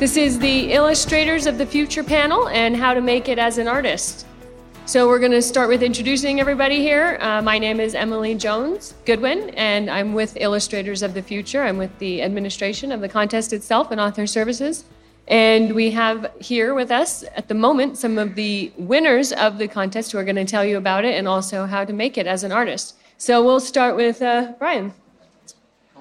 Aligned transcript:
This 0.00 0.16
is 0.16 0.38
the 0.38 0.72
Illustrators 0.72 1.44
of 1.44 1.58
the 1.58 1.66
Future 1.66 2.02
panel 2.02 2.48
and 2.48 2.74
how 2.74 2.94
to 2.94 3.02
make 3.02 3.28
it 3.28 3.38
as 3.38 3.58
an 3.58 3.68
artist. 3.68 4.26
So, 4.86 5.06
we're 5.06 5.18
going 5.18 5.30
to 5.32 5.42
start 5.42 5.68
with 5.68 5.82
introducing 5.82 6.40
everybody 6.40 6.78
here. 6.78 7.18
Uh, 7.20 7.42
my 7.42 7.58
name 7.58 7.80
is 7.80 7.94
Emily 7.94 8.34
Jones 8.34 8.94
Goodwin, 9.04 9.50
and 9.50 9.90
I'm 9.90 10.14
with 10.14 10.38
Illustrators 10.40 11.02
of 11.02 11.12
the 11.12 11.20
Future. 11.20 11.64
I'm 11.64 11.76
with 11.76 11.90
the 11.98 12.22
administration 12.22 12.92
of 12.92 13.02
the 13.02 13.10
contest 13.10 13.52
itself 13.52 13.90
and 13.90 14.00
author 14.00 14.26
services. 14.26 14.84
And 15.28 15.74
we 15.74 15.90
have 15.90 16.32
here 16.40 16.72
with 16.72 16.90
us 16.90 17.22
at 17.36 17.48
the 17.48 17.54
moment 17.54 17.98
some 17.98 18.16
of 18.16 18.36
the 18.36 18.72
winners 18.78 19.32
of 19.32 19.58
the 19.58 19.68
contest 19.68 20.12
who 20.12 20.18
are 20.18 20.24
going 20.24 20.36
to 20.36 20.46
tell 20.46 20.64
you 20.64 20.78
about 20.78 21.04
it 21.04 21.14
and 21.14 21.28
also 21.28 21.66
how 21.66 21.84
to 21.84 21.92
make 21.92 22.16
it 22.16 22.26
as 22.26 22.42
an 22.42 22.52
artist. 22.52 22.96
So, 23.18 23.44
we'll 23.44 23.60
start 23.60 23.96
with 23.96 24.22
uh, 24.22 24.54
Brian. 24.58 24.94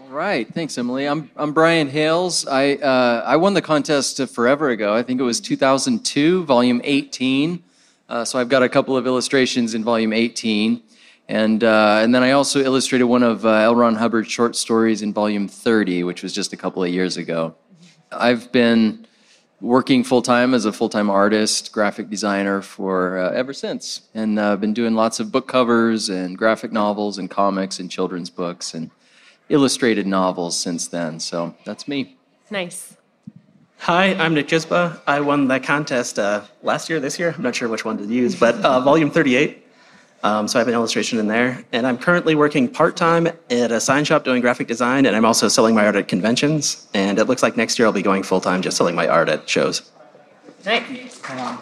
Right, 0.10 0.52
thanks, 0.52 0.76
Emily. 0.76 1.08
I'm, 1.08 1.30
I'm 1.36 1.54
Brian 1.54 1.88
Hales. 1.88 2.48
I, 2.48 2.78
uh, 2.78 3.22
I 3.28 3.36
won 3.36 3.54
the 3.54 3.62
contest 3.62 4.20
forever 4.30 4.70
ago. 4.70 4.92
I 4.92 5.04
think 5.04 5.20
it 5.20 5.24
was 5.24 5.40
2002, 5.40 6.46
volume 6.46 6.82
18. 6.84 7.64
Uh, 8.10 8.26
so 8.26 8.40
I've 8.40 8.50
got 8.50 8.64
a 8.64 8.70
couple 8.70 8.98
of 8.98 9.06
illustrations 9.06 9.76
in 9.76 9.84
volume 9.84 10.12
18. 10.12 10.82
And, 11.28 11.64
uh, 11.64 12.00
and 12.02 12.16
then 12.16 12.24
I 12.24 12.32
also 12.32 12.60
illustrated 12.60 13.06
one 13.06 13.22
of 13.22 13.46
uh, 13.46 13.50
L. 13.50 13.76
Ron 13.76 13.94
Hubbard's 13.94 14.32
short 14.32 14.56
stories 14.56 15.04
in 15.04 15.14
volume 15.14 15.48
30, 15.48 16.04
which 16.04 16.24
was 16.24 16.34
just 16.34 16.54
a 16.54 16.58
couple 16.58 16.84
of 16.84 16.90
years 16.90 17.18
ago. 17.18 17.54
I've 18.12 18.52
been 18.52 19.06
working 19.62 20.04
full 20.04 20.24
time 20.24 20.56
as 20.56 20.66
a 20.66 20.74
full 20.74 20.90
time 20.90 21.12
artist, 21.12 21.72
graphic 21.72 22.10
designer 22.10 22.64
for 22.64 23.20
uh, 23.20 23.30
ever 23.34 23.54
since. 23.54 24.10
And 24.16 24.40
I've 24.40 24.54
uh, 24.54 24.56
been 24.56 24.74
doing 24.74 24.96
lots 24.96 25.20
of 25.20 25.32
book 25.32 25.48
covers 25.48 26.10
and 26.10 26.36
graphic 26.36 26.72
novels 26.72 27.20
and 27.20 27.30
comics 27.30 27.80
and 27.80 27.92
children's 27.92 28.32
books. 28.32 28.74
And 28.74 28.90
illustrated 29.50 30.08
novels 30.08 30.58
since 30.58 30.88
then. 30.88 31.20
So 31.20 31.56
that's 31.66 31.88
me. 31.88 32.18
Nice. 32.50 32.96
Hi, 33.80 34.14
I'm 34.16 34.34
Nick 34.34 34.48
Gisba. 34.48 35.00
I 35.08 35.22
won 35.22 35.48
the 35.48 35.60
contest 35.60 36.20
uh, 36.20 36.42
last 36.64 36.90
year, 36.90 37.00
this 37.00 37.18
year. 37.18 37.34
I'm 37.36 37.44
not 37.44 37.56
sure 37.56 37.70
which 37.70 37.86
one 37.86 37.98
to 37.98 38.06
use, 38.06 38.38
but 38.38 38.56
uh, 38.56 38.82
volume 38.82 39.10
38. 39.10 39.66
Um, 40.22 40.50
so 40.50 40.60
I 40.60 40.62
have 40.62 40.68
an 40.68 40.74
illustration 40.74 41.18
in 41.18 41.28
there. 41.28 41.64
And 41.72 41.88
I'm 41.88 41.98
currently 41.98 42.36
working 42.36 42.68
part 42.68 42.98
time 42.98 43.28
at 43.28 43.72
a 43.72 43.80
sign 43.80 44.04
shop 44.04 44.26
doing 44.26 44.42
graphic 44.42 44.68
design, 44.68 45.06
and 45.06 45.16
I'm 45.16 45.24
also 45.24 45.48
selling 45.48 45.76
my 45.76 45.86
art 45.86 45.96
at 45.96 46.10
conventions. 46.10 46.88
And 46.94 47.20
it 47.20 47.26
looks 47.26 47.42
like 47.42 47.56
next 47.56 47.80
year 47.80 47.86
I'll 47.86 47.94
be 47.94 48.02
going 48.02 48.24
full 48.24 48.42
time 48.42 48.62
just 48.62 48.76
selling 48.76 48.96
my 48.96 49.08
art 49.08 49.30
at 49.30 49.48
shows. 49.48 49.90
Nice. 50.66 51.22
Um, 51.30 51.62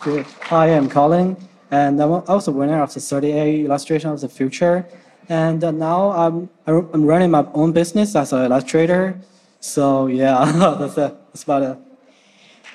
good. 0.00 0.26
Hi, 0.42 0.68
I'm 0.68 0.88
Colin, 0.88 1.36
and 1.72 2.00
I'm 2.00 2.12
also 2.28 2.52
winner 2.52 2.80
of 2.80 2.94
the 2.94 3.00
38 3.00 3.64
illustration 3.64 4.10
of 4.10 4.20
the 4.20 4.28
future. 4.28 4.86
And 5.32 5.64
uh, 5.64 5.70
now 5.70 6.10
I'm, 6.10 6.50
I'm 6.66 7.06
running 7.06 7.30
my 7.30 7.46
own 7.54 7.72
business 7.72 8.14
as 8.14 8.34
an 8.34 8.52
illustrator. 8.52 9.18
So 9.60 10.06
yeah, 10.06 10.44
that's, 10.78 10.98
it. 10.98 11.14
that's 11.30 11.42
about 11.44 11.62
it. 11.62 11.78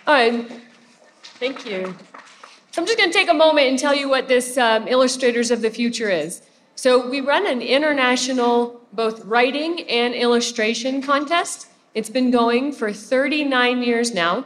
All 0.07 0.15
right. 0.15 0.51
Thank 1.39 1.67
you. 1.67 1.93
I'm 2.75 2.85
just 2.87 2.97
going 2.97 3.11
to 3.11 3.13
take 3.13 3.29
a 3.29 3.33
moment 3.35 3.67
and 3.67 3.77
tell 3.77 3.93
you 3.93 4.09
what 4.09 4.27
this 4.27 4.57
um, 4.57 4.87
Illustrators 4.87 5.51
of 5.51 5.61
the 5.61 5.69
Future 5.69 6.09
is. 6.09 6.41
So 6.73 7.07
we 7.07 7.21
run 7.21 7.45
an 7.45 7.61
international 7.61 8.81
both 8.91 9.23
writing 9.25 9.87
and 9.87 10.15
illustration 10.15 11.03
contest. 11.03 11.67
It's 11.93 12.09
been 12.09 12.31
going 12.31 12.71
for 12.71 12.91
39 12.91 13.83
years 13.83 14.15
now. 14.15 14.41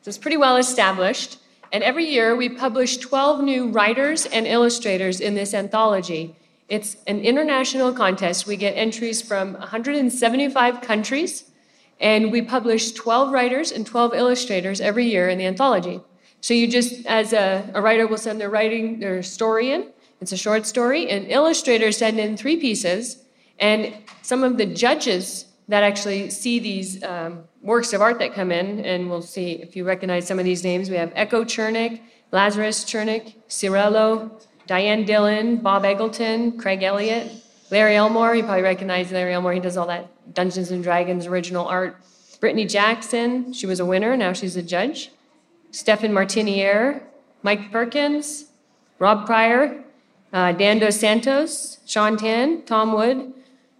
So 0.00 0.08
it's 0.08 0.16
pretty 0.16 0.38
well 0.38 0.56
established. 0.56 1.36
And 1.70 1.84
every 1.84 2.06
year 2.06 2.34
we 2.34 2.48
publish 2.48 2.96
12 2.96 3.42
new 3.44 3.68
writers 3.68 4.24
and 4.24 4.46
illustrators 4.46 5.20
in 5.20 5.34
this 5.34 5.52
anthology. 5.52 6.34
It's 6.72 6.96
an 7.06 7.20
international 7.20 7.92
contest. 7.92 8.46
We 8.46 8.56
get 8.56 8.70
entries 8.70 9.20
from 9.20 9.52
175 9.52 10.80
countries, 10.80 11.50
and 12.00 12.32
we 12.32 12.40
publish 12.40 12.92
12 12.92 13.30
writers 13.30 13.72
and 13.72 13.84
12 13.84 14.14
illustrators 14.14 14.80
every 14.80 15.04
year 15.04 15.28
in 15.28 15.36
the 15.36 15.44
anthology. 15.44 16.00
So 16.40 16.54
you 16.54 16.66
just, 16.66 17.04
as 17.04 17.34
a, 17.34 17.70
a 17.74 17.82
writer, 17.82 18.06
will 18.06 18.16
send 18.16 18.40
their 18.40 18.48
writing, 18.48 19.00
their 19.00 19.22
story 19.22 19.72
in. 19.72 19.88
It's 20.22 20.32
a 20.32 20.36
short 20.38 20.64
story, 20.64 21.10
and 21.10 21.26
illustrators 21.26 21.98
send 21.98 22.18
in 22.18 22.38
three 22.38 22.56
pieces, 22.56 23.22
and 23.58 23.94
some 24.22 24.42
of 24.42 24.56
the 24.56 24.64
judges 24.64 25.44
that 25.68 25.82
actually 25.82 26.30
see 26.30 26.58
these 26.58 27.04
um, 27.04 27.44
works 27.60 27.92
of 27.92 28.00
art 28.00 28.18
that 28.20 28.32
come 28.32 28.50
in, 28.50 28.82
and 28.82 29.10
we'll 29.10 29.20
see 29.20 29.60
if 29.60 29.76
you 29.76 29.84
recognize 29.84 30.26
some 30.26 30.38
of 30.38 30.46
these 30.46 30.64
names. 30.64 30.88
We 30.88 30.96
have 30.96 31.12
Echo 31.14 31.44
Chernik, 31.44 32.00
Lazarus 32.30 32.86
Chernik, 32.86 33.34
Ciruelo, 33.50 34.40
Diane 34.66 35.04
Dillon, 35.04 35.56
Bob 35.56 35.82
Eggleton, 35.84 36.58
Craig 36.58 36.82
Elliott, 36.82 37.32
Larry 37.70 37.96
Elmore. 37.96 38.34
You 38.34 38.44
probably 38.44 38.62
recognize 38.62 39.10
Larry 39.10 39.34
Elmore. 39.34 39.52
He 39.52 39.60
does 39.60 39.76
all 39.76 39.86
that 39.86 40.34
Dungeons 40.34 40.70
and 40.70 40.82
Dragons 40.82 41.26
original 41.26 41.66
art. 41.66 41.96
Brittany 42.40 42.66
Jackson, 42.66 43.52
she 43.52 43.66
was 43.66 43.80
a 43.80 43.84
winner. 43.84 44.16
Now 44.16 44.32
she's 44.32 44.56
a 44.56 44.62
judge. 44.62 45.10
Stephan 45.70 46.12
Martiniere, 46.12 47.02
Mike 47.42 47.70
Perkins, 47.72 48.46
Rob 48.98 49.26
Prior, 49.26 49.82
uh, 50.32 50.52
Dan 50.52 50.78
Dos 50.78 50.98
Santos, 50.98 51.78
Shaun 51.86 52.16
Tan, 52.16 52.62
Tom 52.62 52.92
Wood. 52.92 53.32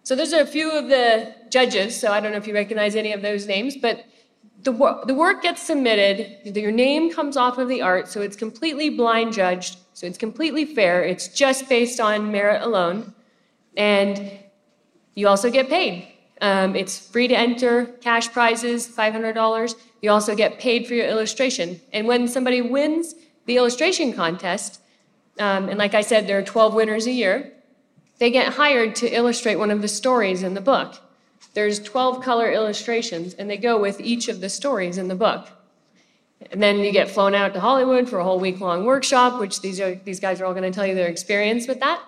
So 0.04 0.16
those 0.16 0.32
are 0.32 0.40
a 0.40 0.46
few 0.46 0.70
of 0.70 0.88
the 0.88 1.34
judges. 1.50 1.98
So 1.98 2.12
I 2.12 2.20
don't 2.20 2.32
know 2.32 2.38
if 2.38 2.46
you 2.46 2.54
recognize 2.54 2.96
any 2.96 3.12
of 3.12 3.22
those 3.22 3.46
names, 3.46 3.76
but 3.76 4.04
the, 4.62 4.72
the 5.06 5.14
work 5.14 5.42
gets 5.42 5.62
submitted. 5.62 6.56
Your 6.56 6.72
name 6.72 7.12
comes 7.12 7.36
off 7.36 7.58
of 7.58 7.68
the 7.68 7.82
art, 7.82 8.08
so 8.08 8.20
it's 8.20 8.36
completely 8.36 8.90
blind 8.90 9.32
judged. 9.32 9.78
So 9.94 10.06
it's 10.06 10.18
completely 10.18 10.64
fair. 10.64 11.04
It's 11.04 11.28
just 11.28 11.68
based 11.68 12.00
on 12.00 12.32
merit 12.32 12.62
alone. 12.62 13.14
And 13.76 14.30
you 15.14 15.28
also 15.28 15.50
get 15.50 15.68
paid. 15.68 16.08
Um, 16.40 16.74
it's 16.74 16.98
free 16.98 17.28
to 17.28 17.38
enter, 17.38 17.86
cash 18.00 18.32
prizes, 18.32 18.88
$500. 18.88 19.74
You 20.00 20.10
also 20.10 20.34
get 20.34 20.58
paid 20.58 20.86
for 20.86 20.94
your 20.94 21.06
illustration. 21.06 21.80
And 21.92 22.06
when 22.06 22.26
somebody 22.26 22.60
wins 22.60 23.14
the 23.46 23.56
illustration 23.56 24.12
contest, 24.12 24.80
um, 25.38 25.68
and 25.68 25.78
like 25.78 25.94
I 25.94 26.00
said, 26.00 26.26
there 26.26 26.38
are 26.38 26.42
12 26.42 26.74
winners 26.74 27.06
a 27.06 27.12
year, 27.12 27.52
they 28.18 28.30
get 28.30 28.54
hired 28.54 28.94
to 28.96 29.08
illustrate 29.08 29.56
one 29.56 29.70
of 29.70 29.82
the 29.82 29.88
stories 29.88 30.42
in 30.42 30.54
the 30.54 30.60
book. 30.60 30.96
There's 31.54 31.80
12 31.80 32.22
color 32.22 32.50
illustrations, 32.50 33.34
and 33.34 33.48
they 33.48 33.56
go 33.56 33.80
with 33.80 34.00
each 34.00 34.28
of 34.28 34.40
the 34.40 34.48
stories 34.48 34.98
in 34.98 35.08
the 35.08 35.14
book. 35.14 35.48
And 36.50 36.62
then 36.62 36.78
you 36.80 36.92
get 36.92 37.10
flown 37.10 37.34
out 37.34 37.54
to 37.54 37.60
Hollywood 37.60 38.08
for 38.08 38.18
a 38.18 38.24
whole 38.24 38.40
week 38.40 38.60
long 38.60 38.84
workshop, 38.84 39.40
which 39.40 39.60
these, 39.60 39.80
are, 39.80 39.94
these 39.94 40.20
guys 40.20 40.40
are 40.40 40.46
all 40.46 40.54
going 40.54 40.70
to 40.70 40.70
tell 40.70 40.86
you 40.86 40.94
their 40.94 41.08
experience 41.08 41.68
with 41.68 41.80
that. 41.80 42.02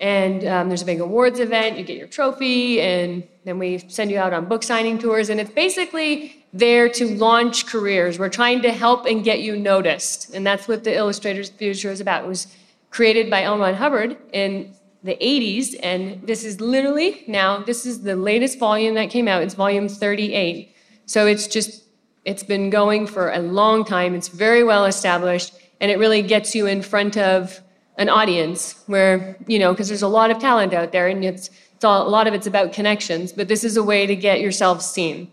And 0.00 0.44
um, 0.46 0.68
there's 0.68 0.82
a 0.82 0.86
big 0.86 1.00
awards 1.00 1.38
event, 1.38 1.78
you 1.78 1.84
get 1.84 1.96
your 1.96 2.08
trophy, 2.08 2.80
and 2.80 3.22
then 3.44 3.58
we 3.58 3.78
send 3.78 4.10
you 4.10 4.18
out 4.18 4.32
on 4.32 4.46
book 4.46 4.64
signing 4.64 4.98
tours. 4.98 5.28
And 5.28 5.40
it's 5.40 5.52
basically 5.52 6.44
there 6.52 6.88
to 6.88 7.14
launch 7.14 7.66
careers. 7.66 8.18
We're 8.18 8.28
trying 8.28 8.62
to 8.62 8.72
help 8.72 9.06
and 9.06 9.22
get 9.22 9.42
you 9.42 9.56
noticed. 9.56 10.34
And 10.34 10.46
that's 10.46 10.66
what 10.66 10.84
the 10.84 10.94
Illustrators 10.94 11.50
Future 11.50 11.90
is 11.90 12.00
about. 12.00 12.24
It 12.24 12.28
was 12.28 12.48
created 12.90 13.30
by. 13.30 13.46
Ron 13.46 13.74
Hubbard 13.74 14.16
in 14.32 14.74
the 15.02 15.16
80s, 15.16 15.74
and 15.82 16.24
this 16.26 16.44
is 16.44 16.60
literally 16.60 17.24
now, 17.26 17.62
this 17.62 17.86
is 17.86 18.02
the 18.02 18.14
latest 18.14 18.58
volume 18.58 18.94
that 18.94 19.10
came 19.10 19.26
out. 19.26 19.42
It's 19.42 19.54
volume 19.54 19.88
38. 19.88 20.74
So 21.06 21.26
it's 21.26 21.46
just 21.46 21.81
it's 22.24 22.42
been 22.42 22.70
going 22.70 23.06
for 23.06 23.30
a 23.30 23.38
long 23.38 23.84
time. 23.84 24.14
It's 24.14 24.28
very 24.28 24.62
well 24.62 24.84
established, 24.84 25.54
and 25.80 25.90
it 25.90 25.98
really 25.98 26.22
gets 26.22 26.54
you 26.54 26.66
in 26.66 26.82
front 26.82 27.16
of 27.16 27.60
an 27.98 28.08
audience 28.08 28.82
where, 28.86 29.36
you 29.46 29.58
know, 29.58 29.72
because 29.72 29.88
there's 29.88 30.02
a 30.02 30.08
lot 30.08 30.30
of 30.30 30.38
talent 30.38 30.72
out 30.72 30.92
there, 30.92 31.08
and 31.08 31.24
it's, 31.24 31.50
it's 31.74 31.84
all, 31.84 32.06
a 32.06 32.08
lot 32.08 32.26
of 32.26 32.34
it's 32.34 32.46
about 32.46 32.72
connections, 32.72 33.32
but 33.32 33.48
this 33.48 33.64
is 33.64 33.76
a 33.76 33.82
way 33.82 34.06
to 34.06 34.16
get 34.16 34.40
yourself 34.40 34.82
seen. 34.82 35.30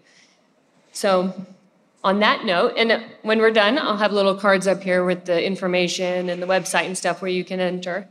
So, 0.92 1.34
on 2.04 2.20
that 2.22 2.46
note, 2.46 2.74
and 2.78 3.06
when 3.24 3.40
we're 3.40 3.52
done, 3.52 3.78
I'll 3.78 3.98
have 3.98 4.14
little 4.14 4.36
cards 4.36 4.68
up 4.68 4.82
here 4.82 5.04
with 5.04 5.26
the 5.26 5.46
information 5.46 6.30
and 6.30 6.42
the 6.42 6.48
website 6.48 6.86
and 6.86 6.98
stuff 6.98 7.22
where 7.22 7.32
you 7.32 7.44
can 7.44 7.60
enter. 7.60 8.08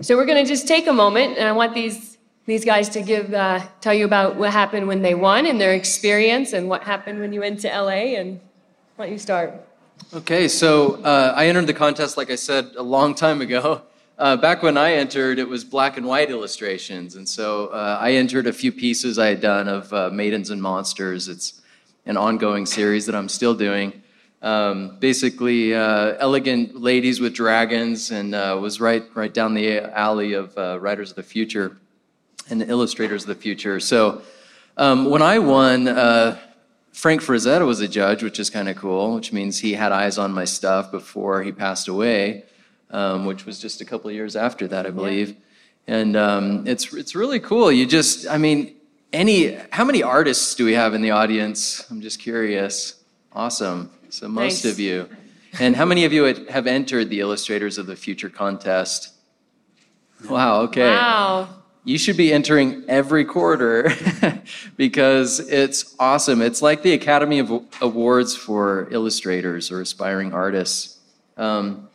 So, 0.00 0.16
we're 0.16 0.26
going 0.26 0.44
to 0.44 0.48
just 0.48 0.68
take 0.68 0.86
a 0.86 0.92
moment, 0.92 1.38
and 1.38 1.48
I 1.48 1.52
want 1.52 1.74
these 1.74 2.13
these 2.46 2.64
guys 2.64 2.88
to 2.90 3.02
give 3.02 3.32
uh, 3.32 3.60
tell 3.80 3.94
you 3.94 4.04
about 4.04 4.36
what 4.36 4.52
happened 4.52 4.86
when 4.86 5.02
they 5.02 5.14
won 5.14 5.46
and 5.46 5.60
their 5.60 5.72
experience 5.72 6.52
and 6.52 6.68
what 6.68 6.82
happened 6.82 7.20
when 7.20 7.32
you 7.32 7.40
went 7.40 7.60
to 7.60 7.68
LA. 7.68 8.16
And 8.18 8.40
why 8.96 9.06
don't 9.06 9.12
you 9.12 9.18
start? 9.18 9.54
Okay, 10.12 10.48
so 10.48 11.02
uh, 11.02 11.32
I 11.36 11.46
entered 11.46 11.66
the 11.66 11.74
contest, 11.74 12.16
like 12.16 12.30
I 12.30 12.34
said, 12.36 12.72
a 12.76 12.82
long 12.82 13.14
time 13.14 13.40
ago. 13.40 13.82
Uh, 14.16 14.36
back 14.36 14.62
when 14.62 14.78
I 14.78 14.92
entered, 14.92 15.40
it 15.40 15.48
was 15.48 15.64
black 15.64 15.96
and 15.96 16.06
white 16.06 16.30
illustrations, 16.30 17.16
and 17.16 17.28
so 17.28 17.66
uh, 17.66 17.98
I 18.00 18.12
entered 18.12 18.46
a 18.46 18.52
few 18.52 18.70
pieces 18.70 19.18
I 19.18 19.26
had 19.26 19.40
done 19.40 19.66
of 19.66 19.92
uh, 19.92 20.08
Maidens 20.08 20.50
and 20.50 20.62
Monsters. 20.62 21.26
It's 21.26 21.60
an 22.06 22.16
ongoing 22.16 22.64
series 22.64 23.06
that 23.06 23.16
I'm 23.16 23.28
still 23.28 23.56
doing. 23.56 24.04
Um, 24.40 24.98
basically, 25.00 25.74
uh, 25.74 26.14
elegant 26.20 26.80
ladies 26.80 27.18
with 27.18 27.34
dragons, 27.34 28.12
and 28.12 28.30
was 28.62 28.80
right 28.80 29.02
right 29.16 29.34
down 29.34 29.52
the 29.52 29.80
alley 29.80 30.34
of 30.34 30.54
Writers 30.80 31.10
of 31.10 31.16
the 31.16 31.24
Future 31.24 31.76
and 32.50 32.60
the 32.60 32.68
illustrators 32.68 33.22
of 33.22 33.28
the 33.28 33.34
future. 33.34 33.80
So 33.80 34.22
um, 34.76 35.10
when 35.10 35.22
I 35.22 35.38
won, 35.38 35.88
uh, 35.88 36.38
Frank 36.92 37.22
Frazetta 37.22 37.66
was 37.66 37.80
a 37.80 37.88
judge, 37.88 38.22
which 38.22 38.38
is 38.38 38.50
kind 38.50 38.68
of 38.68 38.76
cool, 38.76 39.14
which 39.14 39.32
means 39.32 39.58
he 39.58 39.72
had 39.74 39.92
eyes 39.92 40.18
on 40.18 40.32
my 40.32 40.44
stuff 40.44 40.90
before 40.90 41.42
he 41.42 41.52
passed 41.52 41.88
away, 41.88 42.44
um, 42.90 43.26
which 43.26 43.46
was 43.46 43.58
just 43.58 43.80
a 43.80 43.84
couple 43.84 44.08
of 44.08 44.14
years 44.14 44.36
after 44.36 44.68
that, 44.68 44.86
I 44.86 44.90
believe. 44.90 45.30
Yeah. 45.30 45.34
And 45.86 46.16
um, 46.16 46.66
it's 46.66 46.94
it's 46.94 47.14
really 47.14 47.40
cool. 47.40 47.70
You 47.70 47.84
just, 47.84 48.26
I 48.28 48.38
mean, 48.38 48.74
any 49.12 49.58
how 49.70 49.84
many 49.84 50.02
artists 50.02 50.54
do 50.54 50.64
we 50.64 50.72
have 50.72 50.94
in 50.94 51.02
the 51.02 51.10
audience? 51.10 51.84
I'm 51.90 52.00
just 52.00 52.20
curious. 52.20 52.94
Awesome. 53.32 53.90
So 54.08 54.28
most 54.28 54.64
Nice. 54.64 54.72
of 54.72 54.78
you. 54.78 55.08
And 55.60 55.76
how 55.76 55.84
many 55.84 56.04
of 56.04 56.12
you 56.12 56.24
have 56.48 56.66
entered 56.66 57.10
the 57.10 57.20
Illustrators 57.20 57.78
of 57.78 57.86
the 57.86 57.96
Future 57.96 58.28
contest? 58.30 59.10
Wow, 60.30 60.62
okay. 60.62 60.88
Wow. 60.88 61.48
You 61.86 61.98
should 61.98 62.16
be 62.16 62.32
entering 62.32 62.82
every 62.88 63.26
quarter 63.26 63.92
because 64.76 65.38
it's 65.38 65.94
awesome. 65.98 66.40
It's 66.40 66.62
like 66.62 66.82
the 66.82 66.94
Academy 66.94 67.40
of 67.40 67.52
Awards 67.82 68.34
for 68.34 68.88
illustrators 68.90 69.70
or 69.70 69.82
aspiring 69.82 70.32
artists. 70.32 70.98
Um, 71.36 71.90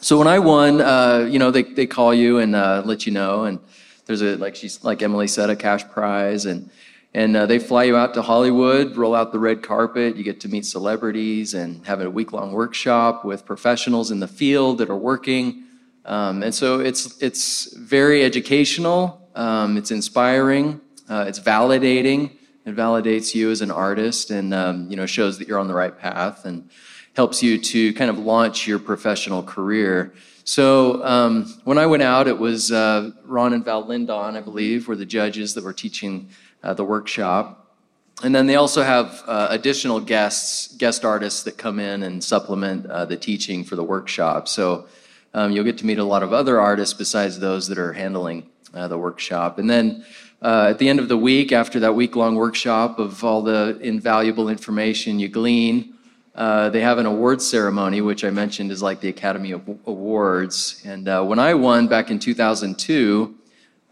so 0.00 0.16
when 0.16 0.28
I 0.28 0.38
won, 0.38 0.80
uh, 0.80 1.26
you 1.28 1.40
know, 1.40 1.50
they, 1.50 1.64
they 1.64 1.86
call 1.86 2.14
you 2.14 2.38
and 2.38 2.54
uh, 2.54 2.82
let 2.84 3.04
you 3.04 3.12
know, 3.12 3.44
and 3.44 3.58
there's 4.06 4.22
a 4.22 4.36
like 4.36 4.54
she's 4.54 4.84
like 4.84 5.02
Emily 5.02 5.26
said, 5.26 5.50
a 5.50 5.56
cash 5.56 5.88
prize, 5.88 6.46
and 6.46 6.70
and 7.12 7.36
uh, 7.36 7.46
they 7.46 7.58
fly 7.58 7.84
you 7.84 7.96
out 7.96 8.14
to 8.14 8.22
Hollywood, 8.22 8.96
roll 8.96 9.14
out 9.14 9.32
the 9.32 9.38
red 9.40 9.62
carpet. 9.62 10.16
You 10.16 10.22
get 10.22 10.40
to 10.40 10.48
meet 10.48 10.66
celebrities 10.66 11.54
and 11.54 11.84
have 11.86 12.00
a 12.00 12.08
week 12.08 12.32
long 12.32 12.52
workshop 12.52 13.24
with 13.24 13.44
professionals 13.44 14.12
in 14.12 14.20
the 14.20 14.28
field 14.28 14.78
that 14.78 14.88
are 14.88 14.96
working. 14.96 15.64
Um, 16.04 16.42
and 16.42 16.54
so 16.54 16.80
it's 16.80 17.20
it's 17.22 17.74
very 17.76 18.24
educational. 18.24 19.28
Um, 19.34 19.76
it's 19.76 19.90
inspiring. 19.90 20.80
Uh, 21.08 21.24
it's 21.28 21.38
validating. 21.40 22.32
It 22.64 22.76
validates 22.76 23.34
you 23.34 23.50
as 23.50 23.60
an 23.60 23.70
artist, 23.70 24.30
and 24.30 24.52
um, 24.54 24.90
you 24.90 24.96
know 24.96 25.06
shows 25.06 25.38
that 25.38 25.48
you're 25.48 25.58
on 25.58 25.68
the 25.68 25.74
right 25.74 25.96
path, 25.96 26.44
and 26.44 26.70
helps 27.14 27.42
you 27.42 27.58
to 27.58 27.92
kind 27.94 28.10
of 28.10 28.18
launch 28.18 28.66
your 28.66 28.78
professional 28.78 29.42
career. 29.42 30.12
So 30.44 31.04
um, 31.04 31.46
when 31.64 31.78
I 31.78 31.86
went 31.86 32.02
out, 32.02 32.26
it 32.26 32.38
was 32.38 32.72
uh, 32.72 33.10
Ron 33.24 33.52
and 33.52 33.64
Val 33.64 33.84
Lindahn, 33.84 34.36
I 34.36 34.40
believe, 34.40 34.88
were 34.88 34.96
the 34.96 35.06
judges 35.06 35.54
that 35.54 35.62
were 35.62 35.72
teaching 35.72 36.30
uh, 36.62 36.74
the 36.74 36.84
workshop. 36.84 37.76
And 38.24 38.34
then 38.34 38.46
they 38.46 38.56
also 38.56 38.82
have 38.82 39.22
uh, 39.26 39.48
additional 39.50 40.00
guests, 40.00 40.74
guest 40.76 41.04
artists 41.04 41.42
that 41.44 41.58
come 41.58 41.78
in 41.78 42.02
and 42.02 42.22
supplement 42.22 42.86
uh, 42.86 43.04
the 43.04 43.16
teaching 43.16 43.64
for 43.64 43.76
the 43.76 43.84
workshop. 43.84 44.48
So 44.48 44.86
um, 45.34 45.52
you'll 45.52 45.64
get 45.64 45.78
to 45.78 45.86
meet 45.86 45.98
a 45.98 46.04
lot 46.04 46.22
of 46.22 46.32
other 46.32 46.60
artists 46.60 46.94
besides 46.94 47.38
those 47.38 47.68
that 47.68 47.78
are 47.78 47.92
handling 47.92 48.48
uh, 48.74 48.88
the 48.88 48.98
workshop. 48.98 49.58
And 49.58 49.68
then 49.68 50.04
uh, 50.40 50.68
at 50.70 50.78
the 50.78 50.88
end 50.88 50.98
of 50.98 51.08
the 51.08 51.16
week, 51.16 51.52
after 51.52 51.80
that 51.80 51.94
week 51.94 52.16
long 52.16 52.34
workshop 52.34 52.98
of 52.98 53.22
all 53.24 53.42
the 53.42 53.78
invaluable 53.80 54.48
information 54.48 55.18
you 55.18 55.28
glean, 55.28 55.94
uh, 56.34 56.70
they 56.70 56.80
have 56.80 56.98
an 56.98 57.06
awards 57.06 57.46
ceremony, 57.46 58.00
which 58.00 58.24
I 58.24 58.30
mentioned 58.30 58.72
is 58.72 58.82
like 58.82 59.00
the 59.00 59.08
Academy 59.08 59.52
of 59.52 59.68
Awards. 59.86 60.82
And 60.84 61.06
uh, 61.08 61.22
when 61.22 61.38
I 61.38 61.54
won 61.54 61.88
back 61.88 62.10
in 62.10 62.18
2002, 62.18 63.34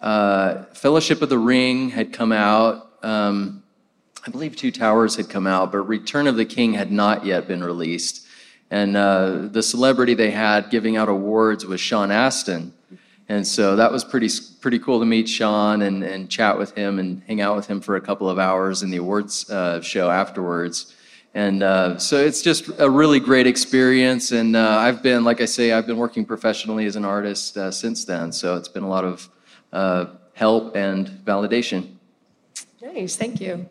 uh, 0.01 0.65
Fellowship 0.73 1.21
of 1.21 1.29
the 1.29 1.39
Ring 1.39 1.91
had 1.91 2.13
come 2.13 2.33
out. 2.33 2.93
Um, 3.03 3.63
I 4.27 4.31
believe 4.31 4.57
Two 4.57 4.71
Towers 4.71 5.17
had 5.17 5.29
come 5.29 5.47
out, 5.47 5.71
but 5.73 5.79
Return 5.81 6.27
of 6.27 6.37
the 6.37 6.45
King 6.45 6.75
had 6.75 6.91
not 6.91 7.25
yet 7.25 7.47
been 7.47 7.63
released. 7.63 8.27
And 8.71 8.97
uh, 8.97 9.49
the 9.51 9.63
celebrity 9.63 10.15
they 10.15 10.31
had 10.31 10.71
giving 10.71 10.97
out 10.97 11.09
awards 11.09 11.67
was 11.67 11.81
Sean 11.81 12.11
Astin. 12.11 12.73
And 13.29 13.47
so 13.47 13.77
that 13.77 13.93
was 13.93 14.05
pretty 14.05 14.29
pretty 14.61 14.79
cool 14.79 14.99
to 14.99 15.07
meet 15.07 15.29
Sean 15.29 15.83
and, 15.83 16.03
and 16.03 16.29
chat 16.29 16.59
with 16.59 16.77
him 16.77 16.99
and 16.99 17.23
hang 17.29 17.41
out 17.41 17.57
with 17.57 17.67
him 17.67 17.81
for 17.81 17.97
a 17.97 18.01
couple 18.01 18.29
of 18.29 18.39
hours 18.39 18.83
in 18.83 18.91
the 18.91 18.97
awards 18.97 19.49
uh, 19.51 19.81
show 19.81 20.11
afterwards. 20.11 20.95
And 21.33 21.63
uh, 21.63 21.97
so 21.99 22.17
it's 22.17 22.43
just 22.43 22.71
a 22.79 22.91
really 22.91 23.21
great 23.21 23.47
experience. 23.47 24.33
And 24.33 24.57
uh, 24.57 24.79
I've 24.79 25.01
been, 25.01 25.23
like 25.23 25.41
I 25.41 25.45
say, 25.45 25.71
I've 25.71 25.87
been 25.87 25.97
working 25.97 26.25
professionally 26.25 26.87
as 26.87 26.97
an 26.97 27.05
artist 27.05 27.57
uh, 27.57 27.71
since 27.71 28.05
then. 28.05 28.33
So 28.33 28.57
it's 28.57 28.69
been 28.69 28.83
a 28.83 28.89
lot 28.89 29.05
of 29.05 29.31
uh, 29.73 30.07
help 30.35 30.75
and 30.75 31.07
validation. 31.07 31.95
Nice. 32.83 33.15
Thank 33.15 33.41
you. 33.41 33.69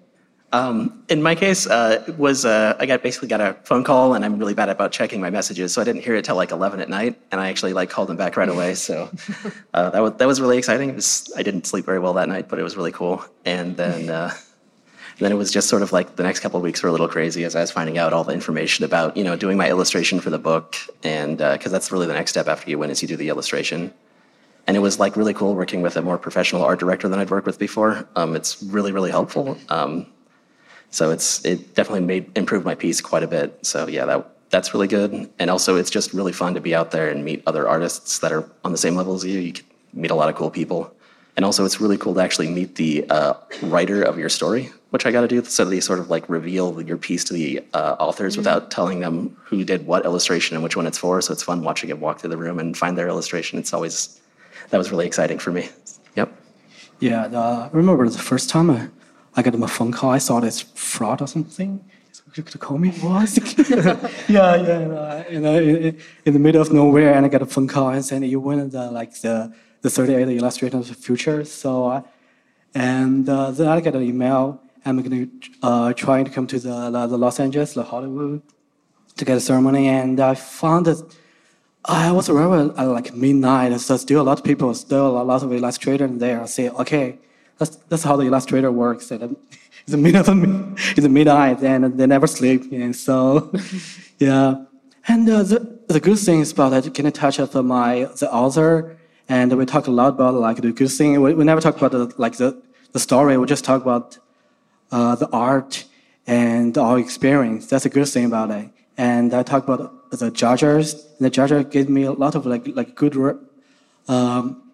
Um, 0.51 1.03
in 1.09 1.21
my 1.21 1.35
case, 1.35 1.67
uh, 1.67 2.03
was 2.17 2.43
uh, 2.43 2.75
I 2.79 2.85
got 2.87 3.03
basically 3.03 3.27
got 3.27 3.39
a 3.39 3.53
phone 3.63 3.83
call, 3.83 4.15
and 4.15 4.25
I'm 4.25 4.39
really 4.39 4.55
bad 4.55 4.69
about 4.69 4.91
checking 4.91 5.21
my 5.21 5.29
messages, 5.29 5.73
so 5.73 5.81
I 5.81 5.83
didn't 5.83 6.01
hear 6.01 6.15
it 6.15 6.25
till 6.25 6.35
like 6.35 6.51
11 6.51 6.79
at 6.79 6.89
night, 6.89 7.19
and 7.31 7.39
I 7.39 7.49
actually 7.49 7.73
like 7.73 7.89
called 7.89 8.09
them 8.09 8.17
back 8.17 8.35
right 8.35 8.49
away. 8.49 8.73
So 8.73 9.11
uh, 9.73 9.91
that 9.91 10.01
was 10.01 10.13
that 10.13 10.27
was 10.27 10.41
really 10.41 10.57
exciting. 10.57 10.89
It 10.89 10.95
was, 10.95 11.31
I 11.37 11.43
didn't 11.43 11.67
sleep 11.67 11.85
very 11.85 11.99
well 11.99 12.13
that 12.13 12.27
night, 12.27 12.49
but 12.49 12.57
it 12.57 12.63
was 12.63 12.75
really 12.75 12.91
cool. 12.91 13.23
And 13.45 13.77
then 13.77 14.09
uh, 14.09 14.31
and 14.33 15.19
then 15.19 15.31
it 15.31 15.35
was 15.35 15.51
just 15.51 15.69
sort 15.69 15.83
of 15.83 15.91
like 15.91 16.15
the 16.15 16.23
next 16.23 16.39
couple 16.39 16.57
of 16.57 16.63
weeks 16.63 16.81
were 16.81 16.89
a 16.89 16.91
little 16.91 17.09
crazy 17.09 17.43
as 17.43 17.55
I 17.55 17.61
was 17.61 17.69
finding 17.69 17.99
out 17.99 18.11
all 18.11 18.23
the 18.23 18.33
information 18.33 18.83
about 18.85 19.15
you 19.15 19.23
know 19.23 19.35
doing 19.35 19.57
my 19.57 19.69
illustration 19.69 20.19
for 20.19 20.31
the 20.31 20.39
book, 20.39 20.75
and 21.03 21.37
because 21.37 21.71
that's 21.71 21.91
really 21.91 22.07
the 22.07 22.13
next 22.13 22.31
step 22.31 22.47
after 22.47 22.71
you 22.71 22.79
win 22.79 22.89
is 22.89 23.03
you 23.03 23.07
do 23.07 23.17
the 23.17 23.29
illustration. 23.29 23.93
And 24.65 24.77
it 24.77 24.81
was 24.81 24.99
like 24.99 25.15
really 25.15 25.33
cool 25.33 25.55
working 25.55 25.81
with 25.81 25.95
a 25.97 26.01
more 26.01 26.19
professional 26.19 26.63
art 26.63 26.79
director 26.79 27.07
than 27.07 27.19
I'd 27.19 27.31
worked 27.31 27.47
with 27.47 27.57
before. 27.57 28.07
Um, 28.15 28.35
it's 28.35 28.63
really 28.63 28.91
really 28.91 29.11
helpful. 29.11 29.55
Um, 29.69 30.07
so 30.91 31.11
it's 31.11 31.43
it 31.45 31.75
definitely 31.75 32.01
made 32.01 32.29
improved 32.35 32.65
my 32.65 32.75
piece 32.75 33.01
quite 33.01 33.23
a 33.23 33.27
bit. 33.27 33.65
So 33.65 33.87
yeah, 33.87 34.05
that 34.05 34.35
that's 34.49 34.73
really 34.73 34.87
good. 34.87 35.29
And 35.39 35.49
also 35.49 35.75
it's 35.75 35.89
just 35.89 36.13
really 36.13 36.33
fun 36.33 36.53
to 36.55 36.61
be 36.61 36.73
out 36.73 36.91
there 36.91 37.09
and 37.09 37.23
meet 37.23 37.43
other 37.45 37.67
artists 37.67 38.19
that 38.19 38.31
are 38.31 38.49
on 38.63 38.71
the 38.71 38.77
same 38.77 38.95
level 38.95 39.13
as 39.13 39.23
you. 39.23 39.39
You 39.39 39.53
can 39.53 39.65
meet 39.93 40.11
a 40.11 40.15
lot 40.15 40.29
of 40.29 40.35
cool 40.35 40.49
people. 40.49 40.93
And 41.35 41.45
also 41.45 41.63
it's 41.63 41.79
really 41.79 41.97
cool 41.97 42.13
to 42.15 42.19
actually 42.19 42.49
meet 42.49 42.75
the 42.75 43.09
uh, 43.09 43.33
writer 43.61 44.01
of 44.01 44.17
your 44.17 44.27
story, 44.27 44.71
which 44.89 45.05
I 45.05 45.11
got 45.11 45.21
to 45.21 45.27
do 45.27 45.43
so 45.45 45.63
they 45.63 45.79
sort 45.79 45.99
of 45.99 46.09
like 46.09 46.27
reveal 46.27 46.81
your 46.81 46.97
piece 46.97 47.23
to 47.25 47.33
the 47.33 47.63
uh, 47.73 47.95
authors 47.99 48.35
without 48.35 48.71
telling 48.71 48.99
them 48.99 49.37
who 49.45 49.63
did 49.63 49.85
what 49.85 50.03
illustration 50.03 50.57
and 50.57 50.63
which 50.63 50.75
one 50.75 50.85
it's 50.85 50.97
for. 50.97 51.21
So 51.21 51.31
it's 51.31 51.43
fun 51.43 51.63
watching 51.63 51.91
it 51.91 51.99
walk 51.99 52.19
through 52.19 52.31
the 52.31 52.37
room 52.37 52.59
and 52.59 52.75
find 52.75 52.97
their 52.97 53.07
illustration. 53.07 53.57
It's 53.57 53.73
always 53.73 54.19
that 54.71 54.77
was 54.77 54.91
really 54.91 55.07
exciting 55.07 55.39
for 55.39 55.51
me. 55.51 55.69
Yep. 56.15 56.35
Yeah, 56.99 57.27
the, 57.27 57.37
I 57.37 57.69
remember 57.71 58.09
the 58.09 58.17
first 58.17 58.49
time 58.49 58.69
I, 58.69 58.89
I 59.35 59.41
got 59.41 59.55
a 59.55 59.67
phone 59.67 59.91
call, 59.91 60.11
I 60.11 60.19
thought 60.19 60.43
it's 60.43 60.61
fraud 60.61 61.21
or 61.21 61.27
something. 61.27 61.83
You 62.35 62.43
could 62.43 62.59
call 62.59 62.77
me 62.77 62.89
what? 63.01 63.31
yeah, 64.29 64.55
yeah. 64.55 64.79
Uh, 65.03 65.23
you 65.29 65.39
know, 65.39 65.57
in, 66.25 66.33
the 66.33 66.39
middle 66.39 66.61
of 66.61 66.71
nowhere, 66.71 67.13
and 67.13 67.25
I 67.25 67.29
got 67.29 67.41
a 67.41 67.45
phone 67.45 67.67
call 67.67 67.89
and 67.89 68.05
saying 68.05 68.23
you 68.23 68.39
win 68.39 68.69
the 68.69 68.91
like 68.91 69.19
the 69.21 69.53
the 69.81 69.89
38 69.89 70.27
illustration 70.37 70.77
of 70.79 70.87
the 70.87 70.93
future. 70.93 71.43
So, 71.45 71.87
uh, 71.87 72.01
and 72.75 73.27
uh, 73.27 73.51
then 73.51 73.67
I 73.67 73.81
got 73.81 73.95
an 73.95 74.03
email. 74.03 74.61
I'm 74.85 75.01
gonna 75.01 75.27
uh, 75.63 75.93
trying 75.93 76.25
to 76.25 76.31
come 76.31 76.47
to 76.47 76.59
the, 76.59 77.07
the 77.07 77.17
Los 77.17 77.39
Angeles, 77.39 77.73
the 77.73 77.83
Hollywood, 77.83 78.41
to 79.17 79.25
get 79.25 79.37
a 79.37 79.39
ceremony, 79.39 79.87
and 79.87 80.19
I 80.19 80.35
found 80.35 80.85
that 80.85 81.01
I 81.85 82.11
was 82.11 82.29
around 82.29 82.77
at 82.77 82.83
like 82.85 83.13
midnight, 83.13 83.79
so 83.79 83.97
still 83.97 84.21
a 84.21 84.23
lot 84.23 84.39
of 84.39 84.43
people, 84.43 84.73
still 84.73 85.21
a 85.21 85.23
lot 85.23 85.43
of 85.43 85.51
illustrators 85.53 86.11
there 86.19 86.41
I 86.41 86.45
say, 86.45 86.69
okay, 86.69 87.19
that's, 87.59 87.75
that's 87.89 88.03
how 88.03 88.15
the 88.15 88.23
illustrator 88.23 88.71
works. 88.71 89.11
It's 89.11 89.21
a 89.93 89.95
the, 89.97 90.75
it's 90.95 91.05
a 91.05 91.09
midnight, 91.09 91.61
and 91.61 91.97
they 91.99 92.07
never 92.07 92.25
sleep. 92.25 92.71
And 92.71 92.95
so, 92.95 93.51
yeah. 94.19 94.65
And 95.07 95.29
uh, 95.29 95.43
the, 95.43 95.79
the 95.87 95.99
good 95.99 96.19
thing 96.19 96.39
is 96.39 96.51
about 96.51 96.69
that, 96.69 96.93
can 96.93 97.05
I 97.05 97.09
touch 97.09 97.39
up 97.39 97.53
my 97.53 98.05
the 98.19 98.31
author, 98.31 98.97
and 99.27 99.55
we 99.57 99.65
talk 99.65 99.87
a 99.87 99.91
lot 99.91 100.09
about 100.09 100.35
like 100.35 100.57
the 100.57 100.71
good 100.71 100.91
thing. 100.91 101.21
We, 101.21 101.33
we 101.33 101.43
never 101.43 101.61
talk 101.61 101.77
about 101.77 101.91
the, 101.91 102.13
like 102.17 102.37
the, 102.37 102.61
the 102.93 102.99
story. 102.99 103.37
We 103.37 103.45
just 103.45 103.65
talk 103.65 103.81
about 103.81 104.17
uh, 104.91 105.15
the 105.15 105.29
art 105.29 105.85
and 106.25 106.77
our 106.77 106.97
experience. 106.97 107.67
That's 107.67 107.85
a 107.85 107.89
good 107.89 108.07
thing 108.07 108.25
about 108.25 108.51
it. 108.51 108.69
And 108.97 109.33
I 109.33 109.43
talk 109.43 109.63
about 109.63 110.11
the 110.11 110.31
judges. 110.31 110.93
And 110.93 111.25
the 111.25 111.29
judges 111.29 111.65
gave 111.65 111.89
me 111.89 112.03
a 112.03 112.11
lot 112.11 112.35
of 112.35 112.45
like 112.45 112.67
like 112.67 112.95
good, 112.95 113.15
um, 114.07 114.71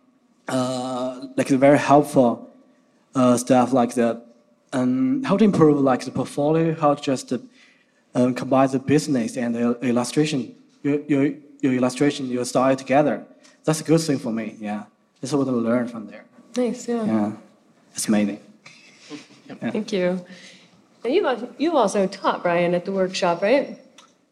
uh, 0.48 1.28
like 1.36 1.48
very 1.48 1.80
helpful 1.80 2.45
uh, 3.16 3.38
stuff 3.38 3.74
like 3.74 3.94
the 3.96 4.22
um, 4.74 5.24
how 5.24 5.38
to 5.38 5.44
improve 5.44 5.80
like 5.80 6.04
the 6.06 6.12
portfolio, 6.12 6.76
how 6.76 6.94
to 6.94 7.02
just 7.02 7.32
uh, 7.34 7.38
um, 8.14 8.34
combine 8.34 8.70
the 8.70 8.80
business 8.80 9.38
and 9.38 9.56
the 9.56 9.80
illustration, 9.82 10.54
your, 10.84 11.00
your 11.08 11.34
your 11.62 11.74
illustration, 11.74 12.28
your 12.28 12.46
style 12.46 12.76
together. 12.76 13.26
That's 13.64 13.82
a 13.82 13.84
good 13.84 14.02
thing 14.02 14.20
for 14.20 14.32
me. 14.32 14.56
Yeah, 14.60 14.84
that's 15.22 15.34
what 15.34 15.48
I 15.48 15.52
learned 15.52 15.90
from 15.92 16.08
there. 16.08 16.26
Nice. 16.58 16.88
Yeah. 16.88 17.06
Yeah, 17.06 17.32
it's 17.94 18.08
amazing. 18.08 18.40
Thank 19.60 19.92
you. 19.94 20.24
And 21.04 21.14
you've 21.14 21.26
al- 21.26 21.50
you've 21.58 21.76
also 21.76 22.08
taught 22.08 22.44
Brian 22.44 22.74
at 22.74 22.86
the 22.86 22.92
workshop, 22.92 23.42
right? 23.42 23.80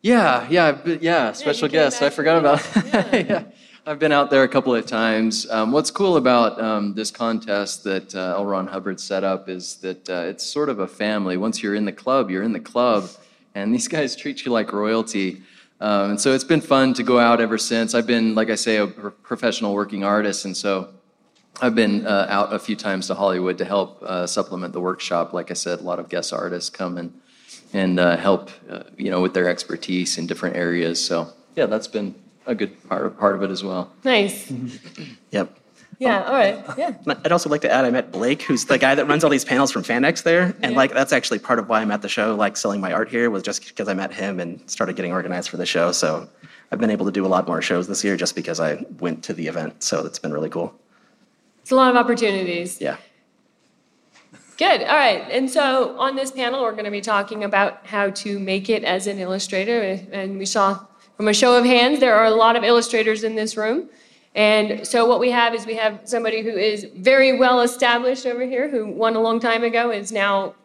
Yeah, 0.01 0.45
yeah, 0.49 0.77
yeah. 0.99 1.31
Special 1.31 1.69
came 1.69 1.79
guest. 1.79 2.01
I 2.01 2.09
forgot 2.09 2.61
from 2.61 2.83
about. 2.83 3.13
yeah, 3.13 3.43
I've 3.85 3.99
been 3.99 4.13
out 4.13 4.29
there 4.29 4.43
a 4.43 4.47
couple 4.47 4.73
of 4.73 4.85
times. 4.85 5.49
Um, 5.49 5.73
what's 5.73 5.91
cool 5.91 6.15
about 6.15 6.57
um, 6.61 6.93
this 6.93 7.11
contest 7.11 7.83
that 7.83 8.15
uh, 8.15 8.35
L. 8.37 8.45
Ron 8.45 8.65
Hubbard 8.65 8.97
set 8.97 9.25
up 9.25 9.49
is 9.49 9.75
that 9.77 10.09
uh, 10.09 10.23
it's 10.29 10.45
sort 10.45 10.69
of 10.69 10.79
a 10.79 10.87
family. 10.87 11.35
Once 11.35 11.61
you're 11.61 11.75
in 11.75 11.83
the 11.83 11.91
club, 11.91 12.31
you're 12.31 12.43
in 12.43 12.53
the 12.53 12.61
club, 12.61 13.09
and 13.55 13.73
these 13.75 13.89
guys 13.89 14.15
treat 14.15 14.45
you 14.45 14.53
like 14.53 14.71
royalty. 14.71 15.41
Um, 15.81 16.11
and 16.11 16.21
so 16.21 16.31
it's 16.31 16.45
been 16.45 16.61
fun 16.61 16.93
to 16.93 17.03
go 17.03 17.19
out 17.19 17.41
ever 17.41 17.57
since. 17.57 17.93
I've 17.93 18.07
been, 18.07 18.35
like 18.35 18.49
I 18.49 18.55
say, 18.55 18.77
a 18.77 18.87
pro- 18.87 19.11
professional 19.11 19.73
working 19.73 20.05
artist, 20.05 20.45
and 20.45 20.55
so 20.55 20.93
I've 21.61 21.75
been 21.75 22.07
uh, 22.07 22.27
out 22.29 22.53
a 22.53 22.59
few 22.59 22.77
times 22.77 23.07
to 23.07 23.15
Hollywood 23.15 23.57
to 23.57 23.65
help 23.65 24.01
uh, 24.01 24.25
supplement 24.27 24.71
the 24.71 24.79
workshop. 24.79 25.33
Like 25.33 25.51
I 25.51 25.55
said, 25.55 25.81
a 25.81 25.83
lot 25.83 25.99
of 25.99 26.07
guest 26.07 26.31
artists 26.31 26.69
come 26.69 26.97
and 26.97 27.19
and 27.73 27.99
uh, 27.99 28.15
help, 28.15 28.49
uh, 28.69 28.83
you 28.97 29.11
know, 29.11 29.19
with 29.19 29.33
their 29.33 29.49
expertise 29.49 30.17
in 30.17 30.25
different 30.25 30.55
areas. 30.55 31.03
So 31.03 31.33
yeah, 31.57 31.65
that's 31.65 31.87
been 31.87 32.15
a 32.45 32.55
good 32.55 32.71
part 32.89 33.17
part 33.19 33.35
of 33.35 33.43
it 33.43 33.49
as 33.51 33.63
well. 33.63 33.91
Nice. 34.03 34.49
Mm-hmm. 34.51 35.03
Yep. 35.31 35.57
Yeah, 35.99 36.17
um, 36.21 36.25
all 36.27 36.33
right, 36.33 36.65
yeah. 36.77 36.93
I'd 37.23 37.31
also 37.31 37.49
like 37.49 37.61
to 37.61 37.71
add, 37.71 37.85
I 37.85 37.89
met 37.91 38.11
Blake, 38.11 38.41
who's 38.41 38.65
the 38.65 38.77
guy 38.79 38.93
that 38.95 39.05
runs 39.07 39.23
all 39.23 39.29
these 39.29 39.45
panels 39.45 39.71
from 39.71 39.83
FanX 39.83 40.23
there. 40.23 40.53
And 40.61 40.71
Yeah. 40.71 40.77
like, 40.77 40.91
that's 40.91 41.13
actually 41.13 41.39
part 41.39 41.59
of 41.59 41.69
why 41.69 41.81
I'm 41.81 41.91
at 41.91 42.01
the 42.01 42.09
show, 42.09 42.35
like 42.35 42.57
selling 42.57 42.81
my 42.81 42.91
art 42.91 43.09
here 43.09 43.29
was 43.29 43.43
just 43.43 43.65
because 43.67 43.87
I 43.87 43.93
met 43.93 44.11
him 44.11 44.39
and 44.39 44.59
started 44.69 44.95
getting 44.95 45.13
organized 45.13 45.49
for 45.49 45.57
the 45.57 45.67
show. 45.67 45.91
So 45.91 46.27
I've 46.71 46.79
been 46.79 46.89
able 46.89 47.05
to 47.05 47.11
do 47.11 47.25
a 47.25 47.27
lot 47.29 47.47
more 47.47 47.61
shows 47.61 47.87
this 47.87 48.03
year 48.03 48.17
just 48.17 48.35
because 48.35 48.59
I 48.59 48.83
went 48.99 49.23
to 49.25 49.33
the 49.33 49.47
event. 49.47 49.83
So 49.83 50.03
it's 50.05 50.19
been 50.19 50.33
really 50.33 50.49
cool. 50.49 50.73
It's 51.61 51.71
a 51.71 51.75
lot 51.75 51.89
of 51.91 51.95
opportunities. 51.95 52.81
Yeah. 52.81 52.97
Good, 54.57 54.81
all 54.81 54.95
right. 54.97 55.23
And 55.31 55.49
so 55.49 55.97
on 55.97 56.15
this 56.15 56.31
panel, 56.31 56.63
we're 56.63 56.73
going 56.73 56.85
to 56.85 56.91
be 56.91 57.01
talking 57.01 57.43
about 57.43 57.85
how 57.85 58.09
to 58.09 58.39
make 58.39 58.69
it 58.69 58.83
as 58.83 59.07
an 59.07 59.19
illustrator. 59.19 59.99
And 60.11 60.37
we 60.37 60.45
saw 60.45 60.85
from 61.17 61.27
a 61.27 61.33
show 61.33 61.57
of 61.57 61.65
hands, 61.65 61.99
there 61.99 62.15
are 62.15 62.25
a 62.25 62.31
lot 62.31 62.55
of 62.55 62.63
illustrators 62.63 63.23
in 63.23 63.35
this 63.35 63.55
room. 63.55 63.89
And 64.35 64.85
so 64.85 65.05
what 65.05 65.19
we 65.19 65.29
have 65.29 65.53
is 65.53 65.65
we 65.65 65.75
have 65.75 66.01
somebody 66.05 66.41
who 66.41 66.49
is 66.49 66.87
very 66.95 67.37
well 67.37 67.61
established 67.61 68.25
over 68.25 68.45
here, 68.45 68.67
who 68.67 68.87
won 68.87 69.15
a 69.15 69.21
long 69.21 69.39
time 69.39 69.63
ago, 69.63 69.91
is 69.91 70.11
now 70.11 70.55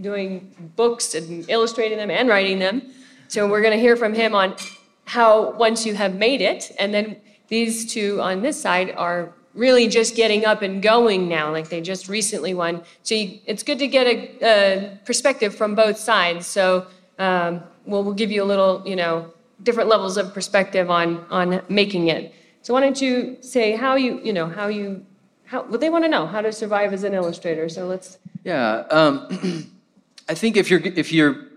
doing 0.00 0.52
books 0.74 1.14
and 1.14 1.48
illustrating 1.48 1.98
them 1.98 2.10
and 2.10 2.28
writing 2.28 2.58
them. 2.58 2.82
So 3.28 3.48
we're 3.48 3.62
going 3.62 3.74
to 3.74 3.80
hear 3.80 3.96
from 3.96 4.12
him 4.12 4.34
on 4.34 4.56
how 5.04 5.52
once 5.52 5.86
you 5.86 5.94
have 5.94 6.14
made 6.16 6.40
it, 6.40 6.72
and 6.78 6.92
then 6.92 7.16
these 7.48 7.92
two 7.92 8.20
on 8.20 8.42
this 8.42 8.60
side 8.60 8.94
are 8.96 9.32
really 9.54 9.86
just 9.86 10.16
getting 10.16 10.44
up 10.44 10.62
and 10.62 10.82
going 10.82 11.28
now, 11.28 11.52
like 11.52 11.68
they 11.68 11.80
just 11.80 12.08
recently 12.08 12.54
won. 12.54 12.82
So 13.02 13.14
you, 13.14 13.38
it's 13.46 13.62
good 13.62 13.78
to 13.78 13.86
get 13.86 14.06
a, 14.06 14.38
a 14.42 14.98
perspective 15.04 15.54
from 15.54 15.74
both 15.74 15.98
sides. 15.98 16.46
So 16.46 16.86
um, 17.18 17.62
we'll, 17.84 18.02
we'll 18.02 18.14
give 18.14 18.30
you 18.30 18.42
a 18.42 18.48
little, 18.52 18.82
you 18.86 18.96
know, 18.96 19.32
different 19.62 19.88
levels 19.88 20.16
of 20.16 20.34
perspective 20.34 20.90
on 20.90 21.24
on 21.30 21.62
making 21.68 22.08
it. 22.08 22.34
So 22.62 22.74
why 22.74 22.80
don't 22.80 23.00
you 23.00 23.38
say 23.40 23.72
how 23.72 23.96
you, 23.96 24.20
you 24.22 24.32
know, 24.32 24.46
how 24.46 24.68
you, 24.68 25.04
how 25.44 25.64
what 25.64 25.80
they 25.80 25.90
want 25.90 26.04
to 26.04 26.08
know, 26.08 26.26
how 26.26 26.40
to 26.40 26.52
survive 26.52 26.92
as 26.92 27.02
an 27.02 27.12
illustrator. 27.12 27.68
So 27.68 27.86
let's. 27.86 28.18
Yeah, 28.44 28.84
um, 28.90 29.72
I 30.28 30.34
think 30.34 30.56
if 30.56 30.70
you're 30.70 30.80
if 30.80 31.12
you're 31.12 31.48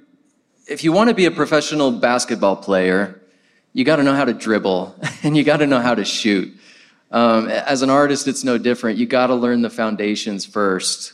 if 0.68 0.84
you 0.84 0.92
want 0.92 1.10
to 1.10 1.14
be 1.16 1.26
a 1.26 1.32
professional 1.32 1.92
basketball 1.92 2.56
player, 2.56 3.22
you 3.74 3.86
got 3.86 3.98
to 3.98 4.04
know 4.04 4.16
how 4.16 4.26
to 4.26 4.34
dribble 4.34 4.96
and 5.24 5.38
you 5.38 5.44
got 5.44 5.58
to 5.58 5.68
know 5.68 5.80
how 5.80 5.94
to 5.94 6.04
shoot. 6.04 6.52
Um, 7.12 7.48
as 7.48 7.84
an 7.84 7.92
artist, 7.92 8.28
it's 8.28 8.44
no 8.44 8.58
different. 8.58 8.98
You 8.98 9.06
got 9.06 9.28
to 9.28 9.36
learn 9.36 9.62
the 9.62 9.70
foundations 9.70 10.44
first. 10.44 11.14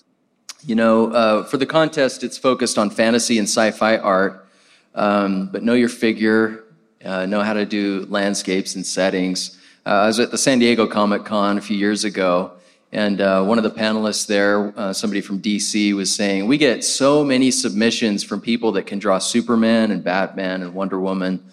You 0.66 0.76
know, 0.76 1.12
uh, 1.12 1.44
for 1.44 1.58
the 1.58 1.66
contest, 1.66 2.24
it's 2.24 2.38
focused 2.38 2.78
on 2.78 2.92
fantasy 2.92 3.38
and 3.40 3.48
sci-fi 3.48 3.98
art, 3.98 4.48
um, 4.96 5.50
but 5.52 5.64
know 5.64 5.74
your 5.74 5.90
figure, 5.90 6.64
uh, 7.04 7.26
know 7.26 7.42
how 7.42 7.54
to 7.54 7.66
do 7.66 8.06
landscapes 8.10 8.76
and 8.76 8.86
settings. 8.86 9.58
Uh, 9.86 9.90
I 9.90 10.08
was 10.08 10.20
at 10.20 10.32
the 10.32 10.38
San 10.38 10.60
Diego 10.60 10.86
Comic 10.88 11.26
Con 11.26 11.58
a 11.58 11.62
few 11.62 11.78
years 11.78 12.04
ago, 12.04 12.54
and 12.92 13.22
uh, 13.22 13.44
one 13.44 13.58
of 13.58 13.64
the 13.64 13.72
panelists 13.72 14.28
there, 14.28 14.78
uh, 14.78 14.94
somebody 14.94 15.22
from 15.22 15.42
DC, 15.42 15.94
was 15.96 16.14
saying, 16.14 16.48
We 16.48 16.58
get 16.58 16.84
so 16.84 17.24
many 17.24 17.50
submissions 17.50 18.24
from 18.24 18.42
people 18.42 18.72
that 18.74 18.86
can 18.86 19.00
draw 19.00 19.18
Superman 19.18 19.92
and 19.92 20.04
Batman 20.04 20.62
and 20.62 20.74
Wonder 20.74 21.00
Woman, 21.00 21.44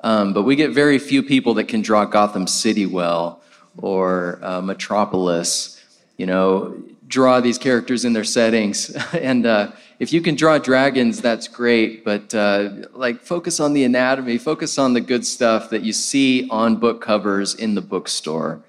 um, 0.00 0.32
but 0.32 0.42
we 0.42 0.56
get 0.56 0.70
very 0.70 0.98
few 0.98 1.22
people 1.22 1.54
that 1.54 1.68
can 1.68 1.82
draw 1.82 2.04
Gotham 2.04 2.46
City 2.46 2.86
well 2.86 3.42
or 3.76 4.38
uh, 4.42 4.60
Metropolis. 4.60 5.82
You 6.16 6.26
know, 6.26 6.76
draw 7.14 7.40
these 7.40 7.58
characters 7.58 8.04
in 8.04 8.12
their 8.12 8.24
settings. 8.24 8.90
and 9.12 9.46
uh, 9.46 9.70
if 10.00 10.12
you 10.12 10.20
can 10.20 10.34
draw 10.34 10.58
dragons, 10.58 11.22
that's 11.22 11.46
great, 11.46 12.04
but 12.04 12.34
uh, 12.34 12.70
like 12.92 13.20
focus 13.20 13.60
on 13.60 13.72
the 13.72 13.84
anatomy, 13.84 14.36
focus 14.36 14.78
on 14.78 14.94
the 14.94 15.00
good 15.00 15.24
stuff 15.24 15.70
that 15.70 15.82
you 15.82 15.92
see 15.92 16.48
on 16.50 16.74
book 16.74 17.00
covers 17.00 17.54
in 17.54 17.76
the 17.76 17.80
bookstore. 17.80 18.60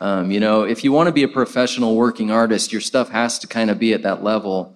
Um, 0.00 0.30
you 0.30 0.38
know, 0.38 0.62
if 0.62 0.84
you 0.84 0.92
want 0.92 1.08
to 1.08 1.12
be 1.12 1.24
a 1.24 1.28
professional 1.28 1.96
working 1.96 2.30
artist, 2.30 2.70
your 2.70 2.80
stuff 2.80 3.08
has 3.10 3.40
to 3.40 3.48
kind 3.48 3.68
of 3.68 3.80
be 3.80 3.92
at 3.92 4.02
that 4.02 4.22
level 4.22 4.72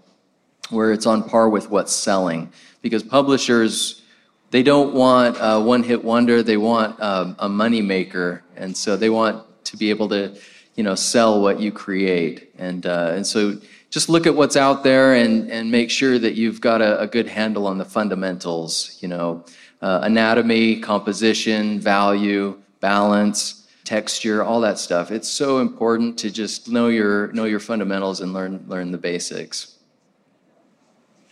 where 0.71 0.91
it's 0.91 1.07
on 1.07 1.23
par 1.23 1.49
with 1.49 1.71
what's 1.71 1.93
selling. 1.93 2.53
Because 2.81 3.05
publishers, 3.05 4.03
they 4.51 4.65
don't 4.65 4.95
want 4.95 5.37
a 5.41 5.61
one 5.61 5.85
hit 5.85 6.03
wonder, 6.03 6.43
they 6.43 6.57
want 6.57 7.01
um, 7.01 7.37
a 7.39 7.49
money 7.49 7.83
maker. 7.83 8.43
And 8.57 8.77
so 8.77 8.97
they 8.97 9.11
want 9.11 9.45
to 9.67 9.77
be 9.77 9.91
able 9.91 10.09
to, 10.09 10.37
you 10.75 10.83
know, 10.83 10.95
sell 10.95 11.41
what 11.41 11.61
you 11.61 11.71
create. 11.73 12.55
And, 12.59 12.87
uh, 12.87 13.13
and 13.15 13.27
so 13.27 13.59
just 13.91 14.09
look 14.09 14.27
at 14.27 14.35
what's 14.35 14.57
out 14.57 14.83
there 14.83 15.15
and, 15.15 15.51
and 15.51 15.71
make 15.71 15.91
sure 15.91 16.19
that 16.19 16.35
you've 16.35 16.61
got 16.61 16.81
a, 16.81 17.01
a 17.01 17.07
good 17.07 17.29
handle 17.29 17.67
on 17.67 17.79
the 17.79 17.85
fundamentals, 17.85 18.99
you 19.01 19.09
know, 19.09 19.45
uh, 19.83 20.01
anatomy, 20.03 20.81
composition, 20.81 21.79
value, 21.79 22.59
balance, 22.81 23.69
texture, 23.85 24.43
all 24.43 24.61
that 24.61 24.79
stuff. 24.79 25.11
It's 25.11 25.29
so 25.29 25.59
important 25.59 26.19
to 26.21 26.31
just 26.31 26.71
know 26.71 26.89
your, 26.89 27.33
know 27.33 27.45
your 27.45 27.61
fundamentals 27.61 28.21
and 28.21 28.33
learn, 28.33 28.65
learn 28.69 28.93
the 28.93 28.99
basics. 28.99 29.77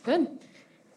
Good. 0.02 0.28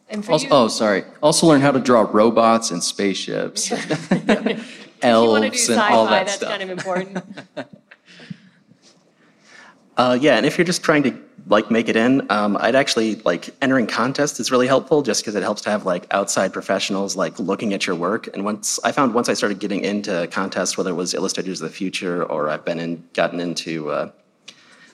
And 0.09 0.25
for 0.25 0.33
Also, 0.33 0.47
you, 0.47 0.53
oh, 0.53 0.67
sorry. 0.67 1.03
Also 1.21 1.47
learn 1.47 1.61
how 1.61 1.71
to 1.71 1.79
draw 1.79 2.01
robots 2.11 2.71
and 2.71 2.83
spaceships, 2.83 3.71
if 3.71 4.09
you 4.11 4.17
want 4.17 4.47
to 4.47 4.53
do 4.55 4.63
elves, 5.01 5.69
and 5.69 5.79
all 5.79 6.05
that 6.05 6.25
that's 6.25 6.33
stuff. 6.33 6.49
kind 6.49 6.63
of 6.63 6.69
important. 6.69 7.23
Uh, 9.97 10.17
yeah, 10.19 10.37
and 10.37 10.45
if 10.45 10.57
you're 10.57 10.65
just 10.65 10.83
trying 10.83 11.03
to 11.03 11.15
like 11.47 11.69
make 11.69 11.89
it 11.89 11.95
in, 11.95 12.25
um, 12.31 12.57
I'd 12.59 12.75
actually 12.75 13.15
like 13.17 13.49
entering 13.61 13.85
contests 13.85 14.39
is 14.39 14.49
really 14.49 14.65
helpful 14.65 15.01
just 15.01 15.21
because 15.21 15.35
it 15.35 15.43
helps 15.43 15.61
to 15.63 15.69
have 15.69 15.85
like 15.85 16.07
outside 16.11 16.53
professionals 16.53 17.15
like 17.15 17.37
looking 17.37 17.73
at 17.73 17.85
your 17.85 17.95
work. 17.95 18.27
And 18.33 18.45
once 18.45 18.79
I 18.83 18.91
found 18.91 19.13
once 19.13 19.29
I 19.29 19.33
started 19.33 19.59
getting 19.59 19.83
into 19.83 20.27
contests, 20.31 20.77
whether 20.77 20.91
it 20.91 20.95
was 20.95 21.13
Illustrators 21.13 21.61
of 21.61 21.69
the 21.69 21.75
Future 21.75 22.23
or 22.23 22.49
I've 22.49 22.65
been 22.65 22.79
in 22.79 23.07
gotten 23.13 23.39
into 23.39 23.89
uh, 23.89 24.11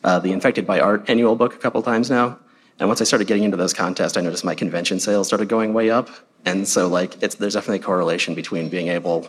uh, 0.04 0.20
the 0.20 0.32
Infected 0.32 0.66
by 0.66 0.80
Art 0.80 1.10
annual 1.10 1.36
book 1.36 1.54
a 1.54 1.58
couple 1.58 1.82
times 1.82 2.10
now. 2.10 2.38
And 2.80 2.88
once 2.88 3.02
I 3.02 3.04
started 3.04 3.28
getting 3.28 3.44
into 3.44 3.58
those 3.58 3.74
contests, 3.74 4.18
I 4.18 4.22
noticed 4.22 4.44
my 4.44 4.56
convention 4.56 5.00
sales 5.00 5.28
started 5.28 5.50
going 5.50 5.74
way 5.74 5.90
up. 5.90 6.10
And 6.46 6.68
so 6.68 6.88
like 6.88 7.22
it's 7.22 7.36
there's 7.36 7.54
definitely 7.54 7.80
a 7.80 7.84
correlation 7.84 8.34
between 8.34 8.70
being 8.70 8.88
able 8.88 9.28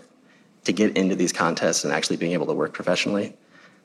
to 0.65 0.73
get 0.73 0.97
into 0.97 1.15
these 1.15 1.33
contests 1.33 1.85
and 1.85 1.93
actually 1.93 2.17
being 2.17 2.33
able 2.33 2.47
to 2.47 2.55
work 2.55 2.73
professionally. 2.73 3.37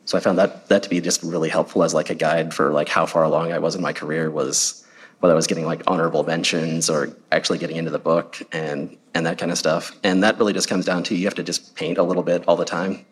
So 0.05 0.17
I 0.17 0.21
found 0.21 0.38
that 0.38 0.67
that 0.69 0.83
to 0.83 0.89
be 0.89 1.01
just 1.01 1.21
really 1.24 1.50
helpful 1.50 1.83
as 1.83 1.93
like 1.93 2.09
a 2.09 2.15
guide 2.15 2.53
for 2.53 2.71
like 2.71 2.89
how 2.89 3.05
far 3.05 3.24
along 3.24 3.51
I 3.51 3.59
was 3.59 3.75
in 3.75 3.81
my 3.81 3.93
career 3.93 4.29
was 4.29 4.85
whether 5.19 5.33
I 5.33 5.35
was 5.35 5.47
getting 5.47 5.65
like 5.65 5.81
honorable 5.88 6.24
mentions 6.24 6.89
or 6.89 7.15
actually 7.31 7.57
getting 7.57 7.77
into 7.77 7.91
the 7.91 8.00
book 8.00 8.41
and 8.51 8.95
and 9.13 9.25
that 9.25 9.38
kind 9.38 9.51
of 9.51 9.57
stuff. 9.57 9.91
And 10.03 10.24
that 10.24 10.38
really 10.38 10.53
just 10.53 10.69
comes 10.69 10.85
down 10.85 11.03
to 11.03 11.15
you 11.15 11.25
have 11.25 11.35
to 11.35 11.43
just 11.43 11.75
paint 11.75 11.97
a 11.97 12.03
little 12.03 12.24
bit 12.24 12.43
all 12.47 12.55
the 12.55 12.65
time 12.65 13.05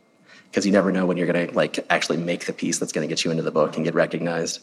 because 0.52 0.66
you 0.66 0.72
never 0.72 0.92
know 0.92 1.06
when 1.06 1.18
you're 1.18 1.26
going 1.26 1.48
to 1.48 1.54
like 1.56 1.84
actually 1.90 2.18
make 2.18 2.46
the 2.46 2.54
piece 2.54 2.78
that's 2.78 2.92
going 2.92 3.08
to 3.08 3.12
get 3.12 3.26
you 3.26 3.32
into 3.32 3.42
the 3.42 3.52
book 3.52 3.76
and 3.76 3.86
get 3.86 3.96
recognized. 3.96 4.62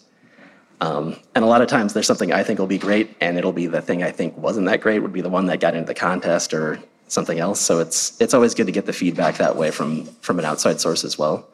Um, 0.80 1.16
and 1.34 1.44
a 1.44 1.48
lot 1.48 1.60
of 1.60 1.68
times 1.68 1.92
there's 1.92 2.06
something 2.06 2.32
I 2.32 2.42
think 2.42 2.58
will 2.58 2.66
be 2.66 2.78
great, 2.78 3.14
and 3.20 3.36
it'll 3.36 3.52
be 3.52 3.66
the 3.66 3.82
thing 3.82 4.02
I 4.02 4.10
think 4.10 4.36
wasn't 4.36 4.66
that 4.66 4.80
great 4.80 5.00
would 5.00 5.12
be 5.12 5.20
the 5.20 5.28
one 5.28 5.46
that 5.46 5.60
got 5.60 5.74
into 5.74 5.86
the 5.86 5.94
contest 5.94 6.54
or 6.54 6.78
something 7.08 7.38
else. 7.38 7.60
So 7.60 7.80
it's 7.80 8.18
it's 8.20 8.34
always 8.34 8.54
good 8.54 8.66
to 8.66 8.72
get 8.72 8.86
the 8.86 8.92
feedback 8.92 9.36
that 9.38 9.56
way 9.56 9.70
from 9.70 10.06
from 10.22 10.38
an 10.38 10.44
outside 10.44 10.80
source 10.80 11.04
as 11.04 11.18
well. 11.18 11.48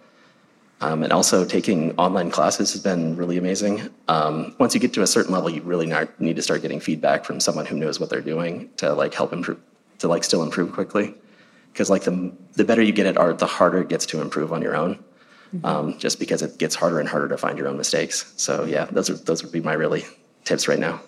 Um, 0.80 1.02
and 1.02 1.12
also 1.12 1.44
taking 1.44 1.96
online 1.96 2.30
classes 2.30 2.72
has 2.72 2.82
been 2.82 3.16
really 3.16 3.38
amazing. 3.38 3.88
Um, 4.08 4.54
once 4.58 4.74
you 4.74 4.80
get 4.80 4.92
to 4.94 5.02
a 5.02 5.06
certain 5.06 5.32
level, 5.32 5.48
you 5.48 5.62
really 5.62 5.86
not, 5.86 6.20
need 6.20 6.36
to 6.36 6.42
start 6.42 6.60
getting 6.60 6.80
feedback 6.80 7.24
from 7.24 7.40
someone 7.40 7.64
who 7.64 7.76
knows 7.76 7.98
what 7.98 8.10
they're 8.10 8.20
doing 8.20 8.68
to 8.76 8.92
like 8.92 9.14
help 9.14 9.32
improve, 9.32 9.58
to 10.00 10.08
like 10.08 10.22
still 10.22 10.42
improve 10.42 10.72
quickly. 10.72 11.14
Because 11.72 11.88
like 11.90 12.04
the 12.04 12.32
the 12.54 12.64
better 12.64 12.82
you 12.82 12.92
get 12.92 13.06
at 13.06 13.16
art, 13.16 13.38
the 13.38 13.46
harder 13.46 13.80
it 13.82 13.88
gets 13.88 14.06
to 14.06 14.20
improve 14.20 14.52
on 14.52 14.62
your 14.62 14.76
own. 14.76 15.02
Um, 15.62 15.96
just 15.98 16.18
because 16.18 16.42
it 16.42 16.58
gets 16.58 16.74
harder 16.74 17.00
and 17.00 17.08
harder 17.08 17.28
to 17.28 17.38
find 17.38 17.56
your 17.56 17.68
own 17.68 17.78
mistakes. 17.78 18.34
So 18.36 18.64
yeah, 18.64 18.86
those 18.86 19.08
are 19.08 19.14
those 19.14 19.42
would 19.42 19.52
be 19.52 19.60
my 19.60 19.74
really 19.74 20.04
tips 20.44 20.68
right 20.68 20.78
now. 20.78 21.00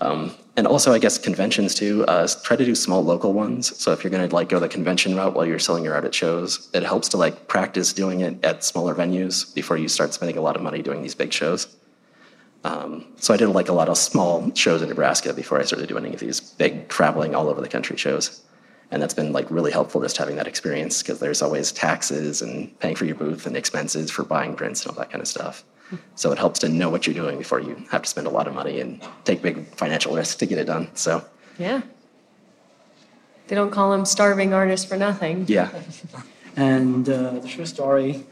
Um, 0.00 0.34
and 0.56 0.66
also, 0.66 0.92
I 0.92 0.98
guess 0.98 1.18
conventions 1.18 1.74
too. 1.74 2.04
Uh, 2.06 2.28
try 2.44 2.56
to 2.56 2.64
do 2.64 2.74
small 2.74 3.02
local 3.02 3.32
ones. 3.32 3.76
So 3.80 3.92
if 3.92 4.04
you're 4.04 4.10
going 4.10 4.28
to 4.28 4.34
like 4.34 4.48
go 4.48 4.60
the 4.60 4.68
convention 4.68 5.16
route 5.16 5.34
while 5.34 5.46
you're 5.46 5.58
selling 5.58 5.82
your 5.82 5.94
art 5.94 6.04
at 6.04 6.14
shows, 6.14 6.70
it 6.74 6.84
helps 6.84 7.08
to 7.10 7.16
like 7.16 7.48
practice 7.48 7.92
doing 7.92 8.20
it 8.20 8.44
at 8.44 8.62
smaller 8.62 8.94
venues 8.94 9.52
before 9.54 9.76
you 9.76 9.88
start 9.88 10.14
spending 10.14 10.36
a 10.36 10.40
lot 10.40 10.54
of 10.54 10.62
money 10.62 10.82
doing 10.82 11.02
these 11.02 11.14
big 11.14 11.32
shows. 11.32 11.76
Um, 12.62 13.04
so 13.16 13.34
I 13.34 13.36
did 13.36 13.48
like 13.48 13.68
a 13.68 13.72
lot 13.72 13.88
of 13.88 13.98
small 13.98 14.54
shows 14.54 14.80
in 14.80 14.88
Nebraska 14.88 15.32
before 15.34 15.60
I 15.60 15.64
started 15.64 15.88
doing 15.88 16.06
any 16.06 16.14
of 16.14 16.20
these 16.20 16.40
big 16.40 16.88
traveling 16.88 17.34
all 17.34 17.48
over 17.48 17.60
the 17.60 17.68
country 17.68 17.96
shows. 17.96 18.42
And 18.90 19.02
that's 19.02 19.14
been 19.14 19.32
like 19.32 19.50
really 19.50 19.72
helpful 19.72 20.00
just 20.00 20.16
having 20.16 20.36
that 20.36 20.46
experience 20.46 21.02
because 21.02 21.18
there's 21.18 21.42
always 21.42 21.72
taxes 21.72 22.42
and 22.42 22.78
paying 22.78 22.94
for 22.94 23.04
your 23.06 23.16
booth 23.16 23.46
and 23.46 23.56
expenses 23.56 24.10
for 24.10 24.24
buying 24.24 24.54
prints 24.54 24.82
and 24.82 24.90
all 24.90 24.98
that 24.98 25.10
kind 25.10 25.20
of 25.20 25.28
stuff. 25.28 25.64
So 26.16 26.32
it 26.32 26.38
helps 26.38 26.58
to 26.60 26.68
know 26.68 26.88
what 26.90 27.06
you're 27.06 27.14
doing 27.14 27.38
before 27.38 27.60
you 27.60 27.76
have 27.90 28.02
to 28.02 28.08
spend 28.08 28.26
a 28.26 28.30
lot 28.30 28.46
of 28.48 28.54
money 28.54 28.80
and 28.80 29.00
take 29.24 29.42
big 29.42 29.66
financial 29.76 30.14
risks 30.14 30.36
to 30.36 30.46
get 30.46 30.58
it 30.58 30.64
done. 30.64 30.88
So 30.94 31.24
Yeah. 31.58 31.82
They 33.48 33.54
don't 33.54 33.70
call 33.70 33.90
them 33.90 34.04
starving 34.04 34.54
artists 34.54 34.86
for 34.86 34.96
nothing. 34.96 35.44
yeah, 35.48 35.68
And 36.56 37.08
uh, 37.08 37.40
the 37.40 37.48
true 37.48 37.66
story 37.66 38.24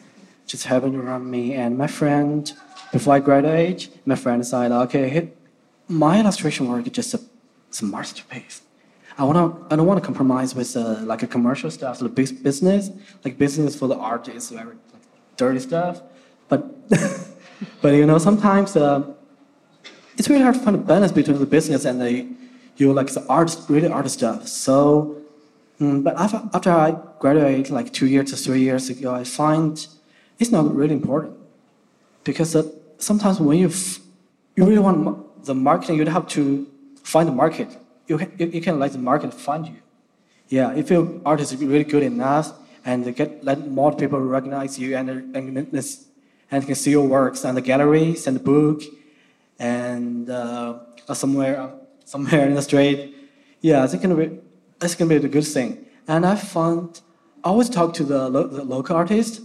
just 0.47 0.64
happened 0.64 0.97
around 0.97 1.30
me 1.30 1.52
and 1.54 1.76
my 1.76 1.87
friend. 1.87 2.50
Before 2.92 3.14
I 3.14 3.21
graduate, 3.21 3.88
my 4.06 4.14
friend 4.16 4.47
said, 4.47 4.71
"Okay, 4.73 5.30
my 5.88 6.21
illustration 6.21 6.68
work 6.68 6.87
is 6.87 6.92
just 6.92 7.14
a, 7.14 7.21
it's 7.68 7.82
a 7.82 7.85
masterpiece. 7.85 8.62
I 9.18 9.25
want 9.25 9.38
to. 9.38 9.75
I 9.75 9.76
don't 9.76 9.87
want 9.87 10.00
to 10.00 10.06
compromise 10.06 10.54
with 10.54 10.76
uh, 10.76 11.00
like 11.04 11.23
a 11.23 11.26
commercial 11.26 11.71
stuff, 11.71 11.99
the 11.99 12.09
big 12.09 12.42
business. 12.42 12.90
Like 13.25 13.37
business 13.38 13.76
for 13.78 13.88
the 13.88 13.97
art 13.97 14.28
is 14.28 14.50
very 14.50 14.76
dirty 15.37 15.61
stuff. 15.61 16.00
But 16.49 16.61
but 17.81 17.95
you 17.95 18.07
know 18.07 18.19
sometimes 18.19 18.76
uh, 18.76 19.02
it's 20.16 20.28
really 20.28 20.42
hard 20.42 20.54
to 20.54 20.61
find 20.61 20.76
a 20.76 20.78
balance 20.78 21.12
between 21.12 21.38
the 21.38 21.47
business 21.47 21.85
and 21.85 22.00
the 22.00 22.26
you 22.76 22.92
like 22.92 23.09
the 23.12 23.25
art 23.28 23.57
really 23.69 23.88
art 23.88 24.09
stuff. 24.11 24.49
So 24.49 25.16
mm, 25.81 26.02
but 26.02 26.16
after, 26.19 26.42
after 26.54 26.71
I 26.71 26.97
graduated 27.19 27.71
like 27.71 27.92
two 27.92 28.07
years 28.07 28.31
to 28.31 28.37
three 28.37 28.61
years 28.61 28.88
ago, 28.88 29.14
I 29.14 29.25
find 29.25 29.87
it's 30.38 30.50
not 30.50 30.75
really 30.75 30.95
important 30.95 31.37
because 32.25 32.54
uh, 32.57 32.62
sometimes 32.99 33.40
when 33.40 33.59
you 33.59 33.71
you 34.57 34.64
really 34.64 34.78
want 34.78 35.45
the 35.45 35.54
marketing, 35.54 35.97
you 35.97 36.07
have 36.07 36.26
to 36.28 36.66
find 37.02 37.28
the 37.28 37.33
market. 37.33 37.69
You 38.07 38.19
can, 38.19 38.33
you, 38.38 38.47
you 38.47 38.61
can 38.61 38.78
let 38.78 38.92
the 38.92 38.99
market 38.99 39.33
find 39.33 39.66
you. 39.66 39.76
Yeah, 40.49 40.73
if 40.75 40.90
your 40.90 41.21
art 41.25 41.40
is 41.40 41.57
really 41.57 41.85
good 41.85 42.02
enough 42.02 42.52
and 42.85 43.14
get 43.16 43.42
let 43.45 43.66
more 43.69 43.95
people 43.95 44.21
recognize 44.21 44.78
you 44.78 44.97
and 44.97 45.35
and 45.37 45.73
this, 45.73 46.07
and 46.52 46.64
can 46.64 46.76
see 46.76 46.92
your 46.92 47.09
works 47.09 47.44
and 47.44 47.56
the 47.56 47.62
galleries 47.62 48.26
and 48.28 48.37
the 48.37 48.44
book 48.54 48.82
and 49.59 50.30
uh, 50.30 50.78
somewhere 51.14 51.73
somewhere 52.04 52.47
in 52.47 52.54
the 52.54 52.62
street, 52.62 53.16
yeah, 53.61 53.82
it's 53.85 53.94
gonna 53.94 54.14
be 54.14 54.38
it's 54.80 54.94
gonna 54.94 55.09
be 55.09 55.16
a 55.16 55.28
good 55.28 55.47
thing. 55.47 55.87
And 56.06 56.25
I 56.25 56.37
found 56.37 57.00
I 57.44 57.49
always 57.49 57.68
talk 57.68 57.94
to 57.94 58.04
the, 58.04 58.28
lo- 58.28 58.47
the 58.47 58.62
local 58.62 58.94
artists, 58.94 59.40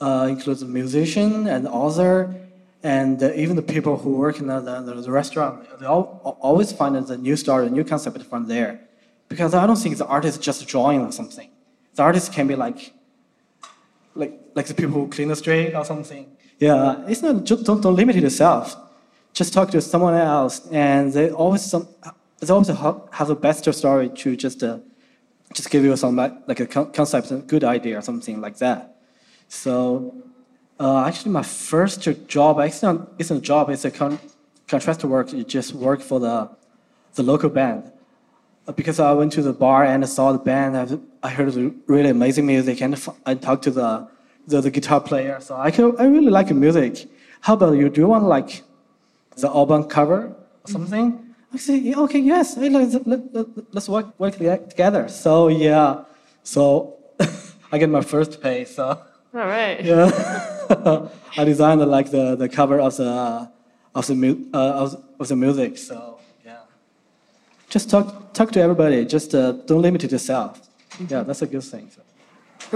uh, 0.00 0.26
includes 0.28 0.60
the 0.60 0.66
musician 0.66 1.46
and 1.46 1.68
author, 1.68 2.34
and 2.82 3.22
uh, 3.22 3.32
even 3.34 3.54
the 3.54 3.62
people 3.62 3.96
who 3.96 4.16
work 4.16 4.40
in 4.40 4.48
the, 4.48 4.60
the, 4.60 5.00
the 5.00 5.12
restaurant. 5.12 5.64
They 5.78 5.86
all, 5.86 6.38
always 6.40 6.72
find 6.72 6.96
the 6.96 7.16
new 7.16 7.36
story, 7.36 7.66
the 7.66 7.70
new 7.70 7.84
concept 7.84 8.20
from 8.24 8.48
there, 8.48 8.80
because 9.28 9.54
I 9.54 9.64
don't 9.64 9.76
think 9.76 9.96
the 9.96 10.06
artist 10.06 10.40
is 10.40 10.44
just 10.44 10.66
drawing 10.66 11.02
or 11.02 11.12
something. 11.12 11.48
The 11.94 12.02
artist 12.02 12.32
can 12.32 12.48
be 12.48 12.56
like, 12.56 12.92
like 14.16 14.40
like 14.56 14.66
the 14.66 14.74
people 14.74 14.94
who 14.94 15.08
clean 15.08 15.28
the 15.28 15.36
street 15.36 15.74
or 15.74 15.84
something. 15.84 16.26
Yeah, 16.58 17.04
it's 17.06 17.22
not 17.22 17.44
just 17.44 17.64
don't, 17.64 17.80
don't 17.82 17.94
limit 17.94 18.16
yourself. 18.16 18.76
Just 19.32 19.52
talk 19.52 19.70
to 19.72 19.80
someone 19.80 20.14
else, 20.14 20.66
and 20.72 21.12
they 21.12 21.30
always 21.30 21.62
some 21.62 21.86
they 22.40 22.48
always 22.52 22.68
have 22.68 23.28
the 23.28 23.34
best 23.34 23.70
story 23.74 24.08
to 24.08 24.36
just 24.36 24.62
uh, 24.62 24.78
just 25.52 25.70
give 25.70 25.84
you 25.84 25.94
some 25.96 26.16
like, 26.16 26.60
a 26.60 26.66
concept, 26.66 27.30
a 27.30 27.36
good 27.36 27.64
idea 27.64 27.98
or 27.98 28.02
something 28.02 28.40
like 28.40 28.56
that. 28.58 28.96
So 29.48 30.14
uh, 30.80 31.04
actually, 31.04 31.32
my 31.32 31.42
first 31.42 32.00
job 32.26 32.58
actually 32.60 32.98
not, 32.98 33.08
isn't 33.18 33.36
a 33.36 33.40
job; 33.40 33.68
it's 33.68 33.84
a 33.84 33.90
con- 33.90 34.18
contract 34.66 35.04
work. 35.04 35.32
You 35.32 35.44
just 35.44 35.74
work 35.74 36.00
for 36.00 36.18
the 36.18 36.50
the 37.14 37.22
local 37.22 37.50
band. 37.50 37.92
Uh, 38.66 38.72
Because 38.72 38.98
I 38.98 39.12
went 39.12 39.32
to 39.32 39.42
the 39.42 39.52
bar 39.52 39.84
and 39.84 40.02
I 40.02 40.06
saw 40.06 40.32
the 40.32 40.38
band, 40.38 41.00
I 41.22 41.28
heard 41.28 41.54
really 41.86 42.10
amazing 42.10 42.46
music, 42.46 42.80
and 42.82 42.94
I 43.24 43.34
talked 43.34 43.64
to 43.64 43.70
the, 43.70 44.08
the 44.46 44.60
the 44.60 44.70
guitar 44.70 45.00
player. 45.00 45.40
So 45.40 45.56
I 45.56 45.70
can, 45.70 45.96
I 45.98 46.04
really 46.04 46.30
like 46.30 46.50
music. 46.50 47.08
How 47.40 47.54
about 47.54 47.72
you? 47.76 47.88
Do 47.88 48.00
you 48.00 48.08
want 48.08 48.24
like 48.24 48.62
the 49.36 49.48
album 49.48 49.84
cover 49.84 50.34
or 50.64 50.68
something? 50.70 51.34
I 51.52 51.58
say, 51.58 51.76
yeah, 51.76 51.98
okay, 52.00 52.18
yes, 52.18 52.56
let's, 52.56 52.94
let, 53.06 53.32
let, 53.32 53.74
let's 53.74 53.88
work, 53.88 54.18
work 54.18 54.36
together. 54.36 55.08
So 55.08 55.48
yeah, 55.48 56.04
so 56.42 56.96
I 57.72 57.78
get 57.78 57.88
my 57.88 58.00
first 58.00 58.42
pay. 58.42 58.64
So 58.64 58.84
All 59.34 59.46
right. 59.46 59.82
yeah, 59.82 60.10
I 61.36 61.44
designed 61.44 61.80
like 61.82 62.10
the, 62.10 62.36
the 62.36 62.48
cover 62.48 62.80
of 62.80 62.96
the 62.96 63.50
of 63.94 64.06
the 64.06 64.14
mu- 64.14 64.44
uh, 64.52 64.82
of, 64.82 65.02
of 65.18 65.28
the 65.28 65.36
music. 65.36 65.78
So 65.78 66.18
yeah, 66.44 66.58
just 67.70 67.88
talk 67.88 68.34
talk 68.34 68.52
to 68.52 68.60
everybody. 68.60 69.04
Just 69.06 69.34
uh, 69.34 69.52
don't 69.52 69.82
limit 69.82 70.04
it 70.04 70.12
yourself. 70.12 70.60
Yeah, 71.08 71.22
that's 71.22 71.42
a 71.42 71.46
good 71.46 71.64
thing. 71.64 71.90
So. 71.94 72.02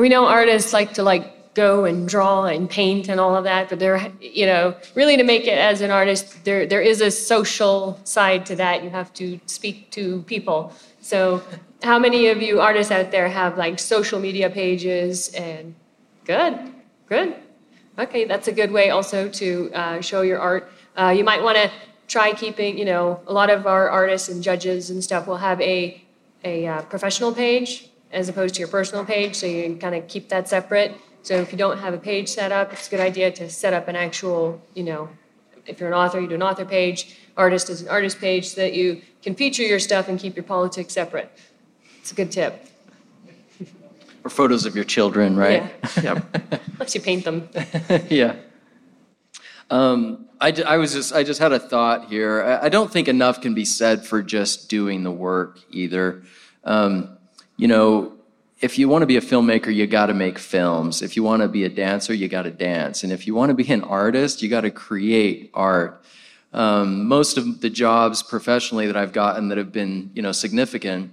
We 0.01 0.09
know 0.09 0.27
artists 0.27 0.73
like 0.73 0.95
to 0.95 1.03
like 1.03 1.40
go 1.67 1.85
and 1.85 2.09
draw 2.09 2.37
and 2.55 2.63
paint 2.69 3.05
and 3.11 3.19
all 3.23 3.35
of 3.41 3.45
that, 3.45 3.69
but 3.69 3.79
they're, 3.83 4.01
you 4.21 4.47
know, 4.51 4.75
really 4.95 5.17
to 5.23 5.27
make 5.33 5.45
it 5.53 5.59
as 5.71 5.81
an 5.87 5.91
artist, 6.01 6.25
there, 6.45 6.63
there 6.73 6.85
is 6.93 6.99
a 7.01 7.11
social 7.11 7.79
side 8.05 8.43
to 8.51 8.55
that. 8.63 8.83
You 8.85 8.91
have 9.01 9.11
to 9.15 9.27
speak 9.47 9.77
to 9.97 10.23
people. 10.35 10.73
So, 11.13 11.43
how 11.83 11.99
many 12.07 12.29
of 12.29 12.39
you 12.47 12.61
artists 12.61 12.93
out 12.99 13.11
there 13.11 13.29
have 13.29 13.53
like 13.65 13.79
social 13.79 14.21
media 14.27 14.49
pages 14.63 15.15
and 15.35 15.75
good, 16.25 16.55
good. 17.09 17.29
Okay, 17.99 18.25
that's 18.25 18.49
a 18.49 18.53
good 18.61 18.73
way 18.79 18.87
also 18.91 19.29
to 19.41 19.49
uh, 19.81 20.01
show 20.01 20.23
your 20.31 20.39
art. 20.39 20.63
Uh, 21.01 21.13
you 21.19 21.25
might 21.31 21.43
want 21.43 21.57
to 21.63 21.71
try 22.15 22.29
keeping, 22.33 22.79
you 22.81 22.85
know, 22.85 23.21
a 23.27 23.33
lot 23.33 23.49
of 23.57 23.67
our 23.67 23.89
artists 24.01 24.29
and 24.29 24.43
judges 24.43 24.91
and 24.91 25.03
stuff 25.09 25.27
will 25.27 25.43
have 25.49 25.61
a, 25.61 26.03
a 26.45 26.67
uh, 26.67 26.83
professional 26.93 27.33
page 27.33 27.91
as 28.13 28.29
opposed 28.29 28.55
to 28.55 28.61
your 28.61 28.69
personal 28.69 29.05
page, 29.05 29.35
so 29.41 29.47
you 29.47 29.63
can 29.63 29.79
kind 29.79 29.95
of 29.95 30.03
keep 30.09 30.29
that 30.29 30.49
separate. 30.49 30.91
So 31.23 31.35
if 31.37 31.53
you 31.53 31.59
don't 31.59 31.79
have 31.79 31.95
a 31.95 31.99
page 31.99 32.29
set 32.29 32.51
up, 32.51 32.73
it's 32.73 32.89
a 32.89 32.91
good 32.91 33.01
idea 33.01 33.31
to 33.33 33.51
set 33.51 33.73
up 33.73 33.89
an 33.89 33.97
actual, 33.97 34.61
you 34.75 34.85
know, 34.85 35.09
if 35.67 35.79
you're 35.79 35.89
an 35.89 35.95
author, 35.95 36.21
you 36.21 36.27
do 36.27 36.35
an 36.35 36.43
author 36.43 36.65
page, 36.65 37.17
artist 37.37 37.69
is 37.71 37.83
an 37.83 37.89
artist 37.89 38.19
page, 38.19 38.49
so 38.49 38.63
that 38.63 38.73
you 38.73 39.03
can 39.23 39.35
feature 39.35 39.63
your 39.63 39.79
stuff 39.79 40.09
and 40.09 40.19
keep 40.19 40.35
your 40.35 40.45
politics 40.45 40.95
separate. 40.95 41.31
It's 41.99 42.13
a 42.13 42.15
good 42.15 42.33
tip. 42.33 42.67
Or 44.25 44.31
photos 44.31 44.67
of 44.67 44.75
your 44.75 44.85
children, 44.85 45.37
right? 45.37 45.73
Yep. 46.03 46.79
Lets 46.79 46.95
you 46.95 47.01
paint 47.01 47.25
them. 47.25 47.49
yeah. 48.09 48.37
Um, 49.71 50.27
I, 50.41 50.53
I 50.67 50.77
was 50.79 50.93
just 50.93 51.13
I 51.13 51.23
just 51.23 51.41
had 51.41 51.53
a 51.53 51.59
thought 51.59 52.09
here. 52.09 52.43
I, 52.43 52.67
I 52.67 52.69
don't 52.69 52.91
think 52.91 53.09
enough 53.09 53.41
can 53.41 53.55
be 53.55 53.65
said 53.65 54.07
for 54.07 54.23
just 54.23 54.69
doing 54.69 55.05
the 55.05 55.11
work 55.11 55.61
either. 55.71 56.23
Um, 56.65 57.19
you 57.57 57.69
know, 57.69 58.15
if 58.61 58.79
you 58.79 58.89
want 58.89 59.03
to 59.03 59.07
be 59.07 59.17
a 59.17 59.23
filmmaker, 59.23 59.75
you 59.75 59.87
got 59.87 60.07
to 60.07 60.15
make 60.15 60.39
films. 60.39 61.01
If 61.01 61.17
you 61.17 61.23
want 61.23 61.41
to 61.41 61.49
be 61.49 61.65
a 61.65 61.69
dancer, 61.69 62.13
you 62.13 62.29
got 62.29 62.43
to 62.43 62.51
dance. 62.51 63.03
And 63.03 63.13
if 63.13 63.27
you 63.27 63.35
want 63.35 63.49
to 63.51 63.55
be 63.55 63.71
an 63.73 63.83
artist, 63.83 64.43
you 64.43 64.51
got 64.51 64.63
to 64.63 64.71
create 64.71 65.51
art. 65.55 66.05
Um, 66.53 67.07
most 67.07 67.39
of 67.39 67.61
the 67.61 67.71
jobs 67.71 68.23
professionally 68.23 68.87
that 68.87 68.97
I've 68.97 69.13
gotten 69.13 69.49
that 69.49 69.59
have 69.59 69.73
been 69.73 70.11
you 70.15 70.23
know 70.23 70.33
significant 70.33 71.13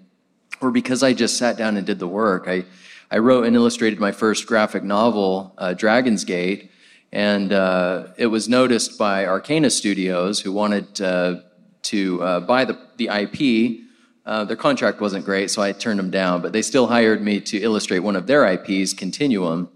were 0.62 0.72
because 0.72 1.04
I 1.04 1.14
just 1.14 1.38
sat 1.38 1.58
down 1.58 1.78
and 1.78 1.86
did 1.86 2.00
the 2.00 2.08
work. 2.08 2.48
I, 2.48 2.66
I 3.12 3.20
wrote 3.20 3.46
and 3.46 3.56
illustrated 3.56 4.00
my 4.00 4.12
first 4.12 4.48
graphic 4.48 4.84
novel, 4.84 5.54
uh, 5.58 5.74
Dragon's 5.74 6.26
Gate, 6.26 6.72
and 7.12 7.54
uh, 7.54 8.08
it 8.18 8.28
was 8.28 8.50
noticed 8.50 8.98
by 8.98 9.26
Arcana 9.26 9.70
Studios, 9.70 10.42
who 10.42 10.52
wanted 10.52 11.00
uh, 11.00 11.36
to 11.84 12.22
uh, 12.24 12.40
buy 12.42 12.66
the, 12.66 12.78
the 12.98 13.08
IP. 13.08 13.87
Uh, 14.28 14.44
their 14.44 14.58
contract 14.58 15.00
wasn't 15.00 15.24
great, 15.24 15.50
so 15.50 15.62
I 15.62 15.72
turned 15.72 15.98
them 15.98 16.12
down, 16.12 16.42
but 16.42 16.52
they 16.52 16.62
still 16.62 16.86
hired 16.86 17.22
me 17.22 17.40
to 17.40 17.58
illustrate 17.60 18.00
one 18.00 18.18
of 18.18 18.28
their 18.28 18.46
IPs, 18.46 18.94
Continuum. 18.94 19.70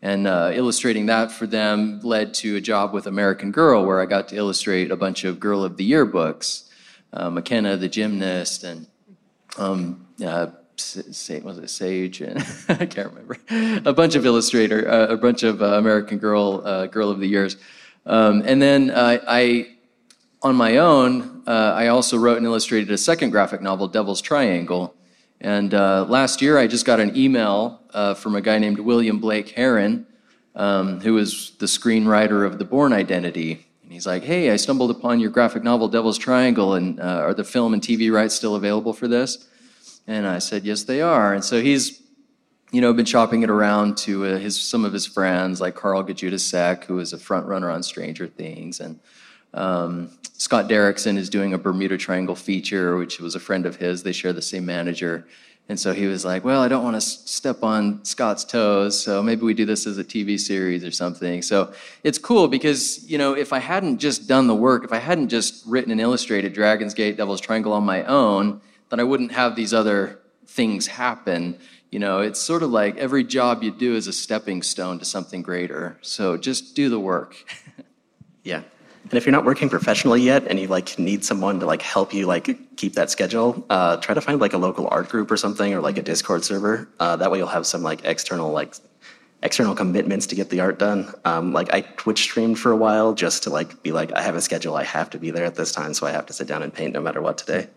And 0.00 0.28
uh, 0.28 0.52
illustrating 0.54 1.06
that 1.06 1.32
for 1.32 1.48
them 1.48 1.98
led 2.04 2.32
to 2.34 2.54
a 2.54 2.60
job 2.60 2.92
with 2.92 3.08
American 3.08 3.50
Girl, 3.50 3.84
where 3.84 4.00
I 4.00 4.06
got 4.06 4.28
to 4.28 4.36
illustrate 4.36 4.92
a 4.92 4.96
bunch 4.96 5.24
of 5.24 5.40
Girl 5.40 5.64
of 5.64 5.76
the 5.76 5.82
Year 5.82 6.06
books, 6.06 6.70
uh, 7.12 7.30
McKenna 7.30 7.76
the 7.76 7.88
gymnast, 7.88 8.62
and 8.62 8.86
um, 9.58 10.06
uh, 10.24 10.48
was 11.42 11.58
it 11.58 11.68
Sage 11.68 12.20
and 12.20 12.38
I 12.68 12.86
can't 12.86 13.08
remember 13.12 13.38
a 13.88 13.92
bunch 13.92 14.14
of 14.14 14.24
illustrator, 14.24 14.88
uh, 14.88 15.06
a 15.06 15.16
bunch 15.16 15.42
of 15.42 15.62
uh, 15.62 15.78
American 15.78 16.18
Girl, 16.18 16.62
uh, 16.64 16.86
Girl 16.86 17.10
of 17.10 17.18
the 17.18 17.26
Years, 17.26 17.56
um, 18.04 18.44
and 18.46 18.62
then 18.62 18.90
uh, 18.90 19.18
I, 19.26 19.70
on 20.42 20.54
my 20.54 20.76
own, 20.76 21.35
uh, 21.46 21.74
I 21.76 21.88
also 21.88 22.16
wrote 22.16 22.36
and 22.36 22.46
illustrated 22.46 22.90
a 22.90 22.98
second 22.98 23.30
graphic 23.30 23.62
novel, 23.62 23.88
Devil's 23.88 24.20
Triangle, 24.20 24.94
and 25.40 25.74
uh, 25.74 26.04
last 26.08 26.40
year 26.40 26.58
I 26.58 26.66
just 26.66 26.86
got 26.86 27.00
an 27.00 27.16
email 27.16 27.80
uh, 27.92 28.14
from 28.14 28.34
a 28.34 28.40
guy 28.40 28.58
named 28.58 28.78
William 28.78 29.18
Blake 29.20 29.50
Herron, 29.50 30.06
um, 30.54 31.00
who 31.00 31.18
is 31.18 31.52
the 31.58 31.66
screenwriter 31.66 32.46
of 32.46 32.58
The 32.58 32.64
Bourne 32.64 32.92
Identity. 32.92 33.66
And 33.82 33.92
he's 33.92 34.06
like, 34.06 34.24
hey, 34.24 34.50
I 34.50 34.56
stumbled 34.56 34.90
upon 34.90 35.20
your 35.20 35.30
graphic 35.30 35.62
novel, 35.62 35.88
Devil's 35.88 36.18
Triangle, 36.18 36.74
and 36.74 36.98
uh, 36.98 37.20
are 37.22 37.34
the 37.34 37.44
film 37.44 37.74
and 37.74 37.82
TV 37.82 38.10
rights 38.10 38.34
still 38.34 38.56
available 38.56 38.92
for 38.92 39.06
this? 39.06 39.46
And 40.06 40.26
I 40.26 40.38
said, 40.38 40.64
yes, 40.64 40.84
they 40.84 41.02
are. 41.02 41.34
And 41.34 41.44
so 41.44 41.60
he's, 41.60 42.02
you 42.72 42.80
know, 42.80 42.92
been 42.92 43.04
shopping 43.04 43.42
it 43.42 43.50
around 43.50 43.96
to 43.98 44.24
uh, 44.24 44.38
his 44.38 44.60
some 44.60 44.84
of 44.84 44.92
his 44.92 45.06
friends, 45.06 45.60
like 45.60 45.74
Karl 45.74 46.02
Gajdusek, 46.02 46.84
who 46.84 46.98
is 46.98 47.12
a 47.12 47.18
front 47.18 47.46
runner 47.46 47.70
on 47.70 47.82
Stranger 47.82 48.26
Things, 48.26 48.80
and 48.80 48.98
um, 49.54 50.10
Scott 50.38 50.68
Derrickson 50.68 51.16
is 51.16 51.30
doing 51.30 51.54
a 51.54 51.58
Bermuda 51.58 51.96
Triangle 51.96 52.36
feature, 52.36 52.96
which 52.96 53.20
was 53.20 53.34
a 53.34 53.40
friend 53.40 53.64
of 53.66 53.76
his. 53.76 54.02
They 54.02 54.12
share 54.12 54.32
the 54.32 54.42
same 54.42 54.66
manager. 54.66 55.26
And 55.68 55.80
so 55.80 55.92
he 55.92 56.06
was 56.06 56.24
like, 56.24 56.44
Well, 56.44 56.62
I 56.62 56.68
don't 56.68 56.84
want 56.84 56.94
to 56.94 57.00
step 57.00 57.64
on 57.64 58.04
Scott's 58.04 58.44
toes, 58.44 59.00
so 59.02 59.22
maybe 59.22 59.42
we 59.42 59.54
do 59.54 59.64
this 59.64 59.86
as 59.86 59.98
a 59.98 60.04
TV 60.04 60.38
series 60.38 60.84
or 60.84 60.92
something. 60.92 61.42
So 61.42 61.72
it's 62.04 62.18
cool 62.18 62.46
because, 62.46 63.08
you 63.10 63.18
know, 63.18 63.34
if 63.34 63.52
I 63.52 63.58
hadn't 63.58 63.98
just 63.98 64.28
done 64.28 64.46
the 64.46 64.54
work, 64.54 64.84
if 64.84 64.92
I 64.92 64.98
hadn't 64.98 65.28
just 65.28 65.66
written 65.66 65.90
and 65.90 66.00
illustrated 66.00 66.52
Dragon's 66.52 66.94
Gate, 66.94 67.16
Devil's 67.16 67.40
Triangle 67.40 67.72
on 67.72 67.84
my 67.84 68.04
own, 68.04 68.60
then 68.90 69.00
I 69.00 69.04
wouldn't 69.04 69.32
have 69.32 69.56
these 69.56 69.74
other 69.74 70.20
things 70.46 70.86
happen. 70.86 71.58
You 71.90 71.98
know, 71.98 72.20
it's 72.20 72.40
sort 72.40 72.62
of 72.62 72.70
like 72.70 72.96
every 72.96 73.24
job 73.24 73.64
you 73.64 73.72
do 73.72 73.96
is 73.96 74.06
a 74.06 74.12
stepping 74.12 74.62
stone 74.62 75.00
to 75.00 75.04
something 75.04 75.42
greater. 75.42 75.98
So 76.02 76.36
just 76.36 76.76
do 76.76 76.88
the 76.88 77.00
work. 77.00 77.36
Yeah. 78.46 78.62
And 79.08 79.14
if 79.14 79.24
you're 79.24 79.32
not 79.32 79.44
working 79.44 79.68
professionally 79.68 80.20
yet 80.20 80.48
and 80.48 80.58
you 80.58 80.66
like 80.66 80.98
need 80.98 81.24
someone 81.24 81.60
to 81.60 81.66
like 81.66 81.80
help 81.80 82.12
you 82.12 82.26
like 82.26 82.76
keep 82.76 82.94
that 82.94 83.08
schedule, 83.08 83.64
uh, 83.70 83.98
try 83.98 84.14
to 84.16 84.20
find 84.20 84.40
like 84.40 84.52
a 84.52 84.58
local 84.58 84.88
art 84.90 85.08
group 85.08 85.30
or 85.30 85.36
something 85.36 85.72
or 85.72 85.80
like 85.80 85.96
a 85.96 86.02
Discord 86.02 86.44
server. 86.44 86.88
Uh, 86.98 87.14
that 87.14 87.30
way 87.30 87.38
you'll 87.38 87.46
have 87.46 87.66
some 87.66 87.82
like 87.82 88.04
external 88.04 88.50
like 88.50 88.74
external 89.44 89.76
commitments 89.76 90.26
to 90.26 90.34
get 90.34 90.50
the 90.50 90.58
art 90.58 90.80
done. 90.80 91.12
Um, 91.24 91.52
like 91.52 91.72
I 91.72 91.82
Twitch 91.82 92.22
streamed 92.22 92.58
for 92.58 92.72
a 92.72 92.76
while 92.76 93.14
just 93.14 93.44
to 93.44 93.50
like 93.50 93.80
be 93.84 93.92
like 93.92 94.12
I 94.12 94.22
have 94.22 94.34
a 94.34 94.40
schedule. 94.40 94.74
I 94.74 94.82
have 94.82 95.08
to 95.10 95.18
be 95.18 95.30
there 95.30 95.44
at 95.44 95.54
this 95.54 95.70
time, 95.70 95.94
so 95.94 96.04
I 96.04 96.10
have 96.10 96.26
to 96.26 96.32
sit 96.32 96.48
down 96.48 96.64
and 96.64 96.74
paint 96.74 96.92
no 96.92 97.00
matter 97.00 97.22
what 97.22 97.38
today. 97.38 97.68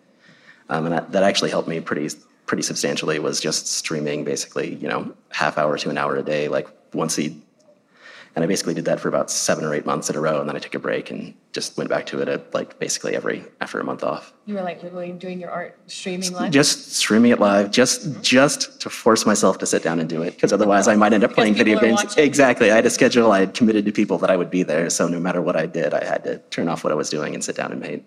Um, 0.70 0.86
and 0.86 0.94
that, 0.96 1.12
that 1.12 1.24
actually 1.24 1.52
helped 1.52 1.68
me 1.68 1.80
pretty 1.80 2.10
pretty 2.48 2.64
substantially. 2.64 3.20
Was 3.20 3.40
just 3.40 3.68
streaming 3.68 4.24
basically, 4.24 4.74
you 4.76 4.88
know, 4.88 5.14
half 5.30 5.60
hour 5.60 5.78
to 5.78 5.90
an 5.92 5.98
hour 6.00 6.16
a 6.16 6.24
day, 6.24 6.48
like 6.48 6.68
once 6.94 7.20
a 7.20 7.36
and 8.40 8.46
I 8.46 8.48
basically 8.48 8.74
did 8.74 8.86
that 8.86 9.02
for 9.02 9.10
about 9.10 9.30
seven 9.30 9.66
or 9.66 9.74
eight 9.74 9.86
months 9.86 10.10
in 10.10 10.16
a 10.16 10.22
row, 10.22 10.40
and 10.40 10.48
then 10.48 10.56
I 10.56 10.60
took 10.60 10.74
a 10.76 10.80
break 10.80 11.12
and 11.12 11.34
just 11.52 11.76
went 11.76 11.90
back 11.90 12.06
to 12.06 12.22
it 12.22 12.30
at 12.30 12.54
like 12.54 12.80
basically 12.80 13.14
every 13.14 13.44
after 13.60 13.82
a 13.82 13.84
month 13.84 14.02
off. 14.02 14.32
You 14.46 14.56
were 14.56 14.62
like 14.62 14.82
literally 14.82 15.12
doing 15.12 15.42
your 15.42 15.52
art 15.52 15.78
streaming 15.88 16.32
live. 16.32 16.50
Just 16.50 16.94
streaming 16.94 17.32
it 17.32 17.40
live, 17.42 17.70
just 17.70 18.22
just 18.22 18.80
to 18.80 18.90
force 18.90 19.26
myself 19.26 19.58
to 19.58 19.66
sit 19.66 19.84
down 19.84 20.00
and 20.00 20.08
do 20.08 20.22
it, 20.22 20.36
because 20.36 20.54
otherwise 20.54 20.88
I 20.88 20.96
might 20.96 21.12
end 21.12 21.26
up 21.26 21.34
playing 21.34 21.56
video 21.56 21.78
games. 21.82 22.02
watching. 22.02 22.24
Exactly, 22.24 22.72
I 22.72 22.76
had 22.76 22.86
a 22.86 22.90
schedule. 22.90 23.34
I 23.34 23.42
had 23.42 23.54
committed 23.54 23.84
to 23.84 23.92
people 23.92 24.18
that 24.20 24.30
I 24.30 24.38
would 24.38 24.50
be 24.50 24.64
there, 24.64 24.90
so 24.90 25.10
no 25.10 25.20
matter 25.20 25.42
what 25.42 25.58
I 25.58 25.66
did, 25.66 25.94
I 25.94 26.06
had 26.06 26.24
to 26.24 26.38
turn 26.50 26.70
off 26.70 26.86
what 26.86 26.94
I 26.94 26.96
was 26.96 27.10
doing 27.10 27.34
and 27.34 27.44
sit 27.44 27.58
down 27.58 27.74
and 27.74 27.82
paint. 27.82 28.06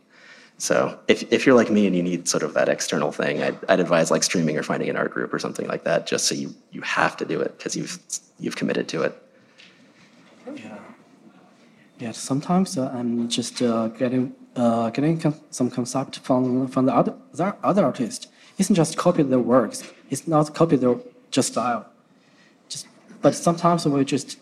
So 0.59 0.99
if, 1.09 1.31
if 1.33 1.45
you're 1.45 1.57
like 1.57 1.71
me 1.71 1.87
and 1.87 1.97
you 1.97 2.03
need 2.03 2.29
sort 2.29 2.43
of 2.43 2.55
that 2.55 2.69
external 2.69 3.11
thing, 3.11 3.43
I'd, 3.43 3.59
I'd 3.69 3.81
advise 3.81 4.11
like 4.11 4.23
streaming 4.23 4.57
or 4.57 4.63
finding 4.63 4.89
an 4.89 4.97
art 4.97 5.13
group 5.13 5.35
or 5.35 5.39
something 5.39 5.67
like 5.67 5.85
that, 5.85 6.07
just 6.07 6.27
so 6.27 6.35
you, 6.35 6.55
you 6.71 6.81
have 6.83 7.17
to 7.19 7.25
do 7.25 7.41
it 7.41 7.59
because 7.59 7.77
you've 7.77 7.99
you've 8.39 8.57
committed 8.57 8.89
to 8.89 9.03
it. 9.03 9.22
Yeah, 10.47 10.79
Yeah. 11.99 12.13
sometimes 12.13 12.77
uh, 12.79 12.91
I'm 12.95 13.29
just 13.29 13.63
uh, 13.63 13.89
getting 13.89 14.35
uh, 14.57 14.91
getting 14.91 15.21
some 15.51 15.71
concept 15.71 16.19
from 16.21 16.69
from 16.69 16.87
the 16.87 16.95
other 16.95 17.15
the 17.33 17.55
other 17.63 17.85
artist. 17.85 18.29
It's 18.59 18.69
not 18.71 18.77
just 18.77 18.97
copy 18.97 19.23
their 19.23 19.39
works. 19.39 19.83
It's 20.11 20.27
not 20.29 20.55
copy 20.55 20.77
their 20.77 20.97
just 21.31 21.53
style. 21.53 21.87
Just 22.69 22.87
but 23.23 23.35
sometimes 23.35 23.87
we 23.87 24.05
just 24.05 24.39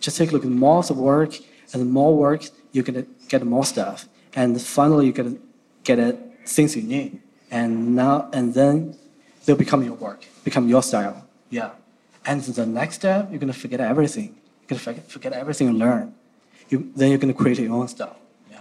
just 0.00 0.16
take 0.18 0.30
a 0.30 0.32
look 0.32 0.44
at 0.44 0.50
more 0.50 0.80
of 0.80 0.96
work 0.98 1.32
and 1.72 1.90
more 1.90 2.16
work 2.16 2.42
you 2.72 2.82
can 2.82 3.06
get 3.28 3.44
more 3.44 3.64
stuff 3.64 4.08
and 4.34 4.60
finally 4.60 5.06
you 5.06 5.12
get 5.12 5.26
get 5.84 5.98
it 5.98 6.18
things 6.46 6.74
you 6.76 6.82
need 6.82 7.20
and 7.50 7.94
now 7.94 8.28
and 8.32 8.54
then 8.54 8.96
they'll 9.44 9.56
become 9.56 9.82
your 9.84 9.94
work 9.94 10.24
become 10.44 10.68
your 10.68 10.82
style 10.82 11.24
yeah 11.50 11.70
and 12.26 12.42
the 12.42 12.66
next 12.66 12.96
step 12.96 13.30
you're 13.30 13.38
gonna 13.38 13.52
forget 13.52 13.80
everything 13.80 14.34
you're 14.72 14.80
forget, 14.80 15.10
forget 15.10 15.32
everything 15.32 15.68
you 15.68 15.74
learn 15.74 16.14
you, 16.72 16.90
then 16.96 17.10
you're 17.10 17.18
going 17.18 17.32
to 17.32 17.38
create 17.38 17.58
your 17.58 17.72
own 17.72 17.86
stuff. 17.86 18.16
Yeah. 18.50 18.60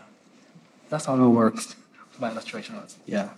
That's 0.90 1.06
how 1.06 1.16
it 1.16 1.28
works. 1.28 1.76
My 2.20 2.30
illustration 2.30 2.76
was. 2.76 2.98
Yeah. 3.06 3.30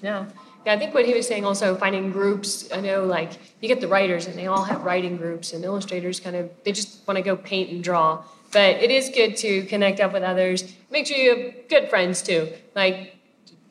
Yeah. 0.00 0.26
Yeah, 0.64 0.74
I 0.74 0.78
think 0.78 0.94
what 0.94 1.06
he 1.06 1.14
was 1.14 1.26
saying 1.26 1.44
also 1.44 1.74
finding 1.74 2.10
groups. 2.12 2.70
I 2.72 2.80
know 2.80 3.04
like 3.04 3.32
you 3.60 3.68
get 3.68 3.80
the 3.80 3.88
writers 3.88 4.26
and 4.26 4.38
they 4.38 4.46
all 4.46 4.64
have 4.64 4.84
writing 4.84 5.16
groups 5.16 5.52
and 5.52 5.64
illustrators 5.64 6.20
kind 6.20 6.36
of 6.36 6.50
they 6.64 6.72
just 6.72 7.06
want 7.06 7.16
to 7.16 7.22
go 7.22 7.34
paint 7.36 7.70
and 7.70 7.82
draw. 7.82 8.22
But 8.52 8.76
it 8.76 8.90
is 8.90 9.10
good 9.10 9.36
to 9.38 9.64
connect 9.64 10.00
up 10.00 10.12
with 10.12 10.22
others. 10.22 10.74
Make 10.90 11.06
sure 11.06 11.16
you 11.16 11.36
have 11.36 11.68
good 11.68 11.88
friends 11.88 12.20
too. 12.20 12.52
Like 12.74 13.16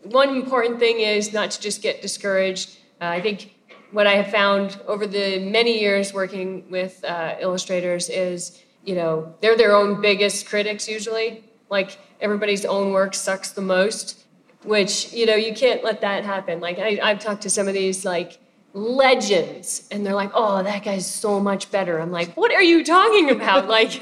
one 0.04 0.30
important 0.30 0.80
thing 0.80 1.00
is 1.00 1.32
not 1.32 1.52
to 1.52 1.62
just 1.62 1.84
get 1.84 2.02
discouraged. 2.02 2.78
Uh, 3.02 3.06
I 3.06 3.22
think 3.22 3.54
what 3.92 4.08
I 4.08 4.16
have 4.16 4.32
found 4.32 4.80
over 4.88 5.08
the 5.08 5.40
many 5.40 5.80
years 5.80 6.14
working 6.14 6.70
with 6.70 7.04
uh, 7.04 7.36
illustrators 7.40 8.10
is, 8.10 8.62
you 8.84 8.96
know, 8.96 9.34
they're 9.42 9.58
their 9.58 9.76
own 9.76 10.02
biggest 10.02 10.48
critics 10.48 10.88
usually. 10.88 11.44
Like 11.70 11.98
everybody's 12.22 12.66
own 12.66 12.92
work 12.92 13.14
sucks 13.14 13.52
the 13.52 13.62
most, 13.62 14.26
which, 14.64 15.14
you 15.14 15.26
know, 15.26 15.36
you 15.36 15.54
can't 15.54 15.84
let 15.84 16.02
that 16.02 16.24
happen. 16.24 16.60
Like 16.60 16.80
I, 16.80 17.00
I've 17.02 17.20
talked 17.20 17.42
to 17.44 17.50
some 17.50 17.68
of 17.68 17.74
these 17.74 18.06
like 18.06 18.40
legends 18.74 19.88
and 19.92 20.06
they're 20.06 20.14
like, 20.14 20.32
oh, 20.34 20.62
that 20.62 20.84
guy's 20.84 21.12
so 21.12 21.40
much 21.40 21.72
better. 21.72 22.00
I'm 22.00 22.12
like, 22.12 22.36
what 22.36 22.52
are 22.54 22.62
you 22.62 22.84
talking 22.84 23.32
about? 23.32 23.68
like, 23.70 24.00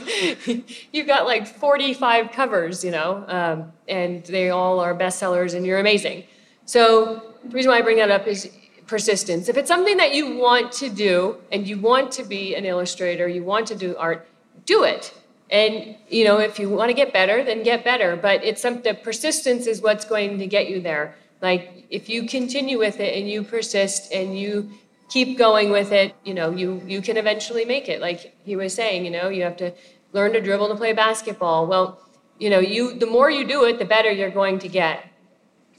you've 0.91 1.07
got 1.07 1.25
like 1.25 1.47
45 1.47 2.31
covers, 2.31 2.83
you 2.83 2.91
know, 2.91 3.23
um, 3.27 3.71
and 3.87 4.25
they 4.25 4.49
all 4.49 4.79
are 4.79 4.93
bestsellers 4.93 5.55
and 5.55 5.65
you're 5.65 5.79
amazing. 5.79 6.25
So 6.65 7.35
the 7.45 7.55
reason 7.55 7.71
why 7.71 7.77
I 7.77 7.81
bring 7.81 7.97
that 7.97 8.11
up 8.11 8.27
is 8.27 8.51
persistence. 8.87 9.49
If 9.49 9.57
it's 9.57 9.67
something 9.67 9.97
that 9.97 10.13
you 10.13 10.37
want 10.37 10.71
to 10.73 10.89
do 10.89 11.37
and 11.51 11.67
you 11.67 11.77
want 11.77 12.11
to 12.13 12.23
be 12.23 12.55
an 12.55 12.65
illustrator, 12.65 13.27
you 13.27 13.43
want 13.43 13.67
to 13.67 13.75
do 13.75 13.95
art, 13.97 14.27
do 14.65 14.83
it. 14.83 15.13
And 15.49 15.95
you 16.09 16.25
know, 16.25 16.39
if 16.39 16.59
you 16.59 16.69
want 16.69 16.89
to 16.89 16.93
get 16.93 17.13
better, 17.13 17.43
then 17.43 17.63
get 17.63 17.83
better. 17.83 18.15
But 18.15 18.43
it's 18.43 18.61
some 18.61 18.81
the 18.81 18.93
persistence 18.93 19.67
is 19.67 19.81
what's 19.81 20.05
going 20.05 20.39
to 20.39 20.47
get 20.47 20.69
you 20.69 20.81
there. 20.81 21.15
Like 21.41 21.85
if 21.89 22.09
you 22.09 22.27
continue 22.27 22.77
with 22.77 22.99
it 22.99 23.17
and 23.17 23.29
you 23.29 23.43
persist 23.43 24.11
and 24.11 24.37
you 24.37 24.69
keep 25.09 25.37
going 25.37 25.69
with 25.69 25.91
it, 25.91 26.15
you 26.25 26.33
know, 26.33 26.51
you 26.51 26.81
you 26.85 27.01
can 27.01 27.17
eventually 27.17 27.65
make 27.65 27.87
it. 27.87 28.01
Like 28.01 28.35
he 28.43 28.55
was 28.55 28.73
saying, 28.73 29.05
you 29.05 29.11
know, 29.11 29.29
you 29.29 29.43
have 29.43 29.57
to 29.57 29.73
learn 30.13 30.33
to 30.33 30.41
dribble 30.41 30.69
to 30.69 30.75
play 30.75 30.93
basketball. 30.93 31.67
Well, 31.67 32.01
you 32.39 32.49
know, 32.49 32.59
you 32.59 32.93
the 32.97 33.05
more 33.05 33.29
you 33.29 33.45
do 33.47 33.65
it, 33.65 33.79
the 33.79 33.85
better 33.85 34.11
you're 34.11 34.29
going 34.31 34.59
to 34.59 34.67
get. 34.67 35.05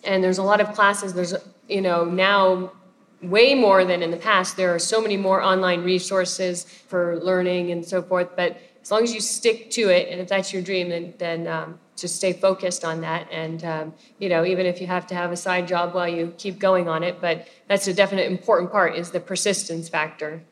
And 0.05 0.23
there's 0.25 0.38
a 0.38 0.42
lot 0.42 0.61
of 0.61 0.73
classes. 0.75 1.12
There's 1.12 1.35
you 1.68 1.83
know 1.83 2.05
now 2.05 2.73
way 3.22 3.54
more 3.54 3.85
than 3.85 4.02
in 4.02 4.11
the 4.11 4.16
past. 4.16 4.57
There 4.57 4.74
are 4.74 4.78
so 4.78 5.00
many 5.00 5.16
more 5.16 5.42
online 5.42 5.83
resources 5.83 6.64
for 6.64 7.18
learning 7.20 7.72
and 7.72 7.85
so 7.85 8.02
forth. 8.02 8.37
But 8.37 8.61
as 8.83 8.90
long 8.90 9.02
as 9.02 9.12
you 9.12 9.20
stick 9.20 9.70
to 9.72 9.90
it, 9.90 10.09
and 10.11 10.20
if 10.20 10.28
that's 10.28 10.52
your 10.52 10.62
dream, 10.62 10.88
then 10.88 11.14
then 11.18 11.46
um, 11.46 11.78
just 11.96 12.16
stay 12.16 12.33
focused 12.33 12.85
on 12.85 13.00
that. 13.00 13.28
And 13.31 13.64
um, 13.64 13.94
you 14.18 14.28
know, 14.28 14.44
even 14.44 14.66
if 14.66 14.81
you 14.81 14.87
have 14.87 15.07
to 15.09 15.14
have 15.14 15.33
a 15.33 15.37
side 15.37 15.66
job 15.66 15.94
while 15.94 16.09
you 16.09 16.33
keep 16.38 16.59
going 16.59 16.88
on 16.88 17.02
it, 17.02 17.20
but 17.20 17.48
that's 17.66 17.87
a 17.88 17.94
definite 17.94 18.31
important 18.31 18.70
part 18.70 18.94
is 18.94 19.11
the 19.11 19.20
persistence 19.20 19.88
factor. 19.88 20.42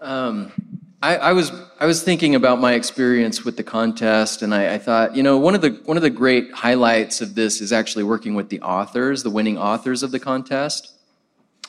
Um, 0.00 0.52
I, 1.02 1.16
I 1.16 1.32
was 1.32 1.52
I 1.80 1.86
was 1.86 2.02
thinking 2.02 2.34
about 2.34 2.60
my 2.60 2.74
experience 2.74 3.44
with 3.44 3.56
the 3.56 3.62
contest, 3.62 4.42
and 4.42 4.54
I, 4.54 4.74
I 4.74 4.78
thought, 4.78 5.14
you 5.14 5.22
know, 5.22 5.38
one 5.38 5.54
of 5.54 5.60
the 5.60 5.80
one 5.84 5.96
of 5.96 6.02
the 6.02 6.10
great 6.10 6.52
highlights 6.52 7.20
of 7.20 7.34
this 7.34 7.60
is 7.60 7.72
actually 7.72 8.04
working 8.04 8.34
with 8.34 8.48
the 8.48 8.60
authors, 8.62 9.22
the 9.22 9.30
winning 9.30 9.58
authors 9.58 10.02
of 10.02 10.12
the 10.12 10.20
contest. 10.20 10.97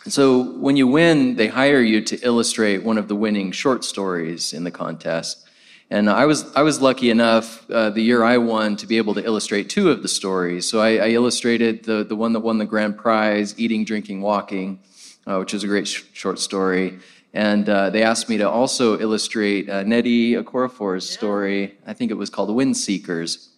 So 0.07 0.41
when 0.41 0.77
you 0.77 0.87
win, 0.87 1.35
they 1.35 1.47
hire 1.47 1.81
you 1.81 2.01
to 2.01 2.17
illustrate 2.21 2.83
one 2.83 2.97
of 2.97 3.07
the 3.07 3.15
winning 3.15 3.51
short 3.51 3.83
stories 3.83 4.53
in 4.53 4.63
the 4.63 4.71
contest. 4.71 5.45
And 5.91 6.09
I 6.09 6.25
was 6.25 6.45
I 6.55 6.61
was 6.61 6.79
lucky 6.81 7.09
enough 7.09 7.69
uh, 7.69 7.89
the 7.89 8.01
year 8.01 8.23
I 8.23 8.37
won 8.37 8.75
to 8.77 8.85
be 8.85 8.97
able 8.97 9.15
to 9.15 9.25
illustrate 9.25 9.69
two 9.69 9.89
of 9.89 10.03
the 10.03 10.07
stories. 10.07 10.69
So 10.69 10.79
I, 10.79 10.97
I 10.97 11.07
illustrated 11.09 11.83
the 11.83 12.03
the 12.03 12.15
one 12.15 12.33
that 12.33 12.41
won 12.41 12.59
the 12.59 12.65
grand 12.65 12.97
prize, 12.97 13.55
"Eating, 13.57 13.85
Drinking, 13.85 14.21
Walking," 14.21 14.79
uh, 15.25 15.37
which 15.37 15.53
is 15.53 15.63
a 15.63 15.67
great 15.67 15.87
sh- 15.87 16.03
short 16.13 16.37
story. 16.37 16.99
And 17.33 17.67
uh, 17.69 17.89
they 17.89 18.03
asked 18.03 18.29
me 18.29 18.37
to 18.37 18.49
also 18.49 18.99
illustrate 18.99 19.69
uh, 19.69 19.83
Nnedi 19.83 20.33
Okorafor's 20.33 21.09
story. 21.09 21.77
I 21.85 21.93
think 21.93 22.11
it 22.11 22.15
was 22.15 22.29
called 22.29 22.49
"The 22.49 22.53
Wind 22.53 22.77
Seekers," 22.77 23.49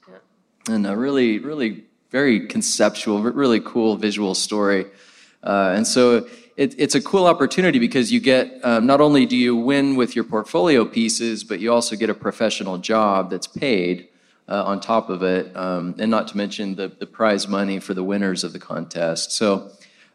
and 0.70 0.88
a 0.88 0.96
really 0.96 1.40
really 1.40 1.84
very 2.12 2.48
conceptual, 2.48 3.22
really 3.22 3.60
cool 3.60 3.98
visual 3.98 4.36
story. 4.36 4.86
Uh, 5.44 5.74
and 5.76 5.86
so 5.88 6.28
it, 6.58 6.76
it's 6.78 6.96
a 6.96 7.02
cool 7.02 7.26
opportunity 7.26 7.80
because 7.80 8.12
you 8.12 8.20
get 8.20 8.64
um, 8.64 8.86
not 8.86 9.02
only 9.02 9.26
do 9.26 9.36
you 9.36 9.56
win 9.56 9.96
with 9.96 10.16
your 10.16 10.24
portfolio 10.24 10.86
pieces, 10.86 11.44
but 11.44 11.60
you 11.60 11.72
also 11.72 11.96
get 11.96 12.10
a 12.10 12.14
professional 12.14 12.78
job 12.78 13.30
that's 13.30 13.48
paid 13.48 14.10
uh, 14.48 14.64
on 14.66 14.80
top 14.80 15.10
of 15.10 15.24
it, 15.24 15.56
um, 15.56 15.96
and 15.98 16.12
not 16.12 16.28
to 16.28 16.38
mention 16.38 16.76
the, 16.76 16.90
the 17.00 17.06
prize 17.06 17.48
money 17.48 17.80
for 17.80 17.94
the 17.94 18.04
winners 18.04 18.44
of 18.44 18.54
the 18.54 18.60
contest. 18.60 19.32
So 19.32 19.72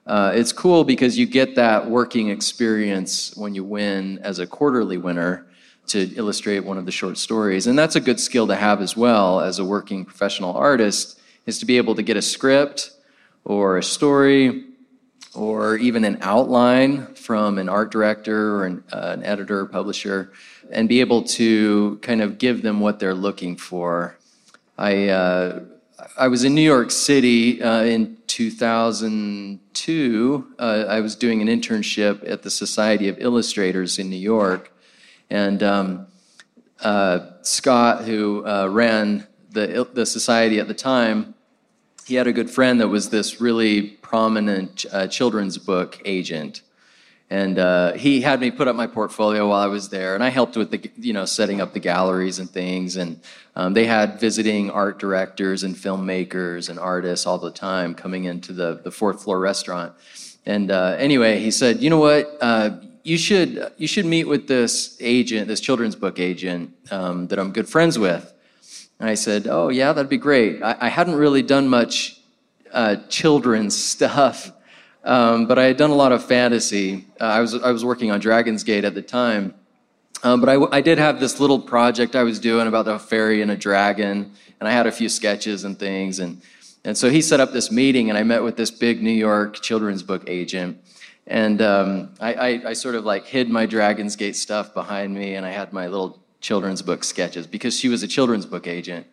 uh, 0.07 0.33
it's 0.35 0.53
cool 0.53 0.85
because 0.85 1.19
you 1.19 1.27
get 1.27 1.55
that 1.57 1.89
working 1.89 2.29
experience 2.29 3.35
when 3.37 3.55
you 3.55 3.65
win 3.65 4.19
as 4.19 4.39
a 4.39 4.47
quarterly 4.47 4.99
winner 4.99 5.47
to 5.89 6.13
illustrate 6.17 6.61
one 6.61 6.79
of 6.79 6.85
the 6.85 6.93
short 6.93 7.17
stories. 7.17 7.67
And 7.67 7.79
that's 7.79 7.97
a 7.97 8.01
good 8.01 8.21
skill 8.21 8.47
to 8.49 8.57
have 8.57 8.83
as 8.83 8.97
well 8.97 9.41
as 9.41 9.59
a 9.59 9.65
working 9.65 10.05
professional 10.05 10.55
artist, 10.55 11.19
is 11.47 11.59
to 11.61 11.67
be 11.67 11.77
able 11.77 11.95
to 11.95 12.03
get 12.03 12.17
a 12.17 12.23
script 12.23 12.91
or 13.45 13.79
a 13.79 13.83
story 13.83 14.65
or 15.37 15.77
even 15.77 16.05
an 16.05 16.19
outline 16.23 17.07
from 17.15 17.59
an 17.59 17.69
art 17.69 17.93
director 17.93 18.57
or 18.57 18.67
an, 18.67 18.83
uh, 18.93 19.11
an 19.13 19.23
editor 19.23 19.61
or 19.61 19.67
publisher 19.67 20.33
and 20.71 20.89
be 20.89 21.01
able 21.01 21.23
to 21.23 21.99
kind 22.03 22.21
of 22.23 22.39
give 22.39 22.63
them 22.63 22.81
what 22.81 22.99
they're 22.99 23.15
looking 23.15 23.57
for. 23.57 24.19
I, 24.79 25.09
uh, 25.09 25.61
I 26.17 26.29
was 26.29 26.45
in 26.45 26.55
New 26.55 26.63
York 26.63 26.91
City 26.91 27.63
uh, 27.63 27.83
in 27.83 28.17
2002. 28.27 30.47
Uh, 30.59 30.85
I 30.89 31.01
was 31.01 31.15
doing 31.15 31.43
an 31.43 31.49
internship 31.49 32.27
at 32.29 32.43
the 32.43 32.51
Society 32.51 33.09
of 33.09 33.19
Illustrators 33.19 33.99
in 33.99 34.09
New 34.11 34.17
York. 34.17 34.73
And 35.31 35.63
um, 35.63 36.09
uh, 36.81 37.21
Scott, 37.43 38.05
who 38.05 38.45
uh, 38.47 38.69
ran 38.71 39.27
the, 39.51 39.87
the 39.93 40.07
society 40.07 40.59
at 40.61 40.69
the 40.69 40.75
time, 40.75 41.35
he 42.07 42.15
had 42.15 42.27
a 42.27 42.33
good 42.33 42.51
friend 42.51 42.81
that 42.81 42.89
was 42.89 43.11
this 43.11 43.39
really 43.41 43.96
prominent 44.11 44.87
uh, 44.93 45.07
children's 45.07 45.59
book 45.59 46.01
agent 46.05 46.63
and 47.29 47.59
uh, 47.59 47.95
he 47.95 48.21
had 48.21 48.41
me 48.41 48.53
put 48.53 48.69
up 48.69 48.77
my 48.77 48.87
portfolio 48.87 49.49
while 49.49 49.61
I 49.61 49.67
was 49.67 49.89
there, 49.89 50.15
and 50.15 50.23
I 50.23 50.29
helped 50.29 50.57
with 50.57 50.71
the, 50.71 50.91
you 50.97 51.13
know, 51.13 51.25
setting 51.25 51.61
up 51.61 51.73
the 51.73 51.81
galleries 51.81 52.39
and 52.39 52.49
things. 52.49 52.97
And 52.97 53.21
um, 53.57 53.75
they 53.75 53.85
had 53.85 54.21
visiting 54.21 54.71
art 54.71 55.01
directors 55.01 55.65
and 55.65 55.75
filmmakers 55.75 56.71
and 56.71 56.79
artists 56.79 57.27
all 57.27 57.39
the 57.39 57.51
time 57.51 57.95
coming 57.95 58.25
into 58.25 58.53
the 58.53 58.81
the 58.83 58.93
fourth 58.93 59.25
floor 59.25 59.41
restaurant. 59.41 59.93
And 60.45 60.71
uh, 60.71 60.95
anyway, 60.99 61.41
he 61.41 61.51
said, 61.51 61.83
you 61.83 61.91
know 61.91 61.99
what, 61.99 62.39
uh, 62.41 62.79
you 63.03 63.19
should 63.19 63.73
you 63.77 63.89
should 63.89 64.07
meet 64.07 64.29
with 64.29 64.47
this 64.47 64.97
agent, 65.01 65.49
this 65.49 65.61
children's 65.61 65.97
book 65.97 66.21
agent 66.21 66.75
um, 66.93 67.27
that 67.27 67.41
I'm 67.41 67.51
good 67.51 67.69
friends 67.69 67.99
with. 67.99 68.33
And 69.01 69.11
I 69.11 69.15
said, 69.15 69.49
oh 69.49 69.69
yeah, 69.69 69.93
that'd 69.93 70.09
be 70.09 70.17
great. 70.17 70.63
I, 70.63 70.77
I 70.83 70.89
hadn't 70.91 71.17
really 71.17 71.43
done 71.43 71.67
much 71.67 72.21
uh, 72.73 72.97
children's 73.09 73.77
stuff, 73.77 74.53
um, 75.05 75.47
but 75.47 75.59
I 75.59 75.65
had 75.65 75.77
done 75.77 75.91
a 75.91 75.95
lot 75.95 76.13
of 76.13 76.25
fantasy. 76.25 77.07
Uh, 77.21 77.25
I 77.25 77.41
was 77.41 77.55
I 77.55 77.71
was 77.71 77.85
working 77.85 78.11
on 78.11 78.21
Dragon's 78.21 78.65
Gate 78.65 78.85
at 78.85 78.95
the 78.95 79.03
time, 79.03 79.55
um, 80.23 80.41
but 80.41 80.49
I, 80.49 80.77
I 80.77 80.81
did 80.81 80.99
have 80.99 81.21
this 81.21 81.41
little 81.41 81.61
project 81.61 82.17
I 82.17 82.23
was 82.23 82.39
doing 82.39 82.67
about 82.67 82.89
a 82.89 82.99
fairy 82.99 83.43
and 83.43 83.51
a 83.51 83.57
dragon, 83.57 84.33
and 84.61 84.69
I 84.69 84.73
had 84.73 84.87
a 84.87 84.93
few 84.93 85.09
sketches 85.09 85.65
and 85.65 85.79
things, 85.79 86.19
and 86.19 86.41
and 86.87 86.97
so 86.97 87.11
he 87.11 87.21
set 87.21 87.41
up 87.41 87.53
this 87.53 87.71
meeting, 87.73 88.11
and 88.11 88.19
I 88.19 88.23
met 88.23 88.45
with 88.45 88.57
this 88.57 88.71
big 88.71 89.03
New 89.03 89.11
York 89.11 89.61
children's 89.61 90.05
book 90.05 90.23
agent. 90.29 90.79
And 91.27 91.61
um, 91.61 92.11
I, 92.21 92.35
I, 92.35 92.69
I, 92.69 92.73
sort 92.73 92.95
of 92.95 93.05
like 93.05 93.27
hid 93.27 93.51
my 93.51 93.67
Dragon's 93.67 94.15
Gate 94.15 94.37
stuff 94.37 94.73
behind 94.73 95.13
me, 95.13 95.35
and 95.35 95.45
I 95.45 95.51
had 95.51 95.73
my 95.73 95.89
little 95.89 96.21
children's 96.41 96.83
book 96.83 97.03
sketches 97.03 97.49
because 97.49 97.77
she 97.77 97.89
was 97.89 98.05
a 98.05 98.07
children's 98.07 98.47
book 98.47 98.69
agent. 98.69 99.05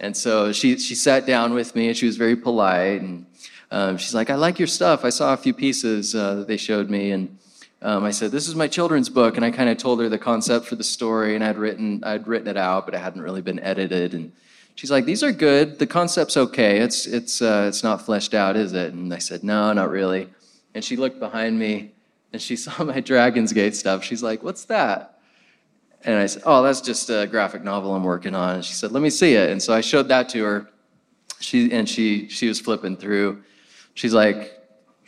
And 0.00 0.16
so 0.16 0.50
she, 0.50 0.78
she 0.78 0.94
sat 0.94 1.26
down 1.26 1.52
with 1.52 1.76
me, 1.76 1.88
and 1.88 1.96
she 1.96 2.06
was 2.06 2.16
very 2.16 2.34
polite. 2.34 3.02
And 3.02 3.26
um, 3.70 3.98
she's 3.98 4.14
like, 4.14 4.30
I 4.30 4.34
like 4.34 4.58
your 4.58 4.66
stuff. 4.66 5.04
I 5.04 5.10
saw 5.10 5.34
a 5.34 5.36
few 5.36 5.52
pieces 5.52 6.14
uh, 6.14 6.36
that 6.36 6.48
they 6.48 6.56
showed 6.56 6.88
me. 6.88 7.12
And 7.12 7.38
um, 7.82 8.04
I 8.04 8.10
said, 8.10 8.32
This 8.32 8.48
is 8.48 8.54
my 8.54 8.66
children's 8.66 9.08
book. 9.08 9.36
And 9.36 9.44
I 9.44 9.50
kind 9.50 9.68
of 9.68 9.76
told 9.76 10.00
her 10.00 10.08
the 10.08 10.18
concept 10.18 10.66
for 10.66 10.76
the 10.76 10.84
story, 10.84 11.34
and 11.34 11.44
I'd 11.44 11.58
written, 11.58 12.02
I'd 12.02 12.26
written 12.26 12.48
it 12.48 12.56
out, 12.56 12.86
but 12.86 12.94
it 12.94 12.98
hadn't 12.98 13.22
really 13.22 13.42
been 13.42 13.60
edited. 13.60 14.14
And 14.14 14.32
she's 14.74 14.90
like, 14.90 15.04
"These 15.04 15.22
are 15.22 15.32
good. 15.32 15.78
The 15.78 15.86
concept's 15.86 16.36
okay. 16.36 16.78
It's 16.78 17.06
it's 17.06 17.42
uh, 17.42 17.66
it's 17.68 17.82
not 17.82 18.02
fleshed 18.02 18.34
out, 18.34 18.56
is 18.56 18.72
it?" 18.72 18.92
And 18.92 19.12
I 19.12 19.18
said, 19.18 19.44
"No, 19.44 19.72
not 19.72 19.90
really." 19.90 20.28
And 20.74 20.84
she 20.84 20.96
looked 20.96 21.18
behind 21.18 21.58
me, 21.58 21.92
and 22.32 22.40
she 22.40 22.56
saw 22.64 22.84
my 22.84 23.00
Dragon's 23.00 23.52
Gate 23.52 23.76
stuff. 23.76 24.02
She's 24.02 24.22
like, 24.22 24.42
"What's 24.42 24.64
that?" 24.64 25.19
And 26.04 26.16
I 26.16 26.26
said, 26.26 26.42
"Oh, 26.46 26.62
that's 26.62 26.80
just 26.80 27.10
a 27.10 27.26
graphic 27.26 27.62
novel 27.62 27.94
I'm 27.94 28.04
working 28.04 28.34
on." 28.34 28.56
And 28.56 28.64
she 28.64 28.74
said, 28.74 28.92
"Let 28.92 29.02
me 29.02 29.10
see 29.10 29.34
it." 29.34 29.50
And 29.50 29.62
so 29.62 29.74
I 29.74 29.80
showed 29.80 30.08
that 30.08 30.28
to 30.30 30.42
her. 30.42 30.70
She 31.40 31.72
and 31.72 31.88
she 31.88 32.28
she 32.28 32.48
was 32.48 32.60
flipping 32.60 32.96
through. 32.96 33.42
She's 33.94 34.14
like, 34.14 34.52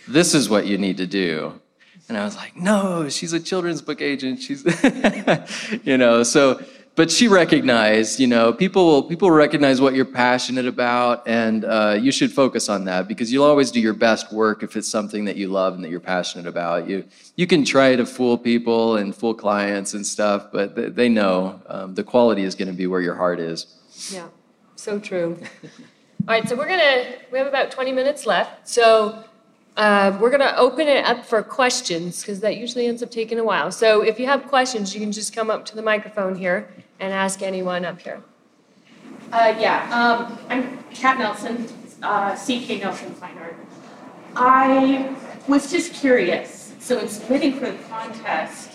"This 0.06 0.34
is 0.34 0.48
what 0.48 0.66
you 0.66 0.78
need 0.78 0.98
to 0.98 1.06
do." 1.06 1.60
And 2.08 2.18
I 2.18 2.24
was 2.24 2.36
like, 2.36 2.56
"No, 2.56 3.08
she's 3.08 3.32
a 3.32 3.40
children's 3.40 3.80
book 3.80 4.02
agent. 4.02 4.42
She's, 4.42 4.64
you 5.84 5.96
know." 5.96 6.22
So 6.22 6.62
but 6.94 7.10
she 7.10 7.26
recognized, 7.26 8.20
you 8.20 8.26
know, 8.26 8.52
people 8.52 9.02
people 9.04 9.30
recognize 9.30 9.80
what 9.80 9.94
you're 9.94 10.04
passionate 10.04 10.66
about, 10.66 11.26
and 11.26 11.64
uh, 11.64 11.98
you 11.98 12.12
should 12.12 12.30
focus 12.30 12.68
on 12.68 12.84
that 12.84 13.08
because 13.08 13.32
you'll 13.32 13.44
always 13.44 13.70
do 13.70 13.80
your 13.80 13.94
best 13.94 14.30
work 14.32 14.62
if 14.62 14.76
it's 14.76 14.88
something 14.88 15.24
that 15.24 15.36
you 15.36 15.48
love 15.48 15.74
and 15.74 15.82
that 15.84 15.90
you're 15.90 16.00
passionate 16.00 16.46
about. 16.46 16.88
You 16.88 17.04
you 17.36 17.46
can 17.46 17.64
try 17.64 17.96
to 17.96 18.04
fool 18.04 18.36
people 18.36 18.96
and 18.96 19.14
fool 19.14 19.34
clients 19.34 19.94
and 19.94 20.06
stuff, 20.06 20.52
but 20.52 20.94
they 20.94 21.08
know 21.08 21.60
um, 21.66 21.94
the 21.94 22.04
quality 22.04 22.42
is 22.42 22.54
going 22.54 22.68
to 22.68 22.74
be 22.74 22.86
where 22.86 23.00
your 23.00 23.14
heart 23.14 23.40
is. 23.40 23.78
Yeah, 24.10 24.28
so 24.76 24.98
true. 24.98 25.38
All 26.28 26.34
right, 26.34 26.46
so 26.48 26.54
we're 26.54 26.68
gonna 26.68 27.16
we 27.32 27.38
have 27.38 27.46
about 27.46 27.70
20 27.70 27.90
minutes 27.92 28.26
left, 28.26 28.68
so 28.68 29.24
uh, 29.76 30.16
we're 30.20 30.30
going 30.30 30.40
to 30.40 30.56
open 30.56 30.86
it 30.86 31.04
up 31.04 31.24
for 31.24 31.42
questions 31.42 32.20
because 32.20 32.40
that 32.40 32.56
usually 32.56 32.86
ends 32.86 33.02
up 33.02 33.10
taking 33.10 33.38
a 33.38 33.44
while. 33.44 33.70
So 33.70 34.02
if 34.02 34.20
you 34.20 34.26
have 34.26 34.46
questions, 34.46 34.94
you 34.94 35.00
can 35.00 35.12
just 35.12 35.34
come 35.34 35.50
up 35.50 35.64
to 35.66 35.76
the 35.76 35.82
microphone 35.82 36.34
here 36.34 36.68
and 37.00 37.12
ask 37.12 37.42
anyone 37.42 37.84
up 37.84 38.00
here. 38.00 38.22
Uh, 39.32 39.54
yeah, 39.58 39.88
um, 39.90 40.38
I'm 40.50 40.84
Kat 40.92 41.18
Nelson, 41.18 41.66
uh, 42.02 42.36
CK 42.36 42.80
Nelson 42.80 43.14
Fine 43.14 43.38
Art. 43.38 43.56
I 44.36 45.14
was 45.48 45.70
just 45.70 45.94
curious. 45.94 46.74
So 46.78 46.98
in 46.98 47.08
submitting 47.08 47.54
for 47.54 47.70
the 47.70 47.78
contest, 47.84 48.72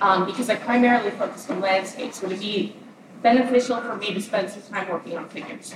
um, 0.00 0.26
because 0.26 0.50
I 0.50 0.56
primarily 0.56 1.10
focus 1.12 1.48
on 1.48 1.60
landscapes, 1.60 2.22
would 2.22 2.32
it 2.32 2.40
be 2.40 2.74
beneficial 3.22 3.80
for 3.82 3.96
me 3.96 4.14
to 4.14 4.20
spend 4.20 4.50
some 4.50 4.62
time 4.62 4.88
working 4.88 5.16
on 5.16 5.28
figures? 5.28 5.74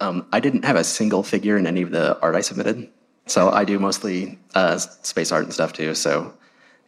Um, 0.00 0.26
I 0.32 0.40
didn't 0.40 0.64
have 0.64 0.76
a 0.76 0.84
single 0.84 1.22
figure 1.22 1.56
in 1.56 1.66
any 1.66 1.82
of 1.82 1.90
the 1.90 2.20
art 2.20 2.34
I 2.34 2.40
submitted. 2.40 2.90
So 3.26 3.50
I 3.50 3.64
do 3.64 3.78
mostly 3.78 4.38
uh, 4.54 4.78
space 4.78 5.32
art 5.32 5.44
and 5.44 5.52
stuff 5.52 5.72
too. 5.72 5.94
So 5.94 6.32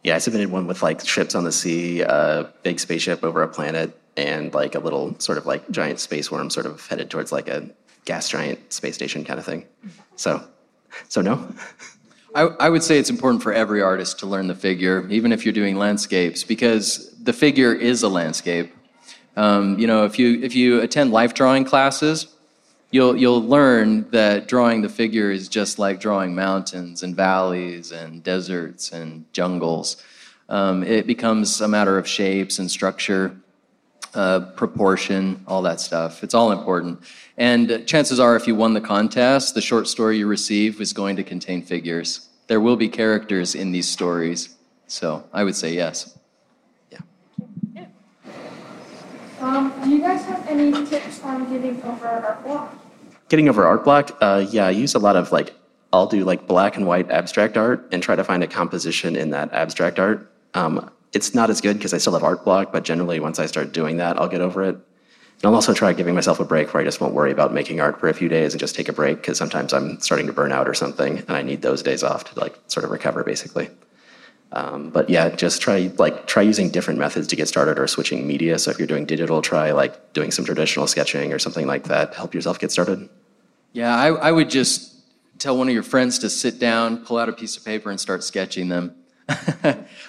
yeah, 0.03 0.15
I 0.15 0.19
submitted 0.19 0.51
one 0.51 0.67
with 0.67 0.83
like 0.83 1.05
ships 1.05 1.35
on 1.35 1.43
the 1.43 1.51
sea, 1.51 2.01
a 2.01 2.51
big 2.63 2.79
spaceship 2.79 3.23
over 3.23 3.41
a 3.41 3.47
planet, 3.47 3.99
and 4.15 4.53
like 4.53 4.75
a 4.75 4.79
little 4.79 5.19
sort 5.19 5.37
of 5.37 5.45
like 5.45 5.69
giant 5.71 5.99
space 5.99 6.31
worm 6.31 6.49
sort 6.49 6.65
of 6.65 6.85
headed 6.87 7.09
towards 7.09 7.31
like 7.31 7.47
a 7.47 7.69
gas 8.05 8.29
giant 8.29 8.71
space 8.71 8.95
station 8.95 9.23
kind 9.25 9.39
of 9.39 9.45
thing. 9.45 9.65
So, 10.15 10.43
so 11.09 11.21
no. 11.21 11.47
I, 12.35 12.41
I 12.41 12.69
would 12.69 12.83
say 12.83 12.99
it's 12.99 13.09
important 13.09 13.41
for 13.41 13.51
every 13.51 13.81
artist 13.81 14.19
to 14.19 14.27
learn 14.27 14.47
the 14.47 14.55
figure, 14.55 15.07
even 15.09 15.31
if 15.31 15.43
you're 15.43 15.53
doing 15.53 15.75
landscapes, 15.75 16.43
because 16.43 17.15
the 17.21 17.33
figure 17.33 17.73
is 17.73 18.03
a 18.03 18.07
landscape. 18.07 18.73
Um, 19.35 19.77
you 19.79 19.87
know, 19.87 20.05
if 20.05 20.17
you 20.17 20.41
if 20.41 20.55
you 20.55 20.81
attend 20.81 21.11
life 21.11 21.33
drawing 21.33 21.63
classes, 21.63 22.27
you'll 22.91 23.15
you'll 23.15 23.43
learn 23.43 24.09
that 24.11 24.47
drawing 24.47 24.81
the 24.81 24.89
figure 24.89 25.31
is 25.31 25.47
just 25.49 25.79
like 25.79 25.99
drawing 25.99 26.33
mountains 26.33 27.03
and 27.03 27.15
valleys 27.15 27.91
and 27.91 28.23
deserts 28.23 28.91
and 28.91 29.25
jungles. 29.33 30.03
Um, 30.49 30.83
it 30.83 31.07
becomes 31.07 31.61
a 31.61 31.67
matter 31.67 31.97
of 31.97 32.07
shapes 32.07 32.59
and 32.59 32.71
structure, 32.71 33.35
uh, 34.13 34.39
proportion, 34.55 35.43
all 35.45 35.61
that 35.63 35.81
stuff. 35.81 36.23
It's 36.23 36.33
all 36.33 36.51
important. 36.51 37.01
And 37.37 37.85
chances 37.85 38.19
are, 38.19 38.35
if 38.35 38.47
you 38.47 38.55
won 38.55 38.73
the 38.73 38.81
contest, 38.81 39.55
the 39.55 39.61
short 39.61 39.87
story 39.87 40.17
you 40.17 40.27
receive 40.27 40.79
is 40.79 40.93
going 40.93 41.17
to 41.17 41.23
contain 41.23 41.61
figures. 41.61 42.29
There 42.47 42.61
will 42.61 42.77
be 42.77 42.87
characters 42.87 43.55
in 43.55 43.73
these 43.73 43.89
stories. 43.89 44.55
So 44.87 45.27
I 45.33 45.43
would 45.43 45.55
say 45.55 45.73
yes. 45.73 46.17
Yeah. 46.89 46.99
Um, 49.39 49.71
do 49.83 49.89
you 49.89 49.99
guys 49.99 50.25
have 50.25 50.47
any 50.47 50.71
tips 50.85 51.23
on 51.23 51.49
getting 51.51 51.81
over 51.83 52.07
art 52.07 52.43
block? 52.43 52.75
Getting 53.29 53.49
over 53.49 53.65
art 53.65 53.83
block, 53.83 54.17
uh, 54.19 54.45
yeah, 54.49 54.65
I 54.67 54.71
use 54.71 54.95
a 54.95 54.99
lot 54.99 55.15
of 55.15 55.31
like, 55.31 55.53
I'll 55.93 56.07
do 56.07 56.23
like 56.23 56.47
black 56.47 56.75
and 56.75 56.87
white 56.87 57.11
abstract 57.11 57.55
art 57.55 57.87
and 57.91 58.01
try 58.01 58.15
to 58.15 58.23
find 58.23 58.43
a 58.43 58.47
composition 58.47 59.15
in 59.15 59.29
that 59.31 59.53
abstract 59.53 59.99
art. 59.99 60.31
Um, 60.53 60.89
it's 61.13 61.35
not 61.35 61.49
as 61.49 61.61
good 61.61 61.77
because 61.77 61.93
I 61.93 61.99
still 61.99 62.13
have 62.13 62.23
art 62.23 62.43
block, 62.43 62.71
but 62.71 62.83
generally 62.83 63.19
once 63.19 63.37
I 63.37 63.45
start 63.45 63.73
doing 63.73 63.97
that, 63.97 64.19
I'll 64.19 64.27
get 64.27 64.41
over 64.41 64.63
it. 64.63 64.75
And 64.75 65.45
I'll 65.45 65.55
also 65.55 65.73
try 65.73 65.93
giving 65.93 66.15
myself 66.15 66.39
a 66.39 66.45
break 66.45 66.73
where 66.73 66.81
I 66.81 66.83
just 66.83 66.99
won't 66.99 67.13
worry 67.13 67.31
about 67.31 67.53
making 67.53 67.79
art 67.79 67.99
for 67.99 68.09
a 68.09 68.13
few 68.13 68.27
days 68.27 68.53
and 68.53 68.59
just 68.59 68.75
take 68.75 68.89
a 68.89 68.93
break 68.93 69.17
because 69.17 69.37
sometimes 69.37 69.71
I'm 69.71 69.99
starting 69.99 70.25
to 70.27 70.33
burn 70.33 70.51
out 70.51 70.67
or 70.67 70.73
something 70.73 71.19
and 71.19 71.31
I 71.31 71.43
need 71.43 71.61
those 71.61 71.83
days 71.83 72.01
off 72.01 72.33
to 72.33 72.39
like 72.39 72.57
sort 72.67 72.83
of 72.85 72.89
recover 72.89 73.23
basically. 73.23 73.69
Um, 74.53 74.89
but 74.89 75.09
yeah, 75.09 75.29
just 75.29 75.61
try 75.61 75.91
like 75.97 76.25
try 76.25 76.41
using 76.41 76.69
different 76.69 76.99
methods 76.99 77.27
to 77.27 77.35
get 77.35 77.47
started 77.47 77.77
or 77.77 77.87
switching 77.87 78.25
media. 78.25 78.57
So 78.57 78.71
if 78.71 78.79
you're 78.79 78.87
doing 78.87 79.05
digital, 79.05 79.41
try 79.41 79.71
like 79.71 80.13
doing 80.13 80.31
some 80.31 80.45
traditional 80.45 80.87
sketching 80.87 81.33
or 81.33 81.39
something 81.39 81.67
like 81.67 81.85
that. 81.85 82.13
Help 82.13 82.33
yourself 82.33 82.59
get 82.59 82.71
started. 82.71 83.09
Yeah, 83.73 83.95
I, 83.95 84.07
I 84.07 84.31
would 84.31 84.49
just 84.49 84.95
tell 85.37 85.57
one 85.57 85.67
of 85.67 85.73
your 85.73 85.83
friends 85.83 86.19
to 86.19 86.29
sit 86.29 86.59
down, 86.59 87.05
pull 87.05 87.17
out 87.17 87.29
a 87.29 87.33
piece 87.33 87.57
of 87.57 87.65
paper, 87.65 87.89
and 87.89 87.99
start 87.99 88.23
sketching 88.23 88.69
them. 88.69 88.95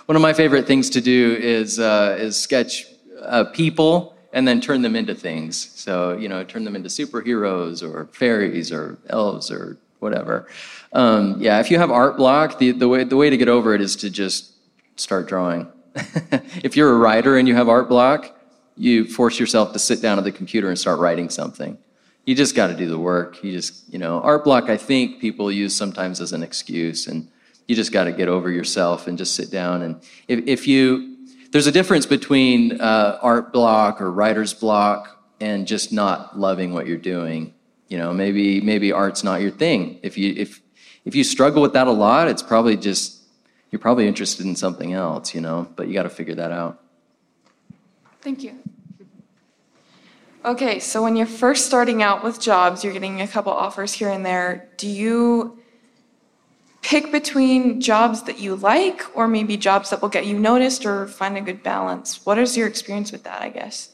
one 0.06 0.16
of 0.16 0.22
my 0.22 0.32
favorite 0.32 0.66
things 0.66 0.88
to 0.90 1.00
do 1.00 1.36
is 1.40 1.80
uh, 1.80 2.16
is 2.18 2.36
sketch 2.36 2.86
uh, 3.20 3.44
people 3.44 4.14
and 4.32 4.46
then 4.46 4.60
turn 4.60 4.82
them 4.82 4.94
into 4.94 5.14
things. 5.14 5.56
So 5.74 6.16
you 6.16 6.28
know, 6.28 6.44
turn 6.44 6.64
them 6.64 6.76
into 6.76 6.88
superheroes 6.88 7.82
or 7.82 8.06
fairies 8.12 8.70
or 8.70 8.98
elves 9.10 9.50
or 9.50 9.78
whatever. 10.00 10.48
Um, 10.92 11.36
yeah, 11.40 11.60
if 11.60 11.70
you 11.70 11.78
have 11.78 11.90
art 11.90 12.16
block, 12.16 12.58
the, 12.58 12.72
the, 12.72 12.88
way, 12.88 13.04
the 13.04 13.16
way 13.16 13.30
to 13.30 13.36
get 13.36 13.48
over 13.48 13.74
it 13.74 13.80
is 13.80 13.96
to 13.96 14.10
just 14.10 14.54
start 14.96 15.28
drawing. 15.28 15.70
if 16.62 16.76
you're 16.76 16.90
a 16.90 16.98
writer 16.98 17.36
and 17.36 17.48
you 17.48 17.54
have 17.54 17.68
art 17.68 17.88
block, 17.88 18.38
you 18.76 19.06
force 19.06 19.38
yourself 19.38 19.72
to 19.72 19.78
sit 19.78 20.00
down 20.00 20.18
at 20.18 20.24
the 20.24 20.32
computer 20.32 20.68
and 20.68 20.78
start 20.78 21.00
writing 21.00 21.28
something. 21.28 21.76
You 22.24 22.34
just 22.34 22.54
got 22.54 22.68
to 22.68 22.76
do 22.76 22.88
the 22.88 22.98
work. 22.98 23.42
You 23.42 23.52
just, 23.52 23.92
you 23.92 23.98
know, 23.98 24.20
art 24.20 24.44
block, 24.44 24.70
I 24.70 24.76
think 24.76 25.20
people 25.20 25.50
use 25.50 25.74
sometimes 25.74 26.20
as 26.20 26.32
an 26.32 26.42
excuse, 26.42 27.06
and 27.06 27.28
you 27.66 27.74
just 27.74 27.92
got 27.92 28.04
to 28.04 28.12
get 28.12 28.28
over 28.28 28.50
yourself 28.50 29.06
and 29.06 29.18
just 29.18 29.34
sit 29.34 29.50
down. 29.50 29.82
And 29.82 29.96
if, 30.28 30.46
if 30.46 30.66
you, 30.66 31.16
there's 31.50 31.66
a 31.66 31.72
difference 31.72 32.06
between 32.06 32.80
uh, 32.80 33.18
art 33.22 33.52
block 33.52 34.00
or 34.00 34.10
writer's 34.10 34.54
block 34.54 35.18
and 35.40 35.66
just 35.66 35.92
not 35.92 36.38
loving 36.38 36.72
what 36.72 36.86
you're 36.86 36.96
doing. 36.96 37.54
You 37.88 37.98
know, 37.98 38.12
maybe 38.12 38.60
maybe 38.60 38.92
art's 38.92 39.24
not 39.24 39.40
your 39.40 39.50
thing. 39.50 39.98
If 40.02 40.16
you 40.18 40.34
if 40.36 40.60
if 41.04 41.14
you 41.14 41.24
struggle 41.24 41.62
with 41.62 41.72
that 41.72 41.86
a 41.86 41.92
lot, 41.92 42.28
it's 42.28 42.42
probably 42.42 42.76
just 42.76 43.22
you're 43.70 43.80
probably 43.80 44.06
interested 44.06 44.46
in 44.46 44.56
something 44.56 44.92
else, 44.92 45.34
you 45.34 45.40
know, 45.40 45.68
but 45.76 45.88
you 45.88 45.94
got 45.94 46.04
to 46.04 46.10
figure 46.10 46.34
that 46.34 46.52
out. 46.52 46.82
Thank 48.20 48.42
you. 48.42 48.58
Okay, 50.44 50.78
so 50.78 51.02
when 51.02 51.16
you're 51.16 51.26
first 51.26 51.66
starting 51.66 52.02
out 52.02 52.24
with 52.24 52.40
jobs, 52.40 52.82
you're 52.82 52.92
getting 52.92 53.20
a 53.20 53.28
couple 53.28 53.52
offers 53.52 53.92
here 53.92 54.08
and 54.08 54.24
there. 54.24 54.68
Do 54.76 54.88
you 54.88 55.58
pick 56.82 57.12
between 57.12 57.80
jobs 57.80 58.22
that 58.22 58.38
you 58.38 58.56
like 58.56 59.04
or 59.16 59.28
maybe 59.28 59.56
jobs 59.56 59.90
that 59.90 60.00
will 60.00 60.08
get 60.08 60.26
you 60.26 60.38
noticed 60.38 60.86
or 60.86 61.06
find 61.06 61.36
a 61.36 61.40
good 61.40 61.62
balance? 61.62 62.24
What 62.24 62.38
is 62.38 62.56
your 62.56 62.66
experience 62.66 63.12
with 63.12 63.24
that, 63.24 63.42
I 63.42 63.50
guess? 63.50 63.90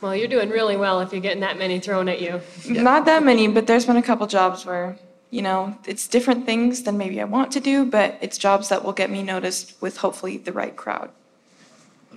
Well, 0.00 0.14
you're 0.14 0.28
doing 0.28 0.50
really 0.50 0.76
well 0.76 1.00
if 1.00 1.12
you're 1.12 1.20
getting 1.20 1.40
that 1.40 1.58
many 1.58 1.80
thrown 1.80 2.08
at 2.08 2.20
you. 2.20 2.40
Not 2.68 3.04
that 3.06 3.24
many, 3.24 3.48
but 3.48 3.66
there's 3.66 3.86
been 3.86 3.96
a 3.96 4.02
couple 4.02 4.26
jobs 4.26 4.64
where 4.64 4.96
You 5.30 5.42
know, 5.42 5.76
it's 5.84 6.08
different 6.08 6.46
things 6.46 6.84
than 6.84 6.96
maybe 6.96 7.20
I 7.20 7.24
want 7.24 7.52
to 7.52 7.60
do, 7.60 7.84
but 7.84 8.16
it's 8.22 8.38
jobs 8.38 8.70
that 8.70 8.82
will 8.82 8.94
get 8.94 9.10
me 9.10 9.22
noticed 9.22 9.74
with 9.82 9.98
hopefully 9.98 10.38
the 10.38 10.52
right 10.52 10.74
crowd. 10.74 11.10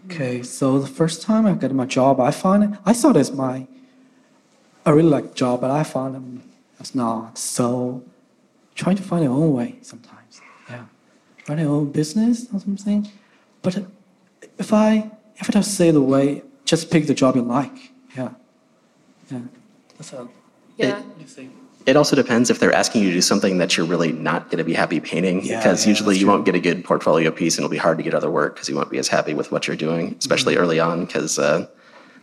Okay, 0.06 0.42
so 0.44 0.80
the 0.80 0.88
first 0.88 1.22
time 1.22 1.46
I 1.46 1.52
got 1.54 1.74
my 1.74 1.86
job, 1.86 2.22
I 2.22 2.32
found 2.32 2.64
it, 2.64 2.80
I 2.86 2.94
thought 2.94 3.18
it's 3.18 3.32
my, 3.32 3.68
I 4.86 4.92
really 4.92 5.10
like 5.10 5.36
job, 5.36 5.60
but 5.62 5.72
I 5.72 5.84
found 5.84 6.16
it 6.16 6.52
it's 6.82 6.96
not. 6.96 7.38
So 7.38 8.04
trying 8.76 8.96
to 8.98 9.04
find 9.04 9.24
your 9.24 9.34
own 9.34 9.54
way 9.54 9.76
sometimes. 9.82 10.42
Yeah, 10.70 10.86
run 11.48 11.60
your 11.60 11.70
own 11.70 11.92
business 11.92 12.48
or 12.52 12.60
something. 12.60 13.08
But 13.62 13.86
if 14.58 14.74
I 14.74 15.12
if 15.36 15.50
I 15.50 15.54
just 15.54 15.76
say 15.76 15.92
the 15.92 16.02
way, 16.02 16.42
just 16.72 16.90
pick 16.90 17.06
the 17.06 17.14
job 17.14 17.36
you 17.36 17.42
like. 17.42 17.76
Yeah, 18.18 18.30
yeah. 19.30 19.40
That's 19.98 20.14
all. 20.14 20.30
Yeah. 20.78 21.04
You 21.20 21.26
think? 21.26 21.52
It 21.86 21.96
also 21.98 22.16
depends 22.16 22.50
if 22.50 22.60
they're 22.60 22.72
asking 22.74 23.02
you 23.04 23.10
to 23.10 23.16
do 23.16 23.22
something 23.22 23.58
that 23.58 23.76
you're 23.76 23.86
really 23.94 24.12
not 24.14 24.46
going 24.50 24.60
to 24.60 24.64
be 24.64 24.74
happy 24.74 25.00
painting, 25.02 25.44
Yeah, 25.44 25.58
because 25.58 25.84
yeah, 25.86 25.90
usually 25.90 26.16
you 26.16 26.26
true. 26.26 26.32
won't 26.34 26.46
get 26.46 26.56
a 26.56 26.60
good 26.60 26.84
portfolio 26.86 27.30
piece, 27.32 27.58
and 27.58 27.64
it'll 27.66 27.72
be 27.72 27.78
hard 27.88 27.98
to 27.98 28.04
get 28.04 28.14
other 28.14 28.32
work 28.32 28.54
because 28.56 28.70
you 28.70 28.76
won't 28.76 28.90
be 28.90 29.00
as 29.00 29.10
happy 29.10 29.34
with 29.34 29.52
what 29.52 29.68
you're 29.68 29.76
doing, 29.76 30.16
especially 30.20 30.54
Mm-hmm. 30.54 30.64
early 30.64 30.80
on. 30.80 31.06
Because 31.06 31.38
uh, 31.40 31.68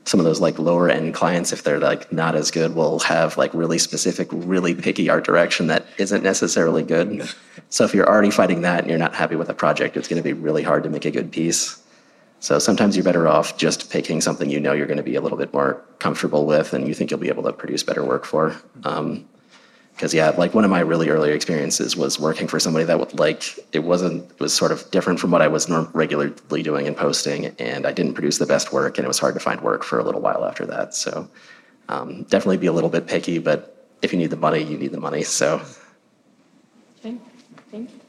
some 0.04 0.18
of 0.20 0.24
those 0.24 0.40
like 0.40 0.58
lower 0.58 0.88
end 0.88 1.12
clients, 1.12 1.52
if 1.52 1.62
they're 1.62 1.78
like 1.80 2.10
not 2.10 2.34
as 2.36 2.50
good, 2.50 2.74
will 2.74 3.00
have 3.00 3.36
like 3.36 3.52
really 3.52 3.78
specific, 3.78 4.28
really 4.32 4.74
picky 4.74 5.10
art 5.10 5.24
direction 5.24 5.66
that 5.66 5.84
isn't 5.98 6.22
necessarily 6.22 6.82
good. 6.82 7.28
So 7.70 7.84
if 7.84 7.92
you're 7.94 8.08
already 8.08 8.30
fighting 8.30 8.62
that 8.62 8.78
and 8.80 8.88
you're 8.88 8.98
not 9.06 9.14
happy 9.14 9.36
with 9.36 9.50
a 9.50 9.54
project, 9.64 9.98
it's 9.98 10.08
going 10.08 10.22
to 10.22 10.26
be 10.26 10.32
really 10.32 10.62
hard 10.62 10.84
to 10.84 10.88
make 10.88 11.04
a 11.04 11.10
good 11.10 11.30
piece. 11.30 11.76
So 12.40 12.58
sometimes 12.58 12.96
you're 12.96 13.04
better 13.04 13.26
off 13.26 13.56
just 13.56 13.90
picking 13.90 14.20
something 14.20 14.48
you 14.48 14.60
know 14.60 14.72
you're 14.72 14.86
going 14.86 14.98
to 14.98 15.02
be 15.02 15.16
a 15.16 15.20
little 15.20 15.38
bit 15.38 15.52
more 15.52 15.82
comfortable 15.98 16.46
with 16.46 16.72
and 16.72 16.86
you 16.86 16.94
think 16.94 17.10
you'll 17.10 17.20
be 17.20 17.28
able 17.28 17.42
to 17.42 17.52
produce 17.52 17.82
better 17.82 18.04
work 18.04 18.24
for. 18.24 18.56
Because, 19.92 20.14
yeah, 20.14 20.30
like 20.30 20.54
one 20.54 20.64
of 20.64 20.70
my 20.70 20.78
really 20.78 21.08
early 21.08 21.32
experiences 21.32 21.96
was 21.96 22.20
working 22.20 22.46
for 22.46 22.60
somebody 22.60 22.84
that 22.84 23.00
would 23.00 23.18
like, 23.18 23.58
it 23.72 23.80
wasn't, 23.80 24.30
it 24.30 24.38
was 24.38 24.54
sort 24.54 24.70
of 24.70 24.88
different 24.92 25.18
from 25.18 25.32
what 25.32 25.42
I 25.42 25.48
was 25.48 25.68
norm- 25.68 25.90
regularly 25.92 26.62
doing 26.62 26.86
and 26.86 26.96
posting. 26.96 27.46
And 27.58 27.84
I 27.84 27.92
didn't 27.92 28.14
produce 28.14 28.38
the 28.38 28.46
best 28.46 28.72
work 28.72 28.98
and 28.98 29.04
it 29.04 29.08
was 29.08 29.18
hard 29.18 29.34
to 29.34 29.40
find 29.40 29.60
work 29.60 29.82
for 29.82 29.98
a 29.98 30.04
little 30.04 30.20
while 30.20 30.44
after 30.44 30.64
that. 30.66 30.94
So 30.94 31.28
um, 31.88 32.22
definitely 32.24 32.58
be 32.58 32.68
a 32.68 32.72
little 32.72 32.90
bit 32.90 33.08
picky, 33.08 33.38
but 33.38 33.74
if 34.02 34.12
you 34.12 34.18
need 34.18 34.30
the 34.30 34.36
money, 34.36 34.62
you 34.62 34.78
need 34.78 34.92
the 34.92 35.00
money. 35.00 35.24
So. 35.24 35.60
Okay, 37.00 37.16
thank 37.72 37.90
you. 37.90 38.00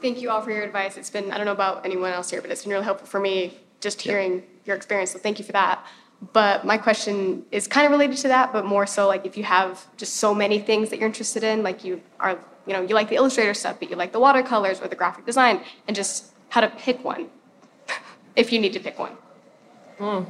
Thank 0.00 0.22
you 0.22 0.30
all 0.30 0.40
for 0.40 0.50
your 0.50 0.62
advice. 0.62 0.96
It's 0.96 1.10
been, 1.10 1.30
I 1.30 1.36
don't 1.36 1.46
know 1.46 1.52
about 1.52 1.84
anyone 1.84 2.12
else 2.12 2.30
here, 2.30 2.40
but 2.40 2.50
it's 2.50 2.62
been 2.62 2.72
really 2.72 2.84
helpful 2.84 3.06
for 3.06 3.20
me 3.20 3.58
just 3.80 4.00
hearing 4.00 4.42
your 4.64 4.76
experience. 4.76 5.10
So 5.10 5.18
thank 5.18 5.38
you 5.38 5.44
for 5.44 5.52
that. 5.52 5.84
But 6.32 6.64
my 6.64 6.76
question 6.76 7.44
is 7.50 7.66
kind 7.66 7.86
of 7.86 7.92
related 7.92 8.16
to 8.18 8.28
that, 8.28 8.52
but 8.52 8.64
more 8.66 8.86
so 8.86 9.06
like 9.06 9.24
if 9.24 9.36
you 9.36 9.44
have 9.44 9.86
just 9.96 10.16
so 10.16 10.34
many 10.34 10.58
things 10.58 10.90
that 10.90 10.98
you're 10.98 11.06
interested 11.06 11.42
in, 11.42 11.62
like 11.62 11.84
you 11.84 12.00
are, 12.18 12.38
you 12.66 12.72
know, 12.74 12.82
you 12.82 12.94
like 12.94 13.08
the 13.08 13.16
Illustrator 13.16 13.54
stuff, 13.54 13.76
but 13.78 13.90
you 13.90 13.96
like 13.96 14.12
the 14.12 14.20
watercolors 14.20 14.80
or 14.80 14.88
the 14.88 14.96
graphic 14.96 15.24
design, 15.24 15.62
and 15.86 15.96
just 15.96 16.32
how 16.50 16.60
to 16.60 16.68
pick 16.68 17.02
one 17.04 17.30
if 18.36 18.52
you 18.52 18.58
need 18.58 18.74
to 18.74 18.80
pick 18.80 18.98
one. 18.98 19.12
Hmm. 19.98 20.24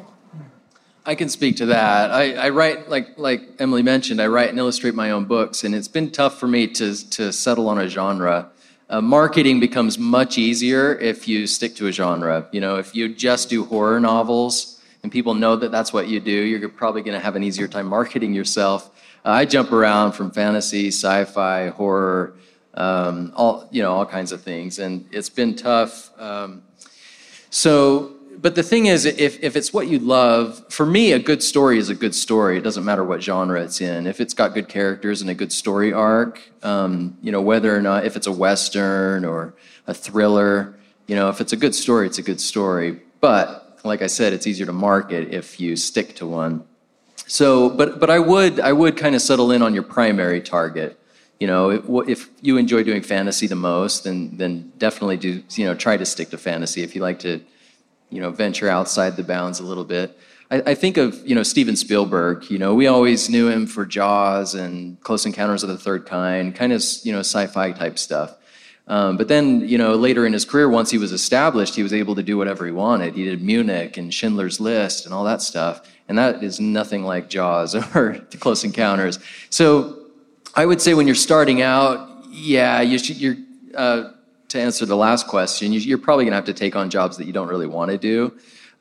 I 1.04 1.14
can 1.16 1.28
speak 1.28 1.56
to 1.56 1.66
that. 1.66 2.12
I, 2.12 2.34
I 2.34 2.48
write, 2.50 2.88
like 2.88 3.18
like 3.18 3.42
Emily 3.58 3.82
mentioned, 3.82 4.22
I 4.22 4.28
write 4.28 4.50
and 4.50 4.58
illustrate 4.58 4.94
my 4.94 5.10
own 5.10 5.24
books, 5.24 5.64
and 5.64 5.74
it's 5.74 5.88
been 5.88 6.10
tough 6.10 6.38
for 6.38 6.46
me 6.46 6.68
to 6.68 7.10
to 7.10 7.32
settle 7.32 7.68
on 7.68 7.78
a 7.78 7.88
genre. 7.88 8.50
Uh, 8.90 9.00
marketing 9.00 9.60
becomes 9.60 10.00
much 10.00 10.36
easier 10.36 10.98
if 10.98 11.28
you 11.28 11.46
stick 11.46 11.76
to 11.76 11.86
a 11.86 11.92
genre. 11.92 12.48
You 12.50 12.60
know, 12.60 12.74
if 12.74 12.92
you 12.92 13.14
just 13.14 13.48
do 13.48 13.64
horror 13.64 14.00
novels 14.00 14.80
and 15.04 15.12
people 15.12 15.32
know 15.32 15.54
that 15.54 15.70
that's 15.70 15.92
what 15.92 16.08
you 16.08 16.18
do, 16.18 16.32
you're 16.32 16.68
probably 16.68 17.00
going 17.00 17.16
to 17.16 17.24
have 17.24 17.36
an 17.36 17.44
easier 17.44 17.68
time 17.68 17.86
marketing 17.86 18.34
yourself. 18.34 18.90
Uh, 19.24 19.30
I 19.30 19.44
jump 19.44 19.70
around 19.70 20.12
from 20.12 20.32
fantasy, 20.32 20.88
sci-fi, 20.88 21.68
horror, 21.68 22.34
um, 22.74 23.32
all 23.36 23.68
you 23.70 23.80
know, 23.80 23.92
all 23.92 24.04
kinds 24.04 24.32
of 24.32 24.42
things, 24.42 24.80
and 24.80 25.08
it's 25.12 25.28
been 25.28 25.54
tough. 25.54 26.10
Um, 26.20 26.62
so, 27.48 28.16
but 28.38 28.54
the 28.54 28.62
thing 28.62 28.86
is, 28.86 29.04
if, 29.04 29.42
if 29.42 29.56
it's 29.56 29.72
what 29.72 29.88
you 29.88 29.98
love, 29.98 30.64
for 30.72 30.86
me, 30.86 31.12
a 31.12 31.18
good 31.18 31.42
story 31.42 31.78
is 31.78 31.90
a 31.90 31.94
good 31.94 32.14
story. 32.14 32.56
It 32.58 32.62
doesn't 32.62 32.84
matter 32.84 33.04
what 33.04 33.22
genre 33.22 33.60
it's 33.62 33.80
in. 33.80 34.06
If 34.06 34.20
it's 34.20 34.34
got 34.34 34.54
good 34.54 34.68
characters 34.68 35.20
and 35.20 35.30
a 35.30 35.34
good 35.34 35.52
story 35.52 35.92
arc, 35.92 36.40
um, 36.62 37.18
you 37.22 37.32
know, 37.32 37.42
whether 37.42 37.74
or 37.74 37.82
not, 37.82 38.04
if 38.04 38.16
it's 38.16 38.26
a 38.26 38.32
Western 38.32 39.24
or 39.24 39.54
a 39.86 39.94
thriller, 39.94 40.74
you 41.06 41.16
know, 41.16 41.28
if 41.28 41.40
it's 41.40 41.52
a 41.52 41.56
good 41.56 41.74
story, 41.74 42.06
it's 42.06 42.18
a 42.18 42.22
good 42.22 42.40
story. 42.40 43.00
But 43.20 43.80
like 43.84 44.02
I 44.02 44.06
said, 44.06 44.32
it's 44.32 44.46
easier 44.46 44.66
to 44.66 44.72
market 44.72 45.34
if 45.34 45.60
you 45.60 45.76
stick 45.76 46.14
to 46.16 46.26
one. 46.26 46.64
So, 47.26 47.70
but 47.70 48.00
but 48.00 48.10
I 48.10 48.18
would 48.18 48.60
I 48.60 48.72
would 48.72 48.96
kind 48.96 49.14
of 49.14 49.22
settle 49.22 49.52
in 49.52 49.62
on 49.62 49.74
your 49.74 49.82
primary 49.82 50.40
target. 50.40 50.98
You 51.38 51.46
know, 51.46 51.70
if, 51.70 52.08
if 52.08 52.30
you 52.42 52.58
enjoy 52.58 52.82
doing 52.82 53.02
fantasy 53.02 53.46
the 53.46 53.56
most, 53.56 54.04
then 54.04 54.36
then 54.36 54.72
definitely 54.78 55.16
do 55.16 55.42
you 55.54 55.64
know 55.64 55.74
try 55.74 55.96
to 55.96 56.04
stick 56.04 56.30
to 56.30 56.38
fantasy. 56.38 56.82
If 56.82 56.94
you 56.94 57.02
like 57.02 57.18
to, 57.20 57.40
you 58.10 58.20
know, 58.20 58.30
venture 58.30 58.68
outside 58.68 59.16
the 59.16 59.22
bounds 59.22 59.60
a 59.60 59.64
little 59.64 59.84
bit. 59.84 60.18
I, 60.50 60.62
I 60.66 60.74
think 60.74 60.96
of 60.96 61.26
you 61.26 61.34
know 61.34 61.42
Steven 61.42 61.76
Spielberg. 61.76 62.50
You 62.50 62.58
know, 62.58 62.74
we 62.74 62.86
always 62.86 63.30
knew 63.30 63.48
him 63.48 63.66
for 63.66 63.86
Jaws 63.86 64.54
and 64.54 65.00
Close 65.00 65.26
Encounters 65.26 65.62
of 65.62 65.68
the 65.68 65.78
Third 65.78 66.06
Kind, 66.06 66.54
kind 66.54 66.72
of 66.72 66.82
you 67.02 67.12
know 67.12 67.20
sci-fi 67.20 67.72
type 67.72 67.98
stuff. 67.98 68.36
Um, 68.90 69.16
but 69.16 69.28
then, 69.28 69.68
you 69.68 69.78
know, 69.78 69.94
later 69.94 70.26
in 70.26 70.32
his 70.32 70.44
career, 70.44 70.68
once 70.68 70.90
he 70.90 70.98
was 70.98 71.12
established, 71.12 71.76
he 71.76 71.84
was 71.84 71.92
able 71.92 72.16
to 72.16 72.24
do 72.24 72.36
whatever 72.36 72.66
he 72.66 72.72
wanted. 72.72 73.14
He 73.14 73.24
did 73.24 73.40
Munich 73.40 73.96
and 73.96 74.12
Schindler's 74.12 74.58
List 74.58 75.04
and 75.04 75.14
all 75.14 75.22
that 75.24 75.42
stuff. 75.42 75.88
And 76.08 76.18
that 76.18 76.42
is 76.42 76.58
nothing 76.58 77.04
like 77.04 77.30
Jaws 77.30 77.76
or 77.94 78.14
Close 78.40 78.64
Encounters. 78.64 79.20
So 79.48 80.06
I 80.56 80.66
would 80.66 80.82
say 80.82 80.94
when 80.94 81.06
you're 81.06 81.14
starting 81.14 81.62
out, 81.62 82.24
yeah, 82.30 82.80
you 82.80 82.98
should, 82.98 83.16
you're, 83.16 83.36
uh, 83.76 84.10
to 84.50 84.60
answer 84.60 84.86
the 84.86 84.96
last 84.96 85.26
question, 85.26 85.72
you, 85.72 85.80
you're 85.80 85.98
probably 85.98 86.24
going 86.24 86.32
to 86.32 86.36
have 86.36 86.44
to 86.44 86.52
take 86.52 86.76
on 86.76 86.90
jobs 86.90 87.16
that 87.16 87.26
you 87.26 87.32
don't 87.32 87.48
really 87.48 87.66
want 87.66 87.90
to 87.90 87.98
do. 87.98 88.32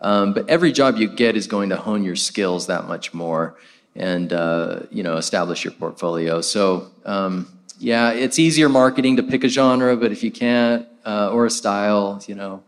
Um, 0.02 0.34
but 0.34 0.50
every 0.50 0.72
job 0.72 0.98
you 0.98 1.08
get 1.08 1.36
is 1.36 1.48
going 1.48 1.70
to 1.70 1.76
hone 1.76 2.04
your 2.04 2.16
skills 2.16 2.68
that 2.68 2.88
much 2.88 3.14
more 3.14 3.58
and, 3.96 4.32
uh, 4.32 4.82
you 4.92 5.04
know, 5.04 5.18
establish 5.18 5.64
your 5.64 5.74
portfolio. 5.74 6.42
So, 6.42 6.90
um, 7.06 7.48
yeah, 7.80 8.12
it's 8.12 8.40
easier 8.40 8.70
marketing 8.70 9.18
to 9.18 9.24
pick 9.24 9.44
a 9.44 9.50
genre, 9.50 9.96
but 9.96 10.12
if 10.12 10.24
you 10.24 10.32
can't, 10.32 10.88
uh, 11.06 11.32
or 11.32 11.46
a 11.46 11.50
style, 11.50 12.22
you 12.28 12.36
know, 12.36 12.64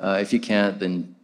uh, 0.00 0.18
if 0.20 0.32
you 0.32 0.40
can't, 0.40 0.78
then 0.78 1.14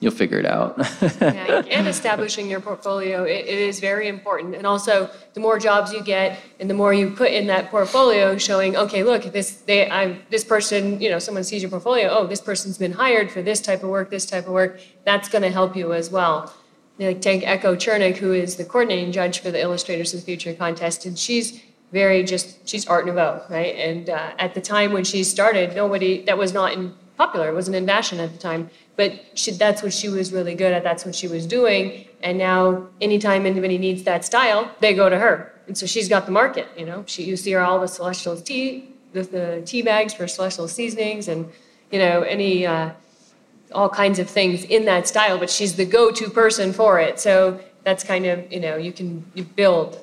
you'll 0.00 0.12
figure 0.12 0.38
it 0.38 0.46
out. 0.46 0.76
Yeah, 1.20 1.62
and 1.70 1.88
establishing 1.88 2.48
your 2.48 2.60
portfolio, 2.60 3.24
it, 3.24 3.46
it 3.46 3.58
is 3.58 3.80
very 3.80 4.08
important. 4.08 4.54
And 4.54 4.66
also, 4.66 5.10
the 5.34 5.40
more 5.40 5.58
jobs 5.58 5.92
you 5.92 6.02
get, 6.02 6.38
and 6.60 6.70
the 6.70 6.74
more 6.74 6.92
you 6.94 7.10
put 7.10 7.32
in 7.32 7.46
that 7.48 7.70
portfolio, 7.70 8.36
showing, 8.38 8.76
okay, 8.76 9.02
look, 9.02 9.24
this 9.24 9.52
they, 9.66 9.90
I, 9.90 10.18
this 10.30 10.44
person, 10.44 11.00
you 11.00 11.10
know, 11.10 11.18
someone 11.18 11.44
sees 11.44 11.62
your 11.62 11.70
portfolio. 11.70 12.08
Oh, 12.08 12.26
this 12.26 12.40
person's 12.40 12.78
been 12.78 12.92
hired 12.92 13.30
for 13.30 13.42
this 13.42 13.60
type 13.60 13.82
of 13.82 13.88
work, 13.88 14.10
this 14.10 14.26
type 14.26 14.46
of 14.46 14.52
work. 14.52 14.80
That's 15.04 15.28
going 15.28 15.42
to 15.42 15.50
help 15.50 15.76
you 15.76 15.92
as 15.92 16.10
well. 16.10 16.52
Like 16.98 17.20
take 17.20 17.46
Echo 17.46 17.76
Chernik, 17.76 18.16
who 18.16 18.32
is 18.32 18.56
the 18.56 18.64
coordinating 18.64 19.12
judge 19.12 19.38
for 19.40 19.50
the 19.50 19.60
Illustrators 19.60 20.14
of 20.14 20.20
the 20.20 20.26
Future 20.26 20.52
contest, 20.52 21.06
and 21.06 21.16
she's 21.16 21.62
very 21.92 22.22
just 22.22 22.68
she's 22.68 22.86
Art 22.86 23.06
Nouveau, 23.06 23.42
right? 23.48 23.74
And 23.76 24.10
uh, 24.10 24.32
at 24.38 24.54
the 24.54 24.60
time 24.60 24.92
when 24.92 25.04
she 25.04 25.24
started, 25.24 25.74
nobody 25.74 26.22
that 26.24 26.36
was 26.36 26.52
not 26.52 26.72
in 26.72 26.94
popular, 27.18 27.48
it 27.50 27.54
wasn't 27.54 27.76
in 27.76 27.86
fashion 27.86 28.20
at 28.20 28.32
the 28.32 28.38
time, 28.38 28.70
but 28.96 29.12
she, 29.34 29.50
that's 29.50 29.82
what 29.82 29.92
she 29.92 30.08
was 30.08 30.32
really 30.32 30.54
good 30.54 30.72
at. 30.72 30.82
That's 30.82 31.04
what 31.04 31.14
she 31.14 31.28
was 31.28 31.44
doing. 31.46 32.06
And 32.22 32.38
now, 32.38 32.86
anytime 33.00 33.44
anybody 33.44 33.76
needs 33.76 34.04
that 34.04 34.24
style, 34.24 34.70
they 34.80 34.94
go 34.94 35.10
to 35.10 35.18
her, 35.18 35.52
and 35.66 35.76
so 35.76 35.84
she's 35.86 36.08
got 36.08 36.24
the 36.24 36.32
market. 36.32 36.66
You 36.76 36.86
know, 36.86 37.04
she 37.06 37.24
you 37.24 37.36
see 37.36 37.52
her 37.52 37.60
all 37.60 37.78
the 37.80 37.88
Celestial 37.88 38.36
tea, 38.36 38.88
the, 39.12 39.22
the 39.22 39.62
tea 39.66 39.82
bags 39.82 40.14
for 40.14 40.26
Celestial 40.26 40.68
seasonings, 40.68 41.28
and 41.28 41.50
you 41.90 41.98
know 41.98 42.22
any. 42.22 42.66
Uh, 42.66 42.90
all 43.72 43.90
kinds 43.90 44.18
of 44.18 44.28
things 44.30 44.64
in 44.64 44.86
that 44.86 45.06
style, 45.06 45.38
but 45.38 45.50
she's 45.50 45.76
the 45.76 45.84
go-to 45.84 46.30
person 46.30 46.72
for 46.72 46.98
it. 46.98 47.20
So 47.20 47.60
that's 47.84 48.02
kind 48.02 48.24
of, 48.24 48.50
you 48.50 48.60
know, 48.60 48.76
you 48.76 48.92
can 48.92 49.24
you 49.34 49.44
build, 49.44 50.00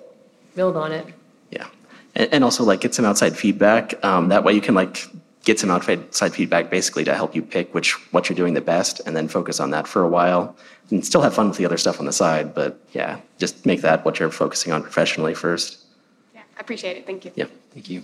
build 0.55 0.77
on 0.77 0.91
it. 0.91 1.05
Yeah, 1.49 1.67
and, 2.13 2.31
and 2.31 2.43
also 2.43 2.63
like 2.63 2.81
get 2.81 2.93
some 2.93 3.05
outside 3.05 3.35
feedback. 3.35 4.03
Um, 4.05 4.29
that 4.29 4.43
way 4.43 4.53
you 4.53 4.61
can 4.61 4.75
like 4.75 5.07
get 5.45 5.59
some 5.59 5.69
outside 5.69 6.33
feedback 6.33 6.69
basically 6.69 7.03
to 7.03 7.13
help 7.13 7.35
you 7.35 7.41
pick 7.41 7.73
which 7.73 7.93
what 8.11 8.27
you're 8.27 8.35
doing 8.35 8.53
the 8.53 8.61
best, 8.61 8.99
and 9.05 9.15
then 9.15 9.27
focus 9.27 9.59
on 9.59 9.69
that 9.69 9.87
for 9.87 10.01
a 10.01 10.09
while, 10.09 10.55
and 10.89 11.05
still 11.05 11.21
have 11.21 11.33
fun 11.33 11.47
with 11.47 11.57
the 11.57 11.65
other 11.65 11.77
stuff 11.77 11.99
on 11.99 12.05
the 12.05 12.11
side. 12.11 12.53
But 12.53 12.79
yeah, 12.91 13.19
just 13.37 13.65
make 13.65 13.81
that 13.81 14.03
what 14.03 14.19
you're 14.19 14.31
focusing 14.31 14.73
on 14.73 14.81
professionally 14.81 15.35
first. 15.35 15.85
Yeah, 16.33 16.41
I 16.57 16.59
appreciate 16.59 16.97
it. 16.97 17.05
Thank 17.05 17.25
you. 17.25 17.31
Yeah. 17.35 17.45
Thank 17.73 17.89
you. 17.89 18.03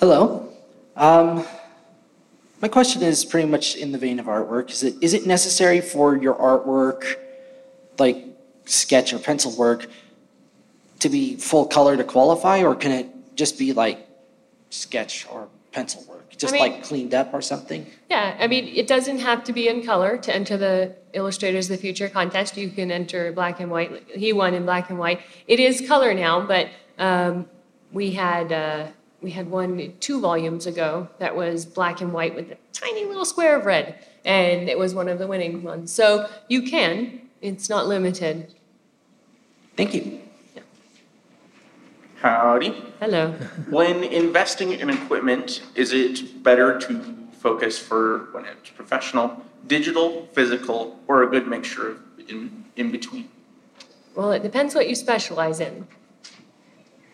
Hello. 0.00 0.52
Um, 0.96 1.46
my 2.60 2.68
question 2.68 3.02
is 3.02 3.24
pretty 3.24 3.48
much 3.48 3.76
in 3.76 3.92
the 3.92 3.98
vein 3.98 4.18
of 4.18 4.26
artwork. 4.26 4.70
Is 4.70 4.82
it 4.82 4.96
is 5.00 5.14
it 5.14 5.24
necessary 5.26 5.80
for 5.80 6.16
your 6.16 6.34
artwork, 6.34 7.16
like 7.98 8.24
sketch 8.64 9.12
or 9.12 9.20
pencil 9.20 9.56
work, 9.56 9.86
to 10.98 11.08
be 11.08 11.36
full 11.36 11.66
color 11.66 11.96
to 11.96 12.02
qualify, 12.02 12.62
or 12.62 12.74
can 12.74 12.90
it 12.90 13.06
just 13.36 13.56
be 13.56 13.72
like 13.72 14.04
sketch 14.70 15.26
or 15.30 15.48
pencil 15.78 16.04
work, 16.08 16.36
just 16.36 16.52
mean- 16.52 16.62
like 16.62 16.82
cleaned 16.82 17.14
up 17.14 17.32
or 17.32 17.40
something? 17.40 17.86
Yeah, 18.10 18.36
I 18.38 18.46
mean, 18.46 18.66
it 18.66 18.86
doesn't 18.86 19.18
have 19.18 19.44
to 19.44 19.52
be 19.52 19.68
in 19.68 19.84
color 19.84 20.18
to 20.18 20.34
enter 20.34 20.56
the 20.56 20.94
Illustrators 21.12 21.70
of 21.70 21.76
the 21.76 21.80
Future 21.80 22.08
contest. 22.08 22.56
You 22.56 22.70
can 22.70 22.90
enter 22.90 23.32
black 23.32 23.60
and 23.60 23.70
white. 23.70 23.90
He 24.14 24.32
won 24.32 24.54
in 24.54 24.64
black 24.64 24.90
and 24.90 24.98
white. 24.98 25.20
It 25.46 25.60
is 25.60 25.86
color 25.86 26.12
now, 26.14 26.40
but 26.40 26.68
um, 26.98 27.46
we 27.92 28.12
had 28.12 28.52
uh, 28.52 28.86
we 29.22 29.30
had 29.30 29.50
one 29.50 29.94
two 30.00 30.20
volumes 30.20 30.66
ago 30.66 31.08
that 31.18 31.34
was 31.34 31.64
black 31.64 32.00
and 32.00 32.12
white 32.12 32.34
with 32.34 32.50
a 32.50 32.56
tiny 32.72 33.04
little 33.04 33.24
square 33.24 33.56
of 33.56 33.64
red, 33.64 34.04
and 34.24 34.68
it 34.68 34.78
was 34.78 34.94
one 34.94 35.08
of 35.08 35.18
the 35.18 35.26
winning 35.26 35.62
ones. 35.62 35.92
So 35.92 36.28
you 36.48 36.62
can; 36.62 37.20
it's 37.40 37.68
not 37.68 37.86
limited. 37.86 38.54
Thank 39.76 39.94
you. 39.94 40.27
Howdy. 42.20 42.70
Hello. 43.00 43.30
When 43.70 44.02
investing 44.02 44.72
in 44.72 44.90
equipment, 44.90 45.62
is 45.76 45.92
it 45.92 46.42
better 46.42 46.78
to 46.80 47.16
focus 47.38 47.78
for 47.78 48.28
when 48.32 48.44
it's 48.44 48.70
professional, 48.70 49.44
digital, 49.68 50.26
physical, 50.32 50.98
or 51.06 51.22
a 51.22 51.28
good 51.28 51.46
mixture 51.46 51.90
of 51.92 52.00
in, 52.28 52.64
in 52.76 52.90
between? 52.90 53.28
Well, 54.16 54.32
it 54.32 54.42
depends 54.42 54.74
what 54.74 54.88
you 54.88 54.96
specialize 54.96 55.60
in. 55.60 55.86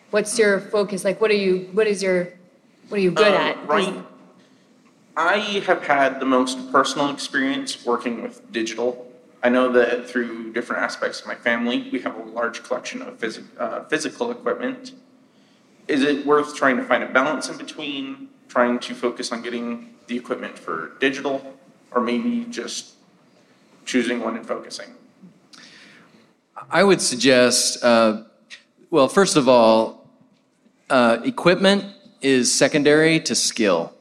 What's 0.09 0.39
your 0.39 0.59
focus? 0.59 1.03
Like, 1.05 1.21
what 1.21 1.29
are 1.29 1.35
you? 1.35 1.69
What 1.73 1.85
is 1.87 2.01
your? 2.01 2.29
What 2.89 2.97
are 2.97 3.01
you 3.01 3.11
good 3.11 3.27
Um, 3.27 3.41
at? 3.41 3.67
Right. 3.67 3.93
I 5.17 5.37
have 5.37 5.83
had 5.83 6.19
the 6.19 6.25
most 6.25 6.71
personal 6.71 7.09
experience 7.11 7.85
working 7.85 8.21
with 8.23 8.51
digital. 8.51 9.11
I 9.45 9.49
know 9.49 9.71
that 9.73 10.09
through 10.09 10.53
different 10.53 10.81
aspects 10.81 11.21
of 11.21 11.27
my 11.27 11.35
family, 11.35 11.87
we 11.91 11.99
have 11.99 12.15
a 12.15 12.23
large 12.23 12.63
collection 12.63 13.03
of 13.03 13.19
phys- 13.19 13.43
uh, 13.59 13.83
physical 13.83 14.31
equipment. 14.31 14.93
Is 15.87 16.01
it 16.01 16.25
worth 16.25 16.55
trying 16.55 16.77
to 16.77 16.83
find 16.83 17.03
a 17.03 17.07
balance 17.07 17.47
in 17.47 17.55
between, 17.55 18.29
trying 18.47 18.79
to 18.79 18.95
focus 18.95 19.31
on 19.31 19.43
getting 19.43 19.93
the 20.07 20.17
equipment 20.17 20.57
for 20.57 20.93
digital, 20.99 21.53
or 21.91 22.01
maybe 22.01 22.45
just 22.49 22.95
choosing 23.85 24.19
one 24.19 24.35
and 24.35 24.47
focusing? 24.47 24.95
I 26.71 26.83
would 26.83 26.99
suggest, 26.99 27.83
uh, 27.83 28.23
well, 28.89 29.07
first 29.07 29.37
of 29.37 29.47
all, 29.47 30.09
uh, 30.89 31.19
equipment 31.23 31.85
is 32.19 32.51
secondary 32.51 33.19
to 33.19 33.35
skill. 33.35 33.93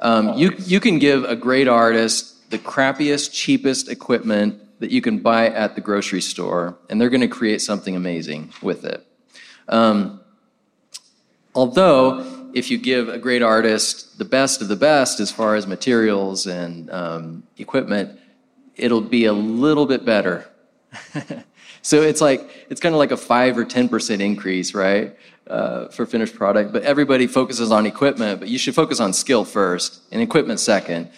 Um, 0.00 0.34
you, 0.34 0.52
you 0.58 0.80
can 0.80 0.98
give 0.98 1.22
a 1.22 1.36
great 1.36 1.68
artist 1.68 2.50
the 2.50 2.58
crappiest, 2.58 3.32
cheapest 3.32 3.88
equipment 3.88 4.62
that 4.84 4.90
you 4.90 5.00
can 5.00 5.18
buy 5.18 5.48
at 5.48 5.74
the 5.74 5.80
grocery 5.80 6.20
store, 6.20 6.76
and 6.90 7.00
they're 7.00 7.08
going 7.08 7.22
to 7.22 7.26
create 7.26 7.62
something 7.62 7.96
amazing 7.96 8.52
with 8.60 8.84
it. 8.84 9.02
Um, 9.66 10.20
although, 11.54 12.50
if 12.52 12.70
you 12.70 12.76
give 12.76 13.08
a 13.08 13.16
great 13.16 13.40
artist 13.40 14.18
the 14.18 14.26
best 14.26 14.60
of 14.60 14.68
the 14.68 14.76
best 14.76 15.20
as 15.20 15.32
far 15.32 15.54
as 15.54 15.66
materials 15.66 16.46
and 16.46 16.90
um, 16.90 17.44
equipment, 17.56 18.20
it'll 18.76 19.00
be 19.00 19.24
a 19.24 19.32
little 19.32 19.86
bit 19.86 20.04
better. 20.04 20.50
so 21.80 22.02
it's 22.02 22.20
like 22.20 22.66
it's 22.68 22.82
kind 22.82 22.94
of 22.94 22.98
like 22.98 23.10
a 23.10 23.16
five 23.16 23.56
or 23.56 23.64
ten 23.64 23.88
percent 23.88 24.20
increase, 24.20 24.74
right, 24.74 25.16
uh, 25.46 25.88
for 25.88 26.04
finished 26.04 26.34
product. 26.34 26.74
But 26.74 26.82
everybody 26.82 27.26
focuses 27.26 27.72
on 27.72 27.86
equipment, 27.86 28.38
but 28.38 28.48
you 28.48 28.58
should 28.58 28.74
focus 28.74 29.00
on 29.00 29.14
skill 29.14 29.46
first 29.46 30.02
and 30.12 30.20
equipment 30.20 30.60
second. 30.60 31.08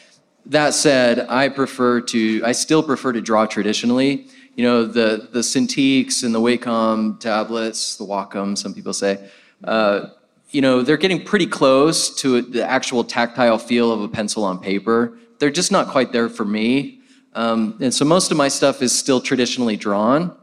That 0.47 0.75
said, 0.75 1.27
I 1.29 1.49
prefer 1.49 2.01
to. 2.03 2.43
I 2.45 2.53
still 2.53 2.83
prefer 2.83 3.13
to 3.13 3.21
draw 3.21 3.47
traditionally. 3.47 4.29
You 4.55 4.65
know, 4.65 4.85
the 4.85 5.29
the 5.33 5.41
Cintiqs 5.41 6.23
and 6.23 6.35
the 6.35 6.41
Wacom 6.41 7.19
tablets, 7.19 7.97
the 7.97 8.05
Wacom, 8.05 8.57
some 8.57 8.73
people 8.73 8.93
say. 8.93 9.29
Uh, 9.65 10.11
you 10.51 10.61
know, 10.61 10.83
they're 10.83 10.97
getting 10.97 11.25
pretty 11.25 11.47
close 11.47 12.15
to 12.23 12.41
the 12.43 12.65
actual 12.69 13.03
tactile 13.03 13.59
feel 13.59 13.91
of 13.93 14.01
a 14.01 14.09
pencil 14.09 14.45
on 14.45 14.59
paper. 14.59 15.19
They're 15.39 15.51
just 15.51 15.73
not 15.73 15.89
quite 15.89 16.13
there 16.13 16.29
for 16.29 16.45
me. 16.45 17.01
Um, 17.35 17.77
and 17.81 17.93
so 17.93 18.05
most 18.05 18.31
of 18.31 18.37
my 18.37 18.49
stuff 18.49 18.81
is 18.81 18.97
still 18.97 19.21
traditionally 19.21 19.77
drawn. 19.77 20.35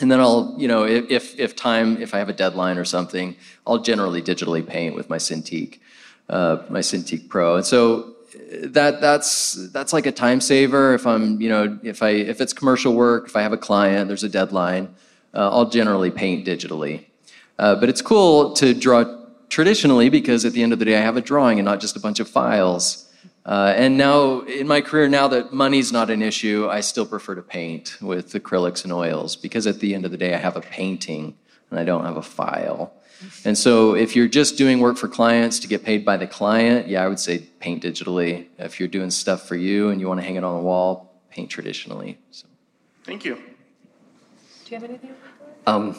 And 0.00 0.10
then 0.10 0.20
I'll, 0.20 0.54
you 0.56 0.66
know, 0.66 0.84
if, 0.84 1.38
if, 1.38 1.54
time, 1.54 2.00
if 2.00 2.14
I 2.14 2.18
have 2.18 2.28
a 2.28 2.32
deadline 2.32 2.78
or 2.78 2.84
something, 2.84 3.36
I'll 3.66 3.78
generally 3.78 4.22
digitally 4.22 4.66
paint 4.66 4.94
with 4.94 5.10
my 5.10 5.18
Cintiq, 5.18 5.78
uh, 6.28 6.62
my 6.70 6.80
Cintiq 6.80 7.28
Pro. 7.28 7.56
And 7.56 7.66
so 7.66 8.11
that 8.34 9.00
that's 9.00 9.54
that's 9.70 9.92
like 9.92 10.06
a 10.06 10.12
time 10.12 10.40
saver. 10.40 10.94
If 10.94 11.06
I'm, 11.06 11.40
you 11.40 11.48
know, 11.48 11.78
if 11.82 12.02
I 12.02 12.10
if 12.10 12.40
it's 12.40 12.52
commercial 12.52 12.94
work, 12.94 13.26
if 13.26 13.36
I 13.36 13.42
have 13.42 13.52
a 13.52 13.58
client, 13.58 14.08
there's 14.08 14.24
a 14.24 14.28
deadline, 14.28 14.94
uh, 15.34 15.50
I'll 15.50 15.68
generally 15.68 16.10
paint 16.10 16.46
digitally. 16.46 17.04
Uh, 17.58 17.74
but 17.76 17.88
it's 17.88 18.02
cool 18.02 18.54
to 18.54 18.74
draw 18.74 19.04
traditionally 19.48 20.08
because 20.08 20.44
at 20.44 20.52
the 20.52 20.62
end 20.62 20.72
of 20.72 20.78
the 20.78 20.84
day, 20.84 20.96
I 20.96 21.00
have 21.00 21.16
a 21.16 21.20
drawing 21.20 21.58
and 21.58 21.66
not 21.66 21.80
just 21.80 21.96
a 21.96 22.00
bunch 22.00 22.20
of 22.20 22.28
files. 22.28 23.08
Uh, 23.44 23.74
and 23.76 23.98
now, 23.98 24.40
in 24.42 24.68
my 24.68 24.80
career, 24.80 25.08
now 25.08 25.26
that 25.28 25.52
money's 25.52 25.92
not 25.92 26.10
an 26.10 26.22
issue, 26.22 26.68
I 26.70 26.80
still 26.80 27.04
prefer 27.04 27.34
to 27.34 27.42
paint 27.42 27.98
with 28.00 28.32
acrylics 28.32 28.84
and 28.84 28.92
oils 28.92 29.34
because 29.34 29.66
at 29.66 29.80
the 29.80 29.94
end 29.94 30.04
of 30.04 30.12
the 30.12 30.16
day, 30.16 30.32
I 30.32 30.38
have 30.38 30.56
a 30.56 30.60
painting 30.60 31.36
and 31.70 31.80
I 31.80 31.84
don't 31.84 32.04
have 32.04 32.16
a 32.16 32.22
file. 32.22 32.94
And 33.44 33.56
so, 33.56 33.94
if 33.94 34.14
you're 34.14 34.28
just 34.28 34.56
doing 34.56 34.80
work 34.80 34.96
for 34.96 35.08
clients 35.08 35.58
to 35.60 35.68
get 35.68 35.84
paid 35.84 36.04
by 36.04 36.16
the 36.16 36.26
client, 36.26 36.88
yeah, 36.88 37.04
I 37.04 37.08
would 37.08 37.18
say 37.18 37.38
paint 37.60 37.82
digitally. 37.82 38.46
If 38.58 38.78
you're 38.78 38.88
doing 38.88 39.10
stuff 39.10 39.46
for 39.48 39.56
you 39.56 39.90
and 39.90 40.00
you 40.00 40.08
want 40.08 40.20
to 40.20 40.26
hang 40.26 40.36
it 40.36 40.44
on 40.44 40.56
the 40.56 40.62
wall, 40.62 41.20
paint 41.30 41.50
traditionally. 41.50 42.18
So. 42.30 42.46
Thank 43.04 43.24
you. 43.24 43.34
Do 43.34 43.40
you 44.70 44.76
have 44.76 44.84
anything? 44.84 45.14
Um, 45.66 45.96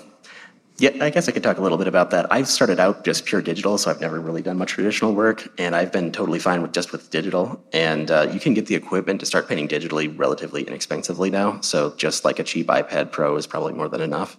yeah, 0.78 0.90
I 1.02 1.12
guess 1.12 1.30
I 1.30 1.32
could 1.32 1.44
talk 1.44 1.60
a 1.60 1.62
little 1.62 1.78
bit 1.78 1.88
about 1.88 2.10
that. 2.12 2.32
I've 2.32 2.48
started 2.48 2.80
out 2.80 3.06
just 3.06 3.26
pure 3.26 3.42
digital, 3.42 3.78
so 3.78 3.92
I've 3.92 4.02
never 4.02 4.20
really 4.20 4.42
done 4.42 4.58
much 4.58 4.72
traditional 4.72 5.14
work, 5.14 5.48
and 5.60 5.76
I've 5.76 5.92
been 5.92 6.12
totally 6.12 6.40
fine 6.40 6.64
with 6.64 6.72
just 6.74 6.92
with 6.92 7.12
digital. 7.12 7.64
And 7.74 8.10
uh, 8.10 8.30
you 8.34 8.40
can 8.40 8.56
get 8.56 8.66
the 8.66 8.76
equipment 8.76 9.20
to 9.20 9.26
start 9.26 9.48
painting 9.48 9.68
digitally 9.68 10.18
relatively 10.18 10.64
inexpensively 10.64 11.30
now. 11.30 11.62
So 11.62 11.94
just 11.96 12.26
like 12.26 12.40
a 12.40 12.44
cheap 12.44 12.68
iPad 12.68 13.12
Pro 13.12 13.36
is 13.36 13.46
probably 13.46 13.74
more 13.74 13.88
than 13.88 14.02
enough. 14.02 14.38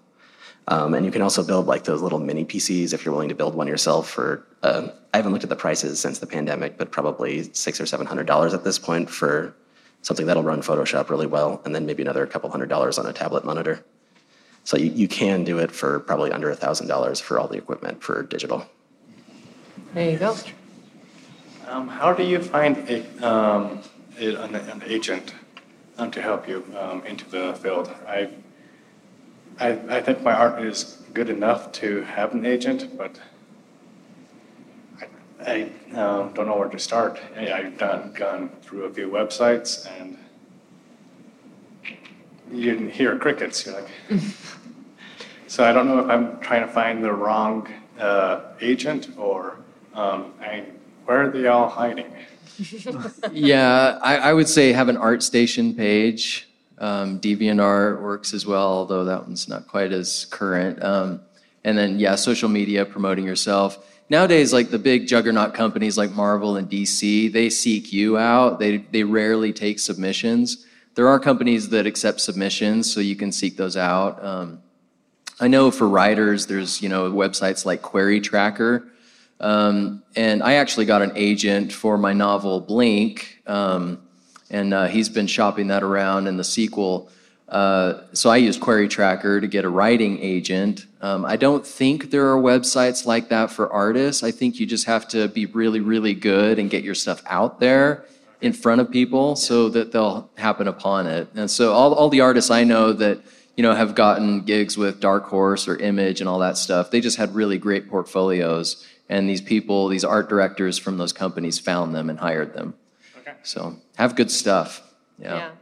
Um, 0.68 0.94
and 0.94 1.04
you 1.04 1.12
can 1.12 1.20
also 1.20 1.44
build 1.44 1.66
like 1.66 1.84
those 1.84 2.00
little 2.00 2.18
mini 2.18 2.44
PCs 2.44 2.94
if 2.94 3.04
you're 3.04 3.12
willing 3.12 3.28
to 3.28 3.34
build 3.34 3.54
one 3.54 3.66
yourself. 3.66 4.08
For 4.08 4.46
uh, 4.62 4.88
I 5.12 5.18
haven't 5.18 5.32
looked 5.32 5.44
at 5.44 5.50
the 5.50 5.56
prices 5.56 6.00
since 6.00 6.18
the 6.18 6.26
pandemic, 6.26 6.78
but 6.78 6.90
probably 6.90 7.52
six 7.52 7.80
or 7.80 7.86
seven 7.86 8.06
hundred 8.06 8.26
dollars 8.26 8.54
at 8.54 8.64
this 8.64 8.78
point 8.78 9.10
for 9.10 9.54
something 10.02 10.26
that'll 10.26 10.42
run 10.42 10.62
Photoshop 10.62 11.10
really 11.10 11.26
well, 11.26 11.60
and 11.64 11.74
then 11.74 11.84
maybe 11.84 12.02
another 12.02 12.26
couple 12.26 12.50
hundred 12.50 12.68
dollars 12.68 12.98
on 12.98 13.06
a 13.06 13.12
tablet 13.12 13.44
monitor. 13.44 13.84
So 14.64 14.78
you, 14.78 14.90
you 14.90 15.08
can 15.08 15.44
do 15.44 15.58
it 15.58 15.70
for 15.70 16.00
probably 16.00 16.32
under 16.32 16.50
a 16.50 16.56
thousand 16.56 16.86
dollars 16.86 17.20
for 17.20 17.38
all 17.38 17.48
the 17.48 17.58
equipment 17.58 18.02
for 18.02 18.22
digital. 18.22 18.66
There 19.92 20.10
you 20.10 20.18
go. 20.18 20.34
Um, 21.68 21.88
how 21.88 22.12
do 22.12 22.22
you 22.22 22.40
find 22.40 22.76
a, 22.88 23.26
um, 23.26 23.80
a, 24.18 24.34
an, 24.36 24.54
an 24.54 24.82
agent 24.86 25.34
um, 25.98 26.10
to 26.10 26.22
help 26.22 26.48
you 26.48 26.64
um, 26.78 27.04
into 27.04 27.28
the 27.28 27.54
field? 27.54 27.90
I, 28.06 28.30
I, 29.58 29.78
I 29.88 30.00
think 30.00 30.22
my 30.22 30.32
art 30.32 30.62
is 30.62 31.02
good 31.12 31.30
enough 31.30 31.70
to 31.72 32.02
have 32.02 32.34
an 32.34 32.44
agent, 32.44 32.96
but 32.98 33.20
I, 35.00 35.70
I 35.92 35.96
um, 35.96 36.32
don't 36.34 36.46
know 36.46 36.56
where 36.56 36.68
to 36.68 36.78
start. 36.78 37.20
I, 37.36 37.52
I've 37.52 37.78
done 37.78 38.12
gone 38.14 38.50
through 38.62 38.84
a 38.84 38.92
few 38.92 39.08
websites 39.08 39.88
and 40.00 40.18
you 42.50 42.72
didn't 42.72 42.90
hear 42.90 43.16
crickets. 43.18 43.64
You're 43.64 43.80
like, 43.80 43.88
so 45.46 45.64
I 45.64 45.72
don't 45.72 45.86
know 45.86 46.00
if 46.00 46.10
I'm 46.10 46.40
trying 46.40 46.66
to 46.66 46.72
find 46.72 47.02
the 47.02 47.12
wrong 47.12 47.68
uh, 47.98 48.40
agent 48.60 49.10
or 49.16 49.58
um, 49.94 50.34
I, 50.40 50.64
where 51.04 51.22
are 51.22 51.30
they 51.30 51.46
all 51.46 51.68
hiding? 51.68 52.12
Yeah, 53.32 53.98
I, 54.00 54.16
I 54.16 54.32
would 54.32 54.48
say 54.48 54.72
have 54.72 54.88
an 54.88 54.96
ArtStation 54.96 55.76
page. 55.76 56.48
Um, 56.78 57.20
DeviantArt 57.20 58.00
works 58.00 58.34
as 58.34 58.46
well, 58.46 58.66
although 58.66 59.04
that 59.04 59.22
one's 59.22 59.48
not 59.48 59.68
quite 59.68 59.92
as 59.92 60.26
current. 60.26 60.82
Um, 60.82 61.20
and 61.64 61.78
then, 61.78 61.98
yeah, 61.98 62.14
social 62.14 62.48
media, 62.48 62.84
promoting 62.84 63.24
yourself. 63.24 63.90
Nowadays, 64.10 64.52
like 64.52 64.70
the 64.70 64.78
big 64.78 65.06
juggernaut 65.06 65.54
companies 65.54 65.96
like 65.96 66.10
Marvel 66.10 66.56
and 66.56 66.68
DC, 66.68 67.32
they 67.32 67.48
seek 67.48 67.92
you 67.92 68.18
out. 68.18 68.58
They, 68.58 68.78
they 68.78 69.02
rarely 69.02 69.52
take 69.52 69.78
submissions. 69.78 70.66
There 70.94 71.08
are 71.08 71.18
companies 71.18 71.70
that 71.70 71.86
accept 71.86 72.20
submissions, 72.20 72.92
so 72.92 73.00
you 73.00 73.16
can 73.16 73.32
seek 73.32 73.56
those 73.56 73.76
out. 73.76 74.22
Um, 74.24 74.62
I 75.40 75.48
know 75.48 75.70
for 75.70 75.88
writers, 75.88 76.46
there's 76.46 76.80
you 76.80 76.88
know 76.88 77.10
websites 77.10 77.66
like 77.66 77.82
Query 77.82 78.20
Tracker, 78.20 78.88
um, 79.40 80.02
and 80.14 80.42
I 80.42 80.54
actually 80.54 80.86
got 80.86 81.02
an 81.02 81.12
agent 81.16 81.72
for 81.72 81.98
my 81.98 82.12
novel 82.12 82.60
Blink, 82.60 83.40
um, 83.46 84.02
and 84.50 84.74
uh, 84.74 84.86
he's 84.86 85.08
been 85.08 85.26
shopping 85.26 85.68
that 85.68 85.82
around 85.82 86.26
in 86.26 86.36
the 86.36 86.44
sequel. 86.44 87.08
Uh, 87.48 88.00
so 88.12 88.30
I 88.30 88.38
used 88.38 88.60
Query 88.60 88.88
Tracker 88.88 89.40
to 89.40 89.46
get 89.46 89.64
a 89.64 89.68
writing 89.68 90.18
agent. 90.20 90.86
Um, 91.00 91.24
I 91.24 91.36
don't 91.36 91.66
think 91.66 92.10
there 92.10 92.30
are 92.32 92.40
websites 92.40 93.04
like 93.04 93.28
that 93.28 93.50
for 93.50 93.70
artists. 93.72 94.22
I 94.22 94.30
think 94.30 94.58
you 94.58 94.66
just 94.66 94.86
have 94.86 95.06
to 95.08 95.28
be 95.28 95.46
really, 95.46 95.80
really 95.80 96.14
good 96.14 96.58
and 96.58 96.70
get 96.70 96.84
your 96.84 96.94
stuff 96.94 97.22
out 97.26 97.60
there 97.60 98.06
in 98.40 98.52
front 98.52 98.80
of 98.80 98.90
people 98.90 99.36
so 99.36 99.68
that 99.68 99.92
they'll 99.92 100.30
happen 100.36 100.68
upon 100.68 101.06
it. 101.06 101.28
And 101.34 101.50
so 101.50 101.72
all, 101.72 101.94
all 101.94 102.08
the 102.08 102.20
artists 102.20 102.50
I 102.50 102.64
know 102.64 102.92
that 102.92 103.20
you 103.56 103.62
know 103.62 103.74
have 103.74 103.94
gotten 103.94 104.40
gigs 104.40 104.76
with 104.76 105.00
Dark 105.00 105.24
Horse 105.24 105.68
or 105.68 105.76
Image 105.76 106.20
and 106.20 106.28
all 106.28 106.40
that 106.40 106.58
stuff, 106.58 106.90
they 106.90 107.00
just 107.00 107.16
had 107.16 107.34
really 107.34 107.58
great 107.58 107.88
portfolios. 107.88 108.84
And 109.08 109.28
these 109.28 109.40
people, 109.40 109.88
these 109.88 110.04
art 110.04 110.28
directors 110.28 110.78
from 110.78 110.96
those 110.96 111.12
companies 111.12 111.58
found 111.58 111.94
them 111.94 112.08
and 112.08 112.18
hired 112.18 112.54
them. 112.54 112.74
Okay. 113.26 113.36
So 113.42 113.76
have 113.96 114.16
good 114.16 114.30
stuff. 114.30 114.82
Yeah. 115.18 115.52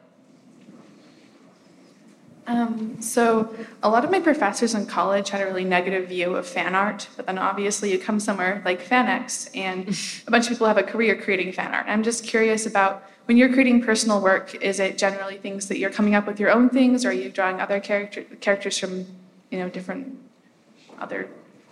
Um, 2.48 3.00
so 3.00 3.54
a 3.84 3.88
lot 3.88 4.04
of 4.04 4.10
my 4.10 4.18
professors 4.18 4.74
in 4.74 4.86
college 4.86 5.30
had 5.30 5.40
a 5.40 5.44
really 5.44 5.64
negative 5.64 6.08
view 6.08 6.34
of 6.34 6.44
fan 6.44 6.74
art, 6.74 7.08
but 7.16 7.26
then 7.26 7.38
obviously 7.38 7.92
you 7.92 8.00
come 8.00 8.18
somewhere 8.18 8.60
like 8.64 8.82
FanX 8.82 9.48
and 9.56 9.96
a 10.26 10.30
bunch 10.30 10.46
of 10.46 10.50
people 10.50 10.66
have 10.66 10.76
a 10.76 10.82
career 10.82 11.20
creating 11.20 11.52
fan 11.52 11.72
art. 11.72 11.86
I'm 11.88 12.02
just 12.02 12.24
curious 12.24 12.66
about 12.66 13.04
when 13.26 13.36
you're 13.36 13.52
creating 13.52 13.82
personal 13.82 14.20
work, 14.20 14.56
is 14.56 14.80
it 14.80 14.98
generally 14.98 15.36
things 15.36 15.68
that 15.68 15.78
you're 15.78 15.90
coming 15.90 16.16
up 16.16 16.26
with 16.26 16.40
your 16.40 16.50
own 16.50 16.68
things, 16.68 17.04
or 17.04 17.10
are 17.10 17.12
you 17.12 17.30
drawing 17.30 17.60
other 17.60 17.78
character, 17.78 18.24
characters 18.40 18.76
from, 18.76 19.06
you 19.50 19.60
know, 19.60 19.68
different 19.68 20.18
other 20.98 21.28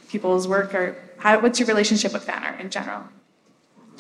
people's 0.09 0.47
work, 0.47 0.73
or 0.73 0.97
how, 1.19 1.41
what's 1.41 1.59
your 1.59 1.67
relationship 1.67 2.13
with 2.13 2.23
fan 2.23 2.45
art 2.45 2.61
in 2.61 2.71
general? 2.71 3.03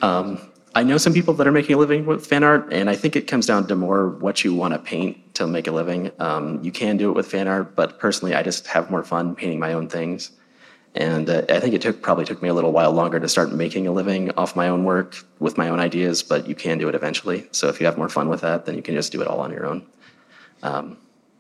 Um, 0.03 0.50
I 0.75 0.85
know 0.85 0.99
some 0.99 1.13
people 1.13 1.35
that 1.35 1.47
are 1.49 1.53
making 1.53 1.75
a 1.75 1.79
living 1.79 2.07
with 2.07 2.27
fan 2.27 2.45
art, 2.45 2.73
and 2.73 2.89
I 2.89 2.95
think 2.95 3.17
it 3.17 3.27
comes 3.27 3.47
down 3.47 3.67
to 3.67 3.75
more 3.75 4.09
what 4.09 4.45
you 4.45 4.55
want 4.55 4.73
to 4.73 4.79
paint 4.79 5.35
to 5.35 5.47
make 5.49 5.67
a 5.67 5.73
living. 5.73 6.13
Um, 6.21 6.63
you 6.63 6.71
can 6.71 6.97
do 6.97 7.11
it 7.11 7.15
with 7.15 7.27
fan 7.27 7.49
art, 7.49 7.75
but 7.75 7.99
personally, 7.99 8.35
I 8.35 8.43
just 8.45 8.69
have 8.69 8.89
more 8.91 9.03
fun 9.03 9.35
painting 9.35 9.59
my 9.59 9.73
own 9.73 9.89
things. 9.89 10.31
And 10.95 11.29
uh, 11.29 11.43
I 11.49 11.59
think 11.61 11.75
it 11.75 11.83
took 11.83 12.03
probably 12.03 12.25
took 12.25 12.41
me 12.43 12.49
a 12.49 12.55
little 12.55 12.73
while 12.73 12.93
longer 12.93 13.19
to 13.19 13.29
start 13.29 13.53
making 13.53 13.87
a 13.87 13.93
living 13.93 14.31
off 14.33 14.55
my 14.55 14.69
own 14.69 14.85
work 14.85 15.17
with 15.41 15.59
my 15.59 15.69
own 15.69 15.81
ideas, 15.81 16.23
but 16.23 16.47
you 16.47 16.55
can 16.55 16.79
do 16.79 16.89
it 16.89 16.95
eventually. 16.95 17.49
So 17.53 17.69
if 17.69 17.81
you 17.81 17.87
have 17.87 17.99
more 17.99 18.09
fun 18.09 18.29
with 18.29 18.41
that, 18.43 18.67
then 18.67 18.77
you 18.77 18.83
can 18.83 18.95
just 18.95 19.11
do 19.13 19.21
it 19.21 19.27
all 19.27 19.41
on 19.41 19.53
your 19.53 19.67
own. 19.67 19.87
Um, 20.63 20.99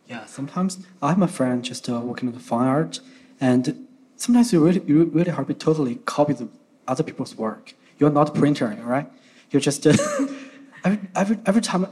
Yeah, 0.08 0.24
sometimes 0.26 0.78
I 1.02 1.10
have 1.10 1.18
my 1.18 1.28
friend 1.28 1.64
just 1.64 1.88
uh, 1.88 2.00
working 2.00 2.32
with 2.32 2.42
fine 2.42 2.66
art, 2.66 3.00
and 3.40 3.86
sometimes 4.16 4.52
you 4.52 4.64
really, 4.64 4.80
really 4.80 5.30
hard 5.30 5.46
to 5.48 5.54
totally 5.54 5.96
copy 6.04 6.32
the 6.32 6.48
other 6.88 7.04
people's 7.04 7.36
work. 7.36 7.74
You're 7.98 8.10
not 8.10 8.30
a 8.30 8.32
printer, 8.32 8.76
right? 8.82 9.08
You're 9.50 9.60
just 9.60 9.86
every, 10.84 11.00
every 11.14 11.38
every 11.46 11.60
time 11.60 11.86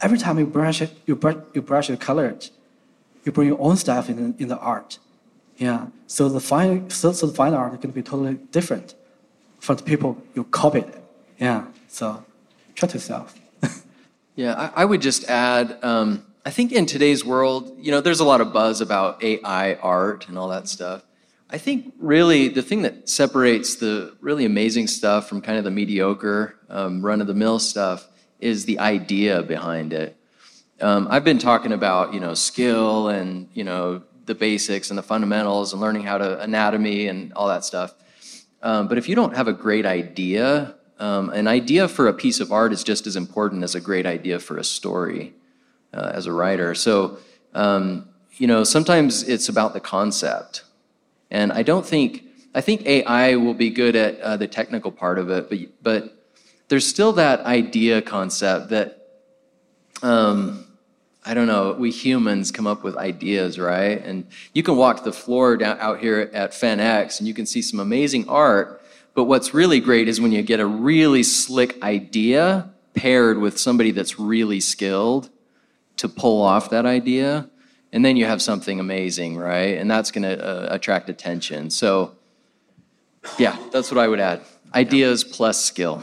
every 0.00 0.18
time 0.18 0.38
you 0.38 0.46
brush 0.46 0.82
it, 0.82 0.90
you 1.06 1.16
brush 1.16 1.36
you 1.54 1.62
brush 1.62 1.88
your 1.88 1.98
color, 1.98 2.36
you 3.24 3.32
bring 3.32 3.48
your 3.48 3.60
own 3.60 3.76
stuff 3.76 4.08
in 4.08 4.34
in 4.38 4.48
the 4.48 4.58
art. 4.58 4.98
Yeah, 5.56 5.86
so 6.06 6.28
the 6.28 6.40
fine 6.40 6.90
so, 6.90 7.12
so 7.12 7.26
the 7.26 7.34
fine 7.34 7.54
art 7.54 7.72
is 7.74 7.78
going 7.78 7.92
to 7.92 7.94
be 7.94 8.02
totally 8.02 8.34
different 8.50 8.94
from 9.60 9.76
the 9.76 9.84
people 9.84 10.20
you 10.34 10.44
copied. 10.44 10.86
Yeah, 11.38 11.66
so 11.88 12.24
try 12.74 12.88
to 12.88 12.94
yourself. 12.94 13.34
Yeah, 14.36 14.54
I, 14.74 14.82
I 14.82 14.84
would 14.84 15.00
just 15.00 15.24
add. 15.30 15.78
Um, 15.82 16.26
I 16.44 16.50
think 16.50 16.72
in 16.72 16.86
today's 16.86 17.24
world, 17.24 17.76
you 17.78 17.90
know, 17.90 18.00
there's 18.00 18.20
a 18.20 18.24
lot 18.24 18.40
of 18.40 18.52
buzz 18.52 18.80
about 18.80 19.22
AI 19.22 19.74
art 19.74 20.28
and 20.28 20.36
all 20.36 20.48
that 20.48 20.68
stuff. 20.68 21.02
I 21.54 21.58
think 21.58 21.94
really 22.00 22.48
the 22.48 22.62
thing 22.62 22.82
that 22.82 23.08
separates 23.08 23.76
the 23.76 24.16
really 24.20 24.44
amazing 24.44 24.88
stuff 24.88 25.28
from 25.28 25.40
kind 25.40 25.56
of 25.56 25.62
the 25.62 25.70
mediocre, 25.70 26.56
um, 26.68 27.00
run 27.00 27.20
of 27.20 27.28
the 27.28 27.34
mill 27.34 27.60
stuff 27.60 28.08
is 28.40 28.64
the 28.64 28.80
idea 28.80 29.40
behind 29.40 29.92
it. 29.92 30.16
Um, 30.80 31.06
I've 31.08 31.22
been 31.22 31.38
talking 31.38 31.70
about, 31.70 32.12
you 32.12 32.18
know, 32.18 32.34
skill 32.34 33.08
and, 33.08 33.48
you 33.54 33.62
know, 33.62 34.02
the 34.26 34.34
basics 34.34 34.90
and 34.90 34.98
the 34.98 35.02
fundamentals 35.04 35.72
and 35.72 35.80
learning 35.80 36.02
how 36.02 36.18
to 36.18 36.40
anatomy 36.40 37.06
and 37.06 37.32
all 37.34 37.46
that 37.46 37.64
stuff. 37.64 37.94
Um, 38.60 38.88
but 38.88 38.98
if 38.98 39.08
you 39.08 39.14
don't 39.14 39.36
have 39.36 39.46
a 39.46 39.52
great 39.52 39.86
idea, 39.86 40.74
um, 40.98 41.30
an 41.30 41.46
idea 41.46 41.86
for 41.86 42.08
a 42.08 42.12
piece 42.12 42.40
of 42.40 42.50
art 42.50 42.72
is 42.72 42.82
just 42.82 43.06
as 43.06 43.14
important 43.14 43.62
as 43.62 43.76
a 43.76 43.80
great 43.80 44.06
idea 44.06 44.40
for 44.40 44.58
a 44.58 44.64
story 44.64 45.34
uh, 45.92 46.10
as 46.12 46.26
a 46.26 46.32
writer. 46.32 46.74
So, 46.74 47.18
um, 47.54 48.08
you 48.38 48.48
know, 48.48 48.64
sometimes 48.64 49.22
it's 49.22 49.48
about 49.48 49.72
the 49.72 49.78
concept. 49.78 50.64
And 51.34 51.52
I 51.52 51.64
don't 51.64 51.84
think, 51.84 52.22
I 52.54 52.60
think 52.60 52.86
AI 52.86 53.34
will 53.34 53.54
be 53.54 53.68
good 53.68 53.96
at 53.96 54.20
uh, 54.20 54.36
the 54.36 54.46
technical 54.46 54.92
part 54.92 55.18
of 55.18 55.30
it, 55.30 55.50
but, 55.50 55.58
but 55.82 56.16
there's 56.68 56.86
still 56.86 57.12
that 57.14 57.40
idea 57.40 58.00
concept 58.00 58.68
that, 58.68 59.08
um, 60.00 60.64
I 61.24 61.34
don't 61.34 61.48
know, 61.48 61.72
we 61.72 61.90
humans 61.90 62.52
come 62.52 62.68
up 62.68 62.84
with 62.84 62.96
ideas, 62.96 63.58
right? 63.58 64.00
And 64.04 64.28
you 64.52 64.62
can 64.62 64.76
walk 64.76 65.02
the 65.02 65.12
floor 65.12 65.56
down 65.56 65.76
out 65.80 65.98
here 65.98 66.30
at 66.32 66.52
FanX 66.52 67.18
and 67.18 67.26
you 67.26 67.34
can 67.34 67.46
see 67.46 67.62
some 67.62 67.80
amazing 67.80 68.28
art. 68.28 68.80
But 69.14 69.24
what's 69.24 69.52
really 69.52 69.80
great 69.80 70.06
is 70.06 70.20
when 70.20 70.30
you 70.30 70.42
get 70.42 70.60
a 70.60 70.66
really 70.66 71.24
slick 71.24 71.82
idea 71.82 72.70
paired 72.94 73.38
with 73.38 73.58
somebody 73.58 73.90
that's 73.90 74.20
really 74.20 74.60
skilled 74.60 75.30
to 75.96 76.08
pull 76.08 76.42
off 76.42 76.70
that 76.70 76.86
idea. 76.86 77.50
And 77.94 78.04
then 78.04 78.16
you 78.16 78.26
have 78.26 78.42
something 78.42 78.80
amazing, 78.80 79.36
right? 79.36 79.78
And 79.78 79.88
that's 79.88 80.10
going 80.10 80.24
to 80.24 80.44
uh, 80.44 80.74
attract 80.74 81.08
attention. 81.08 81.70
So, 81.70 82.16
yeah, 83.38 83.56
that's 83.70 83.88
what 83.92 83.98
I 83.98 84.08
would 84.08 84.18
add. 84.18 84.40
Ideas 84.74 85.22
plus 85.22 85.64
skill. 85.64 86.02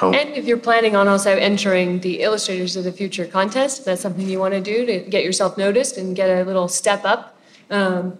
oh, 0.00 0.12
And 0.16 0.36
if 0.36 0.44
you're 0.44 0.58
planning 0.58 0.94
on 0.94 1.08
also 1.08 1.32
entering 1.36 1.98
the 1.98 2.20
Illustrators 2.20 2.76
of 2.76 2.84
the 2.84 2.92
Future 2.92 3.26
contest, 3.26 3.80
if 3.80 3.84
that's 3.84 4.00
something 4.00 4.28
you 4.28 4.38
want 4.38 4.54
to 4.54 4.60
do 4.60 4.86
to 4.86 5.00
get 5.00 5.24
yourself 5.24 5.58
noticed 5.58 5.96
and 5.96 6.14
get 6.14 6.30
a 6.30 6.44
little 6.44 6.68
step 6.68 7.04
up, 7.04 7.36
um, 7.70 8.16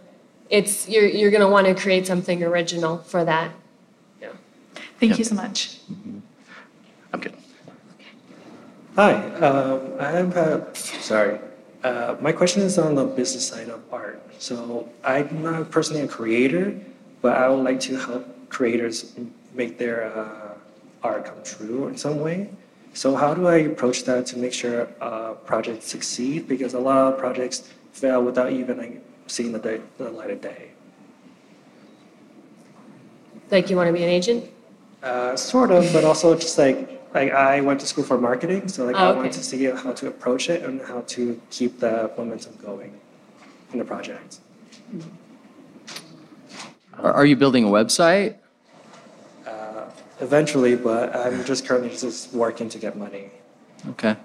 it's 0.50 0.88
you're 0.88 1.06
you're 1.06 1.30
going 1.30 1.40
to 1.40 1.48
want 1.48 1.68
to 1.68 1.76
create 1.76 2.04
something 2.04 2.42
original 2.42 2.98
for 2.98 3.24
that. 3.24 3.52
Yeah. 4.20 4.30
Thank 4.98 5.18
you 5.18 5.24
so 5.24 5.36
much. 5.36 5.78
I'm 7.12 7.20
good. 7.20 7.34
Hi, 8.96 9.12
um, 9.36 9.92
I 10.00 10.10
have 10.10 10.36
a, 10.36 10.74
sorry. 10.74 11.38
Uh, 11.84 12.16
my 12.20 12.30
question 12.30 12.62
is 12.62 12.78
on 12.78 12.94
the 12.94 13.04
business 13.04 13.46
side 13.46 13.68
of 13.68 13.80
art. 13.92 14.22
So 14.38 14.88
I'm 15.04 15.42
not 15.42 15.70
personally 15.70 16.02
a 16.02 16.08
creator, 16.08 16.74
but 17.20 17.36
I 17.36 17.48
would 17.48 17.64
like 17.64 17.80
to 17.80 17.96
help 17.96 18.24
creators 18.50 19.14
make 19.52 19.78
their 19.78 20.16
uh, 20.16 20.54
art 21.02 21.24
come 21.24 21.42
true 21.42 21.88
in 21.88 21.96
some 21.96 22.20
way. 22.20 22.50
So 22.94 23.16
how 23.16 23.34
do 23.34 23.48
I 23.48 23.56
approach 23.56 24.04
that 24.04 24.26
to 24.26 24.38
make 24.38 24.52
sure 24.52 24.88
uh, 25.00 25.32
projects 25.32 25.86
succeed? 25.86 26.46
Because 26.46 26.74
a 26.74 26.78
lot 26.78 27.12
of 27.12 27.18
projects 27.18 27.68
fail 27.92 28.22
without 28.22 28.52
even 28.52 28.78
like, 28.78 29.02
seeing 29.26 29.50
the, 29.50 29.58
day, 29.58 29.80
the 29.98 30.10
light 30.10 30.30
of 30.30 30.40
day. 30.40 30.68
Like 33.50 33.70
you 33.70 33.76
want 33.76 33.88
to 33.88 33.92
be 33.92 34.02
an 34.02 34.08
agent? 34.08 34.44
Uh, 35.02 35.34
sort 35.36 35.70
of, 35.72 35.90
but 35.92 36.04
also 36.04 36.36
just 36.36 36.56
like 36.58 37.01
like 37.14 37.32
I 37.32 37.60
went 37.60 37.80
to 37.80 37.86
school 37.86 38.04
for 38.04 38.18
marketing, 38.18 38.68
so 38.68 38.84
like 38.86 38.96
Oh, 38.96 38.98
I 38.98 39.12
wanted 39.12 39.28
okay. 39.30 39.38
to 39.38 39.44
see 39.44 39.64
how 39.64 39.92
to 39.92 40.08
approach 40.08 40.48
it 40.48 40.62
and 40.62 40.80
how 40.82 41.02
to 41.02 41.40
keep 41.50 41.80
the 41.80 42.10
momentum 42.16 42.54
going 42.62 42.98
in 43.72 43.78
the 43.78 43.84
project. 43.84 44.38
Are, 46.98 47.12
are 47.12 47.26
you 47.26 47.36
building 47.36 47.64
a 47.64 47.68
website? 47.68 48.36
Uh, 49.46 49.84
eventually, 50.20 50.76
but 50.76 51.14
I'm 51.14 51.44
just 51.44 51.66
currently 51.66 51.90
just 51.90 52.32
working 52.32 52.68
to 52.68 52.78
get 52.78 52.96
money. 52.96 53.30
Okay. 53.90 54.16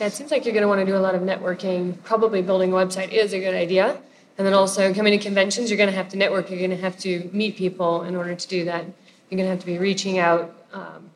Yeah, 0.00 0.08
it 0.08 0.12
seems 0.12 0.30
like 0.30 0.44
you're 0.44 0.52
going 0.52 0.62
to 0.62 0.68
want 0.68 0.80
to 0.80 0.86
do 0.86 0.96
a 0.96 1.00
lot 1.00 1.14
of 1.14 1.22
networking. 1.22 2.02
Probably 2.04 2.42
building 2.42 2.72
a 2.72 2.76
website 2.76 3.12
is 3.12 3.32
a 3.32 3.38
good 3.38 3.54
idea. 3.54 3.96
And 4.36 4.46
then 4.46 4.52
also 4.52 4.92
coming 4.92 5.18
to 5.18 5.24
conventions, 5.24 5.70
you're 5.70 5.78
going 5.78 5.88
to 5.88 5.96
have 5.96 6.10
to 6.10 6.18
network. 6.18 6.50
You're 6.50 6.58
going 6.58 6.70
to 6.70 6.76
have 6.76 6.98
to 6.98 7.30
meet 7.32 7.56
people 7.56 8.02
in 8.02 8.14
order 8.14 8.34
to 8.34 8.48
do 8.48 8.66
that. 8.66 8.84
You're 8.84 9.38
going 9.38 9.46
to 9.46 9.50
have 9.50 9.60
to 9.60 9.66
be 9.66 9.78
reaching 9.78 10.18
out, 10.18 10.54
um, 10.74 11.10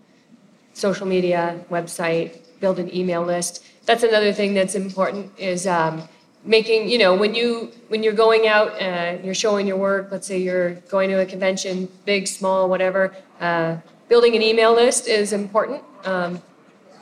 social 0.80 1.06
media, 1.06 1.62
website, 1.70 2.38
build 2.60 2.78
an 2.78 2.94
email 2.94 3.22
list. 3.22 3.64
That's 3.86 4.02
another 4.02 4.32
thing 4.32 4.54
that's 4.54 4.74
important 4.74 5.32
is 5.38 5.66
um, 5.66 6.02
making, 6.44 6.88
you 6.88 6.98
know, 6.98 7.14
when 7.14 7.34
you 7.34 7.72
when 7.88 8.02
you're 8.02 8.12
going 8.26 8.46
out, 8.46 8.68
uh, 8.80 9.18
you're 9.22 9.34
showing 9.34 9.66
your 9.66 9.76
work. 9.76 10.08
Let's 10.10 10.26
say 10.26 10.38
you're 10.38 10.74
going 10.94 11.10
to 11.10 11.20
a 11.20 11.26
convention, 11.26 11.88
big, 12.04 12.26
small, 12.26 12.68
whatever. 12.68 13.14
Uh, 13.40 13.76
building 14.08 14.34
an 14.36 14.42
email 14.42 14.72
list 14.74 15.06
is 15.06 15.32
important. 15.32 15.82
Um, 16.04 16.42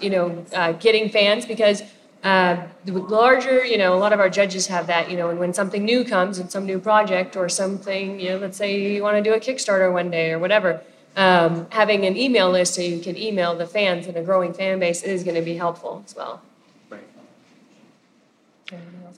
you 0.01 0.11
know, 0.11 0.45
uh, 0.55 0.73
getting 0.73 1.09
fans 1.09 1.45
because 1.45 1.83
uh, 2.25 2.57
the 2.85 2.93
larger, 2.93 3.65
you 3.65 3.79
know, 3.79 3.95
a 3.95 3.99
lot 3.99 4.13
of 4.13 4.21
our 4.21 4.29
judges 4.29 4.67
have 4.67 4.87
that, 4.87 5.11
you 5.11 5.17
know, 5.17 5.31
and 5.31 5.39
when 5.39 5.55
something 5.55 5.85
new 5.85 6.05
comes 6.05 6.39
and 6.39 6.51
some 6.51 6.67
new 6.67 6.79
project 6.79 7.37
or 7.37 7.49
something, 7.49 8.19
you 8.19 8.31
know, 8.31 8.39
let's 8.39 8.57
say 8.57 8.95
you 8.95 9.03
want 9.03 9.17
to 9.17 9.23
do 9.23 9.35
a 9.35 9.41
Kickstarter 9.41 9.93
one 9.93 10.11
day 10.11 10.33
or 10.33 10.39
whatever, 10.39 10.83
um, 11.19 11.67
having 11.71 12.07
an 12.07 12.17
email 12.17 12.49
list 12.49 12.75
so 12.75 12.81
you 12.81 13.01
can 13.01 13.17
email 13.17 13.55
the 13.57 13.67
fans 13.67 14.07
and 14.07 14.17
a 14.17 14.23
growing 14.23 14.55
fan 14.55 14.79
base 14.79 15.03
is 15.03 15.25
going 15.25 15.35
to 15.35 15.43
be 15.43 15.57
helpful 15.57 16.03
as 16.07 16.15
well. 16.15 16.41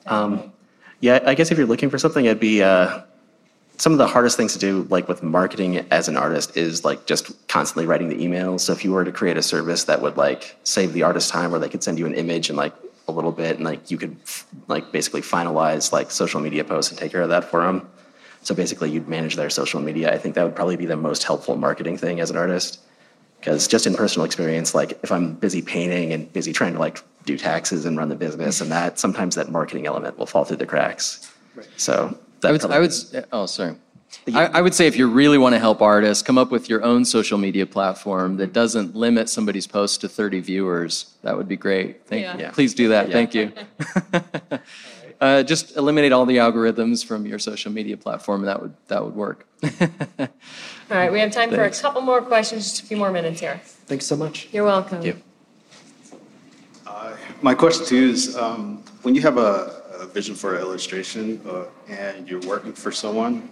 Um, 0.06 0.50
yeah, 1.00 1.20
I 1.26 1.34
guess 1.34 1.50
if 1.50 1.58
you're 1.58 1.66
looking 1.66 1.90
for 1.90 1.98
something, 1.98 2.24
it'd 2.24 2.40
be 2.40 2.62
uh, 2.62 3.02
some 3.76 3.92
of 3.92 3.98
the 3.98 4.06
hardest 4.06 4.38
things 4.38 4.54
to 4.54 4.58
do, 4.58 4.86
like 4.88 5.08
with 5.08 5.22
marketing 5.22 5.84
as 5.90 6.08
an 6.08 6.16
artist, 6.16 6.56
is 6.56 6.86
like 6.86 7.04
just 7.04 7.46
constantly 7.48 7.84
writing 7.84 8.08
the 8.08 8.16
emails. 8.16 8.60
So 8.60 8.72
if 8.72 8.82
you 8.82 8.92
were 8.92 9.04
to 9.04 9.12
create 9.12 9.36
a 9.36 9.42
service 9.42 9.84
that 9.84 10.00
would 10.00 10.16
like 10.16 10.56
save 10.64 10.94
the 10.94 11.02
artist 11.02 11.30
time, 11.30 11.50
where 11.50 11.60
they 11.60 11.68
could 11.68 11.82
send 11.82 11.98
you 11.98 12.06
an 12.06 12.14
image 12.14 12.48
and 12.48 12.56
like 12.56 12.74
a 13.08 13.12
little 13.12 13.32
bit, 13.32 13.56
and 13.56 13.64
like 13.64 13.90
you 13.90 13.98
could 13.98 14.16
like 14.68 14.90
basically 14.90 15.20
finalize 15.20 15.92
like 15.92 16.10
social 16.10 16.40
media 16.40 16.64
posts 16.64 16.90
and 16.90 16.98
take 16.98 17.12
care 17.12 17.22
of 17.22 17.28
that 17.28 17.44
for 17.44 17.62
them. 17.62 17.86
So 18.42 18.54
basically, 18.54 18.90
you'd 18.90 19.08
manage 19.08 19.36
their 19.36 19.50
social 19.50 19.80
media. 19.80 20.12
I 20.12 20.18
think 20.18 20.34
that 20.34 20.44
would 20.44 20.56
probably 20.56 20.76
be 20.76 20.86
the 20.86 20.96
most 20.96 21.24
helpful 21.24 21.56
marketing 21.56 21.98
thing 21.98 22.20
as 22.20 22.30
an 22.30 22.36
artist. 22.36 22.80
Because 23.38 23.66
just 23.68 23.86
in 23.86 23.94
personal 23.94 24.26
experience, 24.26 24.74
like 24.74 24.98
if 25.02 25.10
I'm 25.10 25.34
busy 25.34 25.62
painting 25.62 26.12
and 26.12 26.30
busy 26.32 26.52
trying 26.52 26.74
to 26.74 26.78
like 26.78 27.02
do 27.24 27.38
taxes 27.38 27.86
and 27.86 27.96
run 27.96 28.08
the 28.10 28.14
business 28.14 28.60
and 28.60 28.70
that, 28.70 28.98
sometimes 28.98 29.34
that 29.34 29.50
marketing 29.50 29.86
element 29.86 30.18
will 30.18 30.26
fall 30.26 30.44
through 30.44 30.58
the 30.58 30.66
cracks. 30.66 31.32
Right. 31.54 31.66
So 31.76 32.18
that 32.40 32.48
I 32.48 32.52
would, 32.52 32.64
I 32.66 32.78
would, 32.80 32.92
oh, 33.32 33.46
sorry. 33.46 33.76
I, 34.34 34.46
I 34.46 34.60
would 34.60 34.74
say 34.74 34.86
if 34.86 34.96
you 34.96 35.08
really 35.08 35.38
want 35.38 35.54
to 35.54 35.58
help 35.58 35.80
artists, 35.80 36.22
come 36.22 36.36
up 36.36 36.50
with 36.50 36.68
your 36.68 36.82
own 36.82 37.04
social 37.04 37.38
media 37.38 37.64
platform 37.64 38.36
that 38.38 38.52
doesn't 38.52 38.94
limit 38.94 39.30
somebody's 39.30 39.66
post 39.66 40.00
to 40.02 40.08
30 40.08 40.40
viewers. 40.40 41.14
That 41.22 41.36
would 41.36 41.48
be 41.48 41.56
great. 41.56 42.06
Thank 42.06 42.22
Yeah. 42.22 42.34
you. 42.34 42.40
Yeah. 42.40 42.50
Please 42.50 42.74
do 42.74 42.88
that. 42.88 43.08
Yeah. 43.08 43.12
Thank 43.12 43.34
you. 43.34 43.52
uh, 45.20 45.42
just 45.42 45.76
eliminate 45.76 46.12
all 46.12 46.26
the 46.26 46.38
algorithms 46.38 47.04
from 47.04 47.26
your 47.26 47.38
social 47.38 47.70
media 47.70 47.96
platform, 47.96 48.40
and 48.40 48.48
that 48.48 48.60
would 48.60 48.74
that 48.88 49.04
would 49.04 49.14
work. 49.14 49.46
All 50.20 50.96
right, 50.96 51.12
we 51.12 51.20
have 51.20 51.30
time 51.30 51.50
for 51.50 51.64
a 51.64 51.70
couple 51.70 52.00
more 52.00 52.22
questions, 52.22 52.70
just 52.70 52.82
a 52.82 52.86
few 52.86 52.96
more 52.96 53.12
minutes 53.12 53.40
here. 53.40 53.60
Thanks 53.86 54.06
so 54.06 54.16
much. 54.16 54.48
You're 54.50 54.64
welcome. 54.64 55.02
Thank 55.02 55.16
you. 55.16 55.22
My 57.42 57.54
question 57.54 57.86
to 57.86 57.96
you 57.96 58.10
is, 58.10 58.36
um, 58.36 58.82
when 59.00 59.14
you 59.14 59.22
have 59.22 59.38
a, 59.38 59.82
a 59.98 60.06
vision 60.06 60.34
for 60.34 60.56
an 60.56 60.60
illustration 60.60 61.40
uh, 61.48 61.64
and 61.88 62.28
you're 62.28 62.40
working 62.40 62.74
for 62.74 62.92
someone, 62.92 63.48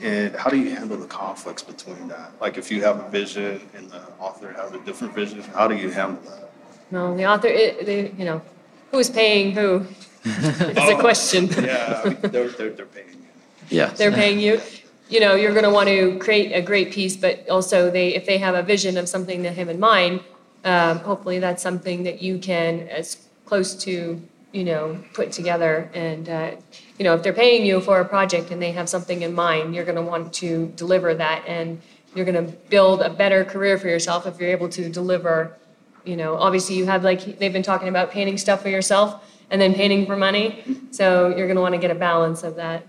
and 0.00 0.34
how 0.34 0.50
do 0.50 0.56
you 0.56 0.70
handle 0.70 0.96
the 0.96 1.06
conflicts 1.06 1.62
between 1.62 2.08
that? 2.08 2.32
Like 2.40 2.58
if 2.58 2.68
you 2.68 2.82
have 2.82 2.98
a 2.98 3.08
vision 3.10 3.60
and 3.74 3.88
the 3.90 4.02
author 4.18 4.52
has 4.54 4.72
a 4.72 4.78
different 4.80 5.14
vision, 5.14 5.40
how 5.42 5.68
do 5.68 5.76
you 5.76 5.90
handle 5.90 6.20
that? 6.30 6.50
No, 6.90 7.16
the 7.16 7.26
author, 7.26 7.46
it, 7.46 7.86
the, 7.86 8.12
you 8.18 8.24
know, 8.24 8.42
who's 8.90 9.08
paying 9.08 9.52
who? 9.52 9.86
It's 10.76 10.90
a 10.90 10.96
question. 10.96 11.48
Yeah, 11.48 12.02
I 12.04 12.08
mean, 12.08 12.18
they're, 12.22 12.48
they're, 12.48 12.70
they're 12.70 12.86
paying. 12.86 13.26
Yeah. 13.70 13.90
They're 13.90 14.12
paying 14.12 14.38
you. 14.40 14.60
You 15.08 15.20
know, 15.20 15.34
you're 15.34 15.52
going 15.52 15.64
to 15.64 15.70
want 15.70 15.88
to 15.88 16.18
create 16.18 16.52
a 16.52 16.60
great 16.60 16.92
piece, 16.92 17.16
but 17.16 17.48
also 17.48 17.90
they, 17.90 18.14
if 18.14 18.26
they 18.26 18.38
have 18.38 18.54
a 18.54 18.62
vision 18.62 18.98
of 18.98 19.08
something 19.08 19.42
they 19.42 19.52
have 19.52 19.68
in 19.68 19.80
mind, 19.80 20.20
um, 20.64 20.98
hopefully 20.98 21.38
that's 21.38 21.62
something 21.62 22.02
that 22.02 22.20
you 22.20 22.38
can, 22.38 22.88
as 22.88 23.28
close 23.46 23.74
to, 23.84 24.20
you 24.52 24.64
know, 24.64 25.02
put 25.14 25.32
together. 25.32 25.90
And, 25.94 26.28
uh, 26.28 26.50
you 26.98 27.04
know, 27.04 27.14
if 27.14 27.22
they're 27.22 27.32
paying 27.32 27.64
you 27.64 27.80
for 27.80 28.00
a 28.00 28.04
project 28.04 28.50
and 28.50 28.60
they 28.60 28.72
have 28.72 28.88
something 28.88 29.22
in 29.22 29.34
mind, 29.34 29.74
you're 29.74 29.84
going 29.84 29.96
to 29.96 30.02
want 30.02 30.32
to 30.34 30.66
deliver 30.76 31.14
that. 31.14 31.42
And 31.46 31.80
you're 32.14 32.26
going 32.26 32.46
to 32.46 32.52
build 32.68 33.00
a 33.00 33.10
better 33.10 33.44
career 33.44 33.78
for 33.78 33.88
yourself 33.88 34.26
if 34.26 34.38
you're 34.38 34.50
able 34.50 34.68
to 34.70 34.90
deliver, 34.90 35.56
you 36.04 36.16
know, 36.16 36.36
obviously 36.36 36.76
you 36.76 36.84
have 36.86 37.02
like, 37.04 37.38
they've 37.38 37.52
been 37.52 37.62
talking 37.62 37.88
about 37.88 38.10
painting 38.10 38.36
stuff 38.36 38.62
for 38.62 38.68
yourself 38.68 39.24
and 39.50 39.60
then 39.60 39.74
painting 39.74 40.06
for 40.06 40.16
money. 40.16 40.64
So 40.90 41.28
you're 41.28 41.46
going 41.46 41.56
to 41.56 41.62
want 41.62 41.74
to 41.74 41.80
get 41.80 41.90
a 41.90 41.94
balance 41.94 42.42
of 42.42 42.56
that. 42.56 42.86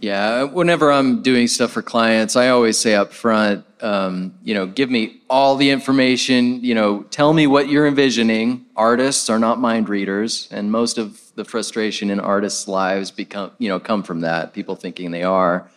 Yeah, 0.00 0.42
whenever 0.42 0.90
I'm 0.90 1.22
doing 1.22 1.46
stuff 1.46 1.70
for 1.70 1.80
clients, 1.80 2.34
I 2.34 2.48
always 2.48 2.76
say 2.76 2.96
up 2.96 3.12
front, 3.12 3.64
um, 3.80 4.34
you 4.42 4.52
know, 4.52 4.66
give 4.66 4.90
me 4.90 5.20
all 5.30 5.54
the 5.54 5.70
information, 5.70 6.60
you 6.64 6.74
know, 6.74 7.04
tell 7.04 7.32
me 7.32 7.46
what 7.46 7.68
you're 7.68 7.86
envisioning. 7.86 8.66
Artists 8.74 9.30
are 9.30 9.38
not 9.38 9.60
mind 9.60 9.88
readers, 9.88 10.48
and 10.50 10.72
most 10.72 10.98
of 10.98 11.20
the 11.36 11.44
frustration 11.44 12.10
in 12.10 12.18
artists' 12.18 12.66
lives 12.66 13.12
become, 13.12 13.52
you 13.58 13.68
know, 13.68 13.78
come 13.78 14.02
from 14.02 14.22
that, 14.22 14.52
people 14.52 14.74
thinking 14.74 15.12
they 15.12 15.22
are. 15.22 15.70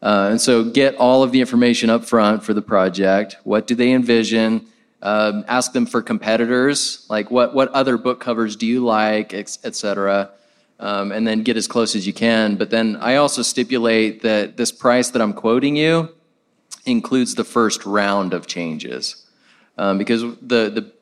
Uh, 0.00 0.28
and 0.30 0.40
so 0.40 0.64
get 0.64 0.94
all 0.96 1.22
of 1.22 1.30
the 1.32 1.40
information 1.42 1.90
up 1.90 2.06
front 2.06 2.42
for 2.42 2.54
the 2.54 2.62
project. 2.62 3.36
What 3.44 3.66
do 3.66 3.74
they 3.74 3.92
envision? 3.92 4.66
Um, 5.02 5.44
ask 5.46 5.72
them 5.72 5.86
for 5.86 6.02
competitors, 6.02 7.06
like 7.08 7.30
what, 7.30 7.54
what 7.54 7.68
other 7.72 7.98
book 7.98 8.18
covers 8.18 8.56
do 8.56 8.66
you 8.66 8.84
like, 8.84 9.34
et, 9.34 9.58
et 9.62 9.76
cetera 9.76 10.30
um, 10.78 11.12
and 11.12 11.26
then 11.26 11.42
get 11.42 11.56
as 11.56 11.66
close 11.66 11.96
as 11.96 12.06
you 12.06 12.12
can. 12.12 12.56
But 12.56 12.70
then 12.70 12.96
I 12.96 13.16
also 13.16 13.42
stipulate 13.42 14.22
that 14.22 14.56
this 14.56 14.72
price 14.72 15.10
that 15.10 15.22
I'm 15.22 15.32
quoting 15.32 15.76
you 15.76 16.10
includes 16.84 17.34
the 17.34 17.44
first 17.44 17.84
round 17.86 18.34
of 18.34 18.46
changes, 18.46 19.26
um, 19.78 19.98
because 19.98 20.22
the 20.22 20.92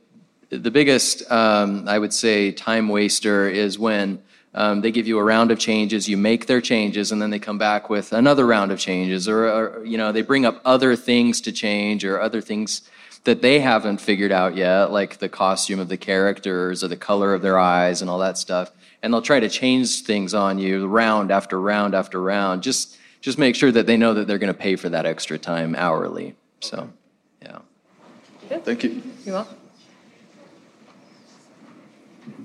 the 0.50 0.56
the 0.56 0.70
biggest 0.70 1.30
um, 1.30 1.88
I 1.88 1.98
would 1.98 2.12
say 2.12 2.52
time 2.52 2.88
waster 2.88 3.48
is 3.48 3.78
when. 3.78 4.22
Um, 4.56 4.82
they 4.82 4.92
give 4.92 5.08
you 5.08 5.18
a 5.18 5.24
round 5.24 5.50
of 5.50 5.58
changes, 5.58 6.08
you 6.08 6.16
make 6.16 6.46
their 6.46 6.60
changes, 6.60 7.10
and 7.10 7.20
then 7.20 7.30
they 7.30 7.40
come 7.40 7.58
back 7.58 7.90
with 7.90 8.12
another 8.12 8.46
round 8.46 8.70
of 8.70 8.78
changes, 8.78 9.26
or, 9.26 9.48
or 9.48 9.84
you 9.84 9.98
know 9.98 10.12
they 10.12 10.22
bring 10.22 10.46
up 10.46 10.60
other 10.64 10.94
things 10.94 11.40
to 11.40 11.50
change 11.50 12.04
or 12.04 12.20
other 12.20 12.40
things 12.40 12.82
that 13.24 13.40
they 13.40 13.58
haven't 13.60 14.00
figured 14.00 14.32
out 14.32 14.54
yet, 14.54 14.92
like 14.92 15.18
the 15.18 15.28
costume 15.28 15.80
of 15.80 15.88
the 15.88 15.96
characters 15.96 16.84
or 16.84 16.88
the 16.88 16.96
color 16.96 17.32
of 17.34 17.42
their 17.42 17.58
eyes 17.58 18.02
and 18.02 18.10
all 18.10 18.18
that 18.18 18.38
stuff. 18.38 18.70
And 19.02 19.12
they'll 19.12 19.22
try 19.22 19.40
to 19.40 19.48
change 19.48 20.02
things 20.02 20.34
on 20.34 20.58
you 20.58 20.86
round 20.86 21.30
after 21.30 21.60
round 21.60 21.94
after 21.94 22.20
round. 22.20 22.62
Just 22.62 22.98
just 23.20 23.38
make 23.38 23.56
sure 23.56 23.72
that 23.72 23.86
they 23.86 23.96
know 23.96 24.12
that 24.12 24.26
they're 24.26 24.38
going 24.38 24.52
to 24.52 24.58
pay 24.58 24.76
for 24.76 24.90
that 24.90 25.06
extra 25.06 25.38
time 25.38 25.74
hourly. 25.76 26.36
So, 26.60 26.90
yeah. 27.40 27.60
Thank 28.60 28.84
you. 28.84 29.02
You're 29.24 29.36
welcome. 29.36 29.56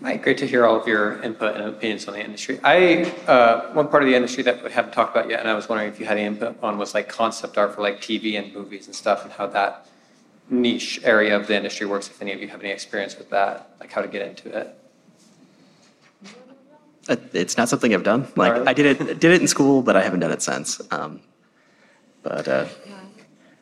Hi, 0.02 0.16
great 0.16 0.38
to 0.38 0.48
hear 0.48 0.66
all 0.66 0.80
of 0.80 0.88
your 0.88 1.22
input 1.22 1.56
and 1.56 1.66
opinions 1.66 2.08
on 2.08 2.14
the 2.14 2.24
industry. 2.24 2.62
I, 2.64 3.04
uh, 3.28 3.74
one 3.74 3.90
part 3.90 4.04
of 4.04 4.08
the 4.08 4.16
industry 4.16 4.42
that 4.44 4.64
we 4.64 4.72
haven't 4.72 4.94
talked 4.94 5.14
about 5.14 5.30
yet, 5.30 5.42
and 5.42 5.50
I 5.50 5.54
was 5.54 5.68
wondering 5.68 5.92
if 5.92 6.00
you 6.00 6.06
had 6.06 6.18
any 6.18 6.26
input 6.26 6.58
on 6.64 6.78
was 6.78 6.94
like 6.94 7.10
concept 7.10 7.58
art 7.58 7.76
for 7.76 7.82
like 7.82 8.00
TV 8.00 8.40
and 8.40 8.54
movies 8.54 8.86
and 8.86 8.96
stuff, 8.96 9.26
and 9.26 9.34
how 9.34 9.48
that 9.48 9.89
niche 10.50 11.00
area 11.04 11.36
of 11.36 11.48
the 11.48 11.56
industry 11.56 11.86
works. 11.86 12.08
If 12.08 12.22
any 12.22 12.34
of 12.34 12.42
you 12.42 12.48
have 12.48 12.62
any 12.62 12.72
experience 12.72 13.18
with 13.18 13.30
that, 13.30 13.72
like 13.80 13.92
how 13.92 14.02
to 14.02 14.08
get 14.08 14.28
into 14.28 14.50
it. 14.58 14.76
Uh, 17.08 17.16
It's 17.34 17.58
not 17.58 17.70
something 17.70 17.94
I've 17.94 18.04
done. 18.04 18.28
Like 18.36 18.54
I 18.68 18.74
did 18.74 18.86
it 18.86 19.20
did 19.20 19.32
it 19.32 19.42
in 19.42 19.48
school, 19.48 19.82
but 19.82 19.96
I 19.96 20.02
haven't 20.02 20.20
done 20.20 20.32
it 20.32 20.42
since. 20.42 20.82
Um, 20.92 21.22
but 22.24 22.48
uh, 22.48 22.66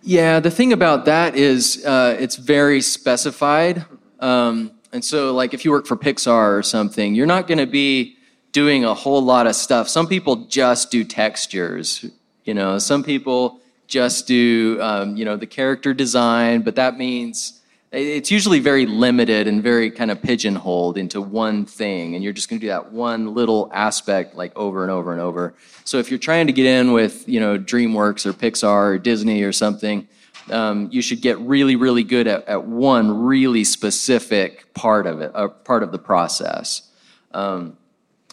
Yeah, 0.02 0.40
the 0.40 0.52
thing 0.52 0.72
about 0.74 1.06
that 1.06 1.36
is 1.36 1.84
uh, 1.86 2.16
it's 2.20 2.38
very 2.38 2.82
specified. 2.82 3.86
Um, 4.20 4.72
and 4.94 5.04
so, 5.04 5.34
like, 5.34 5.54
if 5.54 5.66
you 5.66 5.72
work 5.72 5.86
for 5.86 5.98
Pixar 5.98 6.58
or 6.58 6.64
something, 6.64 7.14
you're 7.14 7.26
not 7.28 7.46
going 7.48 7.58
to 7.58 7.66
be 7.66 8.16
doing 8.54 8.86
a 8.86 8.94
whole 8.94 9.22
lot 9.22 9.48
of 9.48 9.56
stuff. 9.56 9.90
Some 9.90 10.08
people 10.08 10.48
just 10.48 10.92
do 10.92 11.04
textures, 11.04 12.06
you 12.46 12.54
know, 12.54 12.80
some 12.80 13.04
people 13.04 13.60
just 13.88 14.28
do, 14.28 14.78
um, 14.82 15.16
you 15.16 15.26
know, 15.26 15.38
the 15.38 15.48
character 15.48 15.94
design, 15.94 16.62
but 16.62 16.76
that 16.76 16.98
means 16.98 17.62
it's 17.92 18.30
usually 18.30 18.60
very 18.60 18.86
limited 18.86 19.48
and 19.48 19.64
very 19.64 19.90
kind 19.90 20.12
of 20.12 20.22
pigeonholed 20.22 20.98
into 20.98 21.22
one 21.22 21.66
thing. 21.66 22.16
And 22.16 22.24
you're 22.24 22.34
just 22.34 22.50
going 22.50 22.60
to 22.60 22.66
do 22.66 22.70
that 22.70 22.92
one 22.92 23.34
little 23.34 23.72
aspect 23.74 24.36
like 24.36 24.56
over 24.58 24.84
and 24.84 24.92
over 24.92 25.14
and 25.14 25.22
over. 25.22 25.54
So 25.86 25.98
if 25.98 26.12
you're 26.12 26.20
trying 26.20 26.48
to 26.48 26.54
get 26.54 26.66
in 26.66 26.92
with, 26.92 27.28
you 27.30 27.40
know, 27.40 27.58
DreamWorks 27.58 28.26
or 28.26 28.34
Pixar 28.34 28.94
or 28.94 28.98
Disney 28.98 29.42
or 29.44 29.54
something, 29.54 30.08
um, 30.52 30.90
you 30.92 31.02
should 31.02 31.22
get 31.22 31.38
really, 31.40 31.76
really 31.76 32.04
good 32.04 32.28
at, 32.28 32.46
at 32.48 32.66
one 32.66 33.24
really 33.24 33.64
specific 33.64 34.74
part 34.74 35.08
of 35.08 35.22
it, 35.22 35.32
uh, 35.34 35.48
part 35.48 35.82
of 35.82 35.92
the 35.92 36.00
process. 36.00 36.90
Um, 37.34 37.78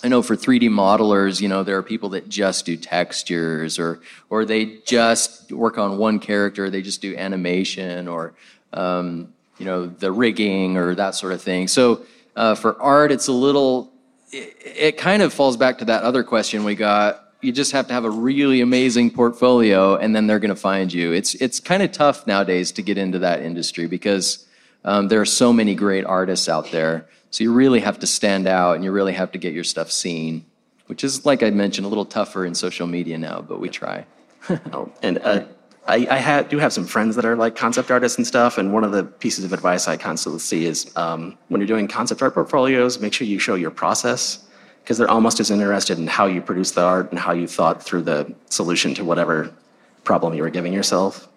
I 0.04 0.08
know 0.08 0.20
for 0.20 0.36
3D 0.36 0.68
modelers, 0.68 1.40
you 1.40 1.48
know, 1.48 1.62
there 1.62 1.78
are 1.78 1.82
people 1.82 2.10
that 2.10 2.28
just 2.28 2.66
do 2.66 2.76
textures 2.76 3.78
or 3.78 4.00
or 4.28 4.44
they 4.44 4.80
just 4.84 5.50
work 5.50 5.78
on 5.78 5.96
one 5.96 6.18
character, 6.18 6.68
they 6.68 6.82
just 6.82 7.00
do 7.00 7.16
animation 7.16 8.06
or 8.06 8.34
um, 8.74 9.32
you 9.56 9.64
know, 9.64 9.86
the 9.86 10.12
rigging 10.12 10.76
or 10.76 10.94
that 10.94 11.14
sort 11.14 11.32
of 11.32 11.40
thing. 11.40 11.68
So 11.68 12.04
uh, 12.36 12.54
for 12.54 12.80
art, 12.82 13.12
it's 13.12 13.28
a 13.28 13.32
little 13.32 13.94
it, 14.30 14.54
it 14.62 14.98
kind 14.98 15.22
of 15.22 15.32
falls 15.32 15.56
back 15.56 15.78
to 15.78 15.86
that 15.86 16.02
other 16.02 16.22
question 16.22 16.64
we 16.64 16.74
got. 16.74 17.32
You 17.40 17.50
just 17.50 17.72
have 17.72 17.86
to 17.86 17.94
have 17.94 18.04
a 18.04 18.10
really 18.10 18.60
amazing 18.60 19.10
portfolio 19.10 19.96
and 19.96 20.14
then 20.14 20.26
they're 20.26 20.38
going 20.38 20.54
to 20.54 20.60
find 20.60 20.92
you. 20.92 21.12
It's 21.12 21.34
it's 21.36 21.60
kind 21.60 21.82
of 21.82 21.92
tough 21.92 22.26
nowadays 22.26 22.72
to 22.72 22.82
get 22.82 22.98
into 22.98 23.20
that 23.20 23.40
industry 23.40 23.86
because 23.86 24.46
um, 24.84 25.08
there 25.08 25.22
are 25.22 25.26
so 25.26 25.50
many 25.50 25.74
great 25.74 26.04
artists 26.04 26.46
out 26.46 26.70
there. 26.72 27.06
So 27.34 27.42
you 27.42 27.52
really 27.52 27.80
have 27.80 27.98
to 27.98 28.06
stand 28.06 28.46
out 28.46 28.76
and 28.76 28.84
you 28.84 28.92
really 28.92 29.12
have 29.12 29.32
to 29.32 29.38
get 29.38 29.52
your 29.52 29.64
stuff 29.64 29.90
seen, 29.90 30.44
which 30.86 31.02
is, 31.02 31.26
like 31.26 31.42
I 31.42 31.50
mentioned, 31.50 31.84
a 31.84 31.88
little 31.88 32.04
tougher 32.04 32.46
in 32.46 32.54
social 32.54 32.86
media 32.86 33.18
now, 33.18 33.40
but 33.40 33.58
we 33.58 33.68
try. 33.68 34.06
oh, 34.72 34.92
and 35.02 35.18
uh, 35.18 35.44
I, 35.84 36.06
I 36.08 36.20
ha- 36.20 36.42
do 36.42 36.58
have 36.58 36.72
some 36.72 36.86
friends 36.86 37.16
that 37.16 37.24
are 37.24 37.34
like 37.34 37.56
concept 37.56 37.90
artists 37.90 38.18
and 38.18 38.24
stuff. 38.24 38.56
And 38.56 38.72
one 38.72 38.84
of 38.84 38.92
the 38.92 39.02
pieces 39.02 39.44
of 39.44 39.52
advice 39.52 39.88
I 39.88 39.96
constantly 39.96 40.38
see 40.38 40.64
is 40.64 40.96
um, 40.96 41.36
when 41.48 41.60
you're 41.60 41.66
doing 41.66 41.88
concept 41.88 42.22
art 42.22 42.34
portfolios, 42.34 43.00
make 43.00 43.12
sure 43.12 43.26
you 43.26 43.40
show 43.40 43.56
your 43.56 43.72
process 43.72 44.46
because 44.84 44.96
they're 44.96 45.10
almost 45.10 45.40
as 45.40 45.50
interested 45.50 45.98
in 45.98 46.06
how 46.06 46.26
you 46.26 46.40
produce 46.40 46.70
the 46.70 46.84
art 46.84 47.10
and 47.10 47.18
how 47.18 47.32
you 47.32 47.48
thought 47.48 47.82
through 47.82 48.02
the 48.02 48.32
solution 48.48 48.94
to 48.94 49.04
whatever 49.04 49.52
problem 50.04 50.34
you 50.34 50.42
were 50.42 50.50
giving 50.50 50.72
yourself. 50.72 51.28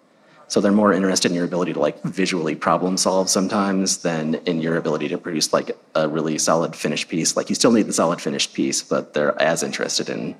So 0.48 0.60
they're 0.60 0.72
more 0.72 0.92
interested 0.92 1.30
in 1.30 1.36
your 1.36 1.44
ability 1.44 1.74
to 1.74 1.78
like 1.78 2.02
visually 2.02 2.54
problem 2.54 2.96
solve 2.96 3.28
sometimes 3.28 3.98
than 3.98 4.36
in 4.46 4.60
your 4.60 4.76
ability 4.76 5.08
to 5.08 5.18
produce 5.18 5.52
like 5.52 5.76
a 5.94 6.08
really 6.08 6.38
solid 6.38 6.74
finished 6.74 7.08
piece. 7.08 7.36
Like 7.36 7.50
you 7.50 7.54
still 7.54 7.72
need 7.72 7.86
the 7.86 7.92
solid 7.92 8.20
finished 8.20 8.54
piece, 8.54 8.82
but 8.82 9.12
they're 9.12 9.40
as 9.40 9.62
interested 9.62 10.08
in 10.08 10.34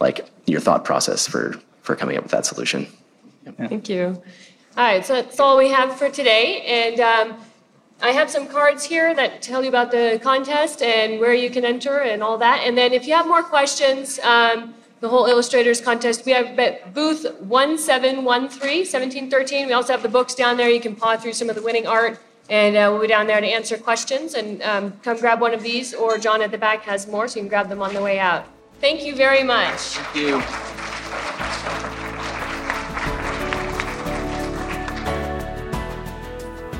like 0.00 0.26
your 0.46 0.60
thought 0.60 0.84
process 0.84 1.26
for 1.26 1.60
for 1.82 1.96
coming 1.96 2.16
up 2.16 2.22
with 2.22 2.32
that 2.32 2.46
solution. 2.46 2.86
Thank 3.56 3.88
you. 3.88 4.22
All 4.76 4.84
right, 4.84 5.04
so 5.04 5.14
that's 5.14 5.38
all 5.38 5.58
we 5.58 5.68
have 5.68 5.98
for 5.98 6.08
today. 6.08 6.62
And 6.62 7.00
um, 7.00 7.40
I 8.00 8.12
have 8.12 8.30
some 8.30 8.48
cards 8.48 8.84
here 8.84 9.14
that 9.14 9.42
tell 9.42 9.62
you 9.62 9.68
about 9.68 9.90
the 9.90 10.18
contest 10.22 10.80
and 10.80 11.20
where 11.20 11.34
you 11.34 11.50
can 11.50 11.64
enter 11.64 11.98
and 12.00 12.22
all 12.22 12.38
that. 12.38 12.62
And 12.64 12.78
then 12.78 12.92
if 12.92 13.06
you 13.06 13.14
have 13.14 13.26
more 13.26 13.42
questions, 13.42 14.18
um, 14.20 14.74
the 15.02 15.08
whole 15.08 15.26
illustrators 15.26 15.80
contest, 15.80 16.24
we 16.24 16.30
have 16.30 16.56
booth 16.94 17.24
1713, 17.40 18.22
1713. 18.22 19.66
We 19.66 19.72
also 19.72 19.92
have 19.92 20.02
the 20.02 20.08
books 20.08 20.32
down 20.32 20.56
there. 20.56 20.70
You 20.70 20.80
can 20.80 20.94
paw 20.94 21.16
through 21.16 21.32
some 21.32 21.50
of 21.50 21.56
the 21.56 21.62
winning 21.62 21.88
art. 21.88 22.20
And 22.48 22.76
uh, 22.76 22.88
we'll 22.92 23.00
be 23.00 23.08
down 23.08 23.26
there 23.26 23.40
to 23.40 23.46
answer 23.46 23.76
questions. 23.76 24.34
And 24.34 24.62
um, 24.62 24.92
come 25.02 25.18
grab 25.18 25.40
one 25.40 25.54
of 25.54 25.62
these, 25.62 25.92
or 25.92 26.18
John 26.18 26.40
at 26.40 26.52
the 26.52 26.58
back 26.58 26.84
has 26.84 27.08
more, 27.08 27.26
so 27.26 27.36
you 27.36 27.42
can 27.42 27.48
grab 27.48 27.68
them 27.68 27.82
on 27.82 27.94
the 27.94 28.00
way 28.00 28.20
out. 28.20 28.46
Thank 28.80 29.04
you 29.04 29.16
very 29.16 29.42
much. 29.42 29.80
Thank 29.80 30.16
you. 30.16 30.36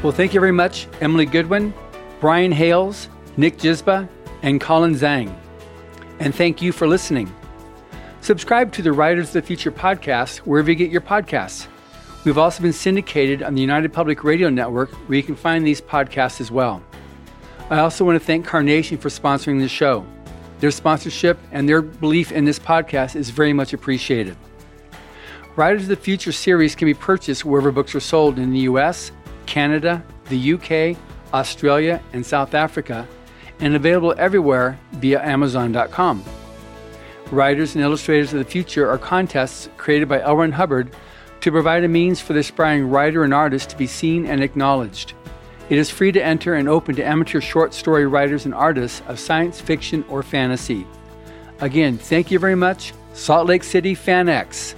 Well, 0.00 0.12
thank 0.12 0.32
you 0.32 0.38
very 0.38 0.52
much, 0.52 0.86
Emily 1.00 1.26
Goodwin, 1.26 1.74
Brian 2.20 2.52
Hailes, 2.52 3.08
Nick 3.36 3.56
Jizba, 3.56 4.08
and 4.42 4.60
Colin 4.60 4.94
Zhang. 4.94 5.34
And 6.20 6.32
thank 6.32 6.62
you 6.62 6.70
for 6.70 6.86
listening. 6.86 7.32
Subscribe 8.22 8.72
to 8.74 8.82
the 8.82 8.92
Writers 8.92 9.26
of 9.26 9.32
the 9.32 9.42
Future 9.42 9.72
podcast 9.72 10.38
wherever 10.38 10.70
you 10.70 10.76
get 10.76 10.92
your 10.92 11.00
podcasts. 11.00 11.66
We've 12.24 12.38
also 12.38 12.62
been 12.62 12.72
syndicated 12.72 13.42
on 13.42 13.56
the 13.56 13.60
United 13.60 13.92
Public 13.92 14.22
Radio 14.22 14.48
Network, 14.48 14.92
where 15.08 15.16
you 15.16 15.24
can 15.24 15.34
find 15.34 15.66
these 15.66 15.80
podcasts 15.80 16.40
as 16.40 16.48
well. 16.48 16.84
I 17.68 17.80
also 17.80 18.04
want 18.04 18.14
to 18.20 18.24
thank 18.24 18.46
Carnation 18.46 18.96
for 18.96 19.08
sponsoring 19.08 19.58
the 19.58 19.66
show. 19.66 20.06
Their 20.60 20.70
sponsorship 20.70 21.36
and 21.50 21.68
their 21.68 21.82
belief 21.82 22.30
in 22.30 22.44
this 22.44 22.60
podcast 22.60 23.16
is 23.16 23.30
very 23.30 23.52
much 23.52 23.72
appreciated. 23.72 24.36
Writers 25.56 25.82
of 25.82 25.88
the 25.88 25.96
Future 25.96 26.30
series 26.30 26.76
can 26.76 26.86
be 26.86 26.94
purchased 26.94 27.44
wherever 27.44 27.72
books 27.72 27.92
are 27.92 28.00
sold 28.00 28.38
in 28.38 28.52
the 28.52 28.60
US, 28.60 29.10
Canada, 29.46 30.00
the 30.28 30.52
UK, 30.52 30.96
Australia, 31.34 32.00
and 32.12 32.24
South 32.24 32.54
Africa, 32.54 33.08
and 33.58 33.74
available 33.74 34.14
everywhere 34.16 34.78
via 34.92 35.20
Amazon.com. 35.20 36.24
Writers 37.32 37.74
and 37.74 37.82
Illustrators 37.82 38.34
of 38.34 38.38
the 38.38 38.44
Future 38.44 38.90
are 38.90 38.98
contests 38.98 39.70
created 39.78 40.06
by. 40.06 40.22
Ron 40.22 40.52
Hubbard 40.52 40.94
to 41.40 41.50
provide 41.50 41.82
a 41.82 41.88
means 41.88 42.20
for 42.20 42.34
the 42.34 42.40
aspiring 42.40 42.90
writer 42.90 43.24
and 43.24 43.32
artist 43.32 43.70
to 43.70 43.76
be 43.76 43.86
seen 43.86 44.26
and 44.26 44.42
acknowledged. 44.42 45.14
It 45.70 45.78
is 45.78 45.90
free 45.90 46.12
to 46.12 46.22
enter 46.22 46.54
and 46.54 46.68
open 46.68 46.94
to 46.96 47.04
amateur 47.04 47.40
short 47.40 47.72
story 47.72 48.06
writers 48.06 48.44
and 48.44 48.54
artists 48.54 49.02
of 49.08 49.18
science 49.18 49.60
fiction 49.60 50.04
or 50.10 50.22
fantasy. 50.22 50.86
Again, 51.60 51.96
thank 51.96 52.30
you 52.30 52.38
very 52.38 52.54
much. 52.54 52.92
Salt 53.14 53.46
Lake 53.48 53.64
City 53.64 53.96
FanX. 53.96 54.74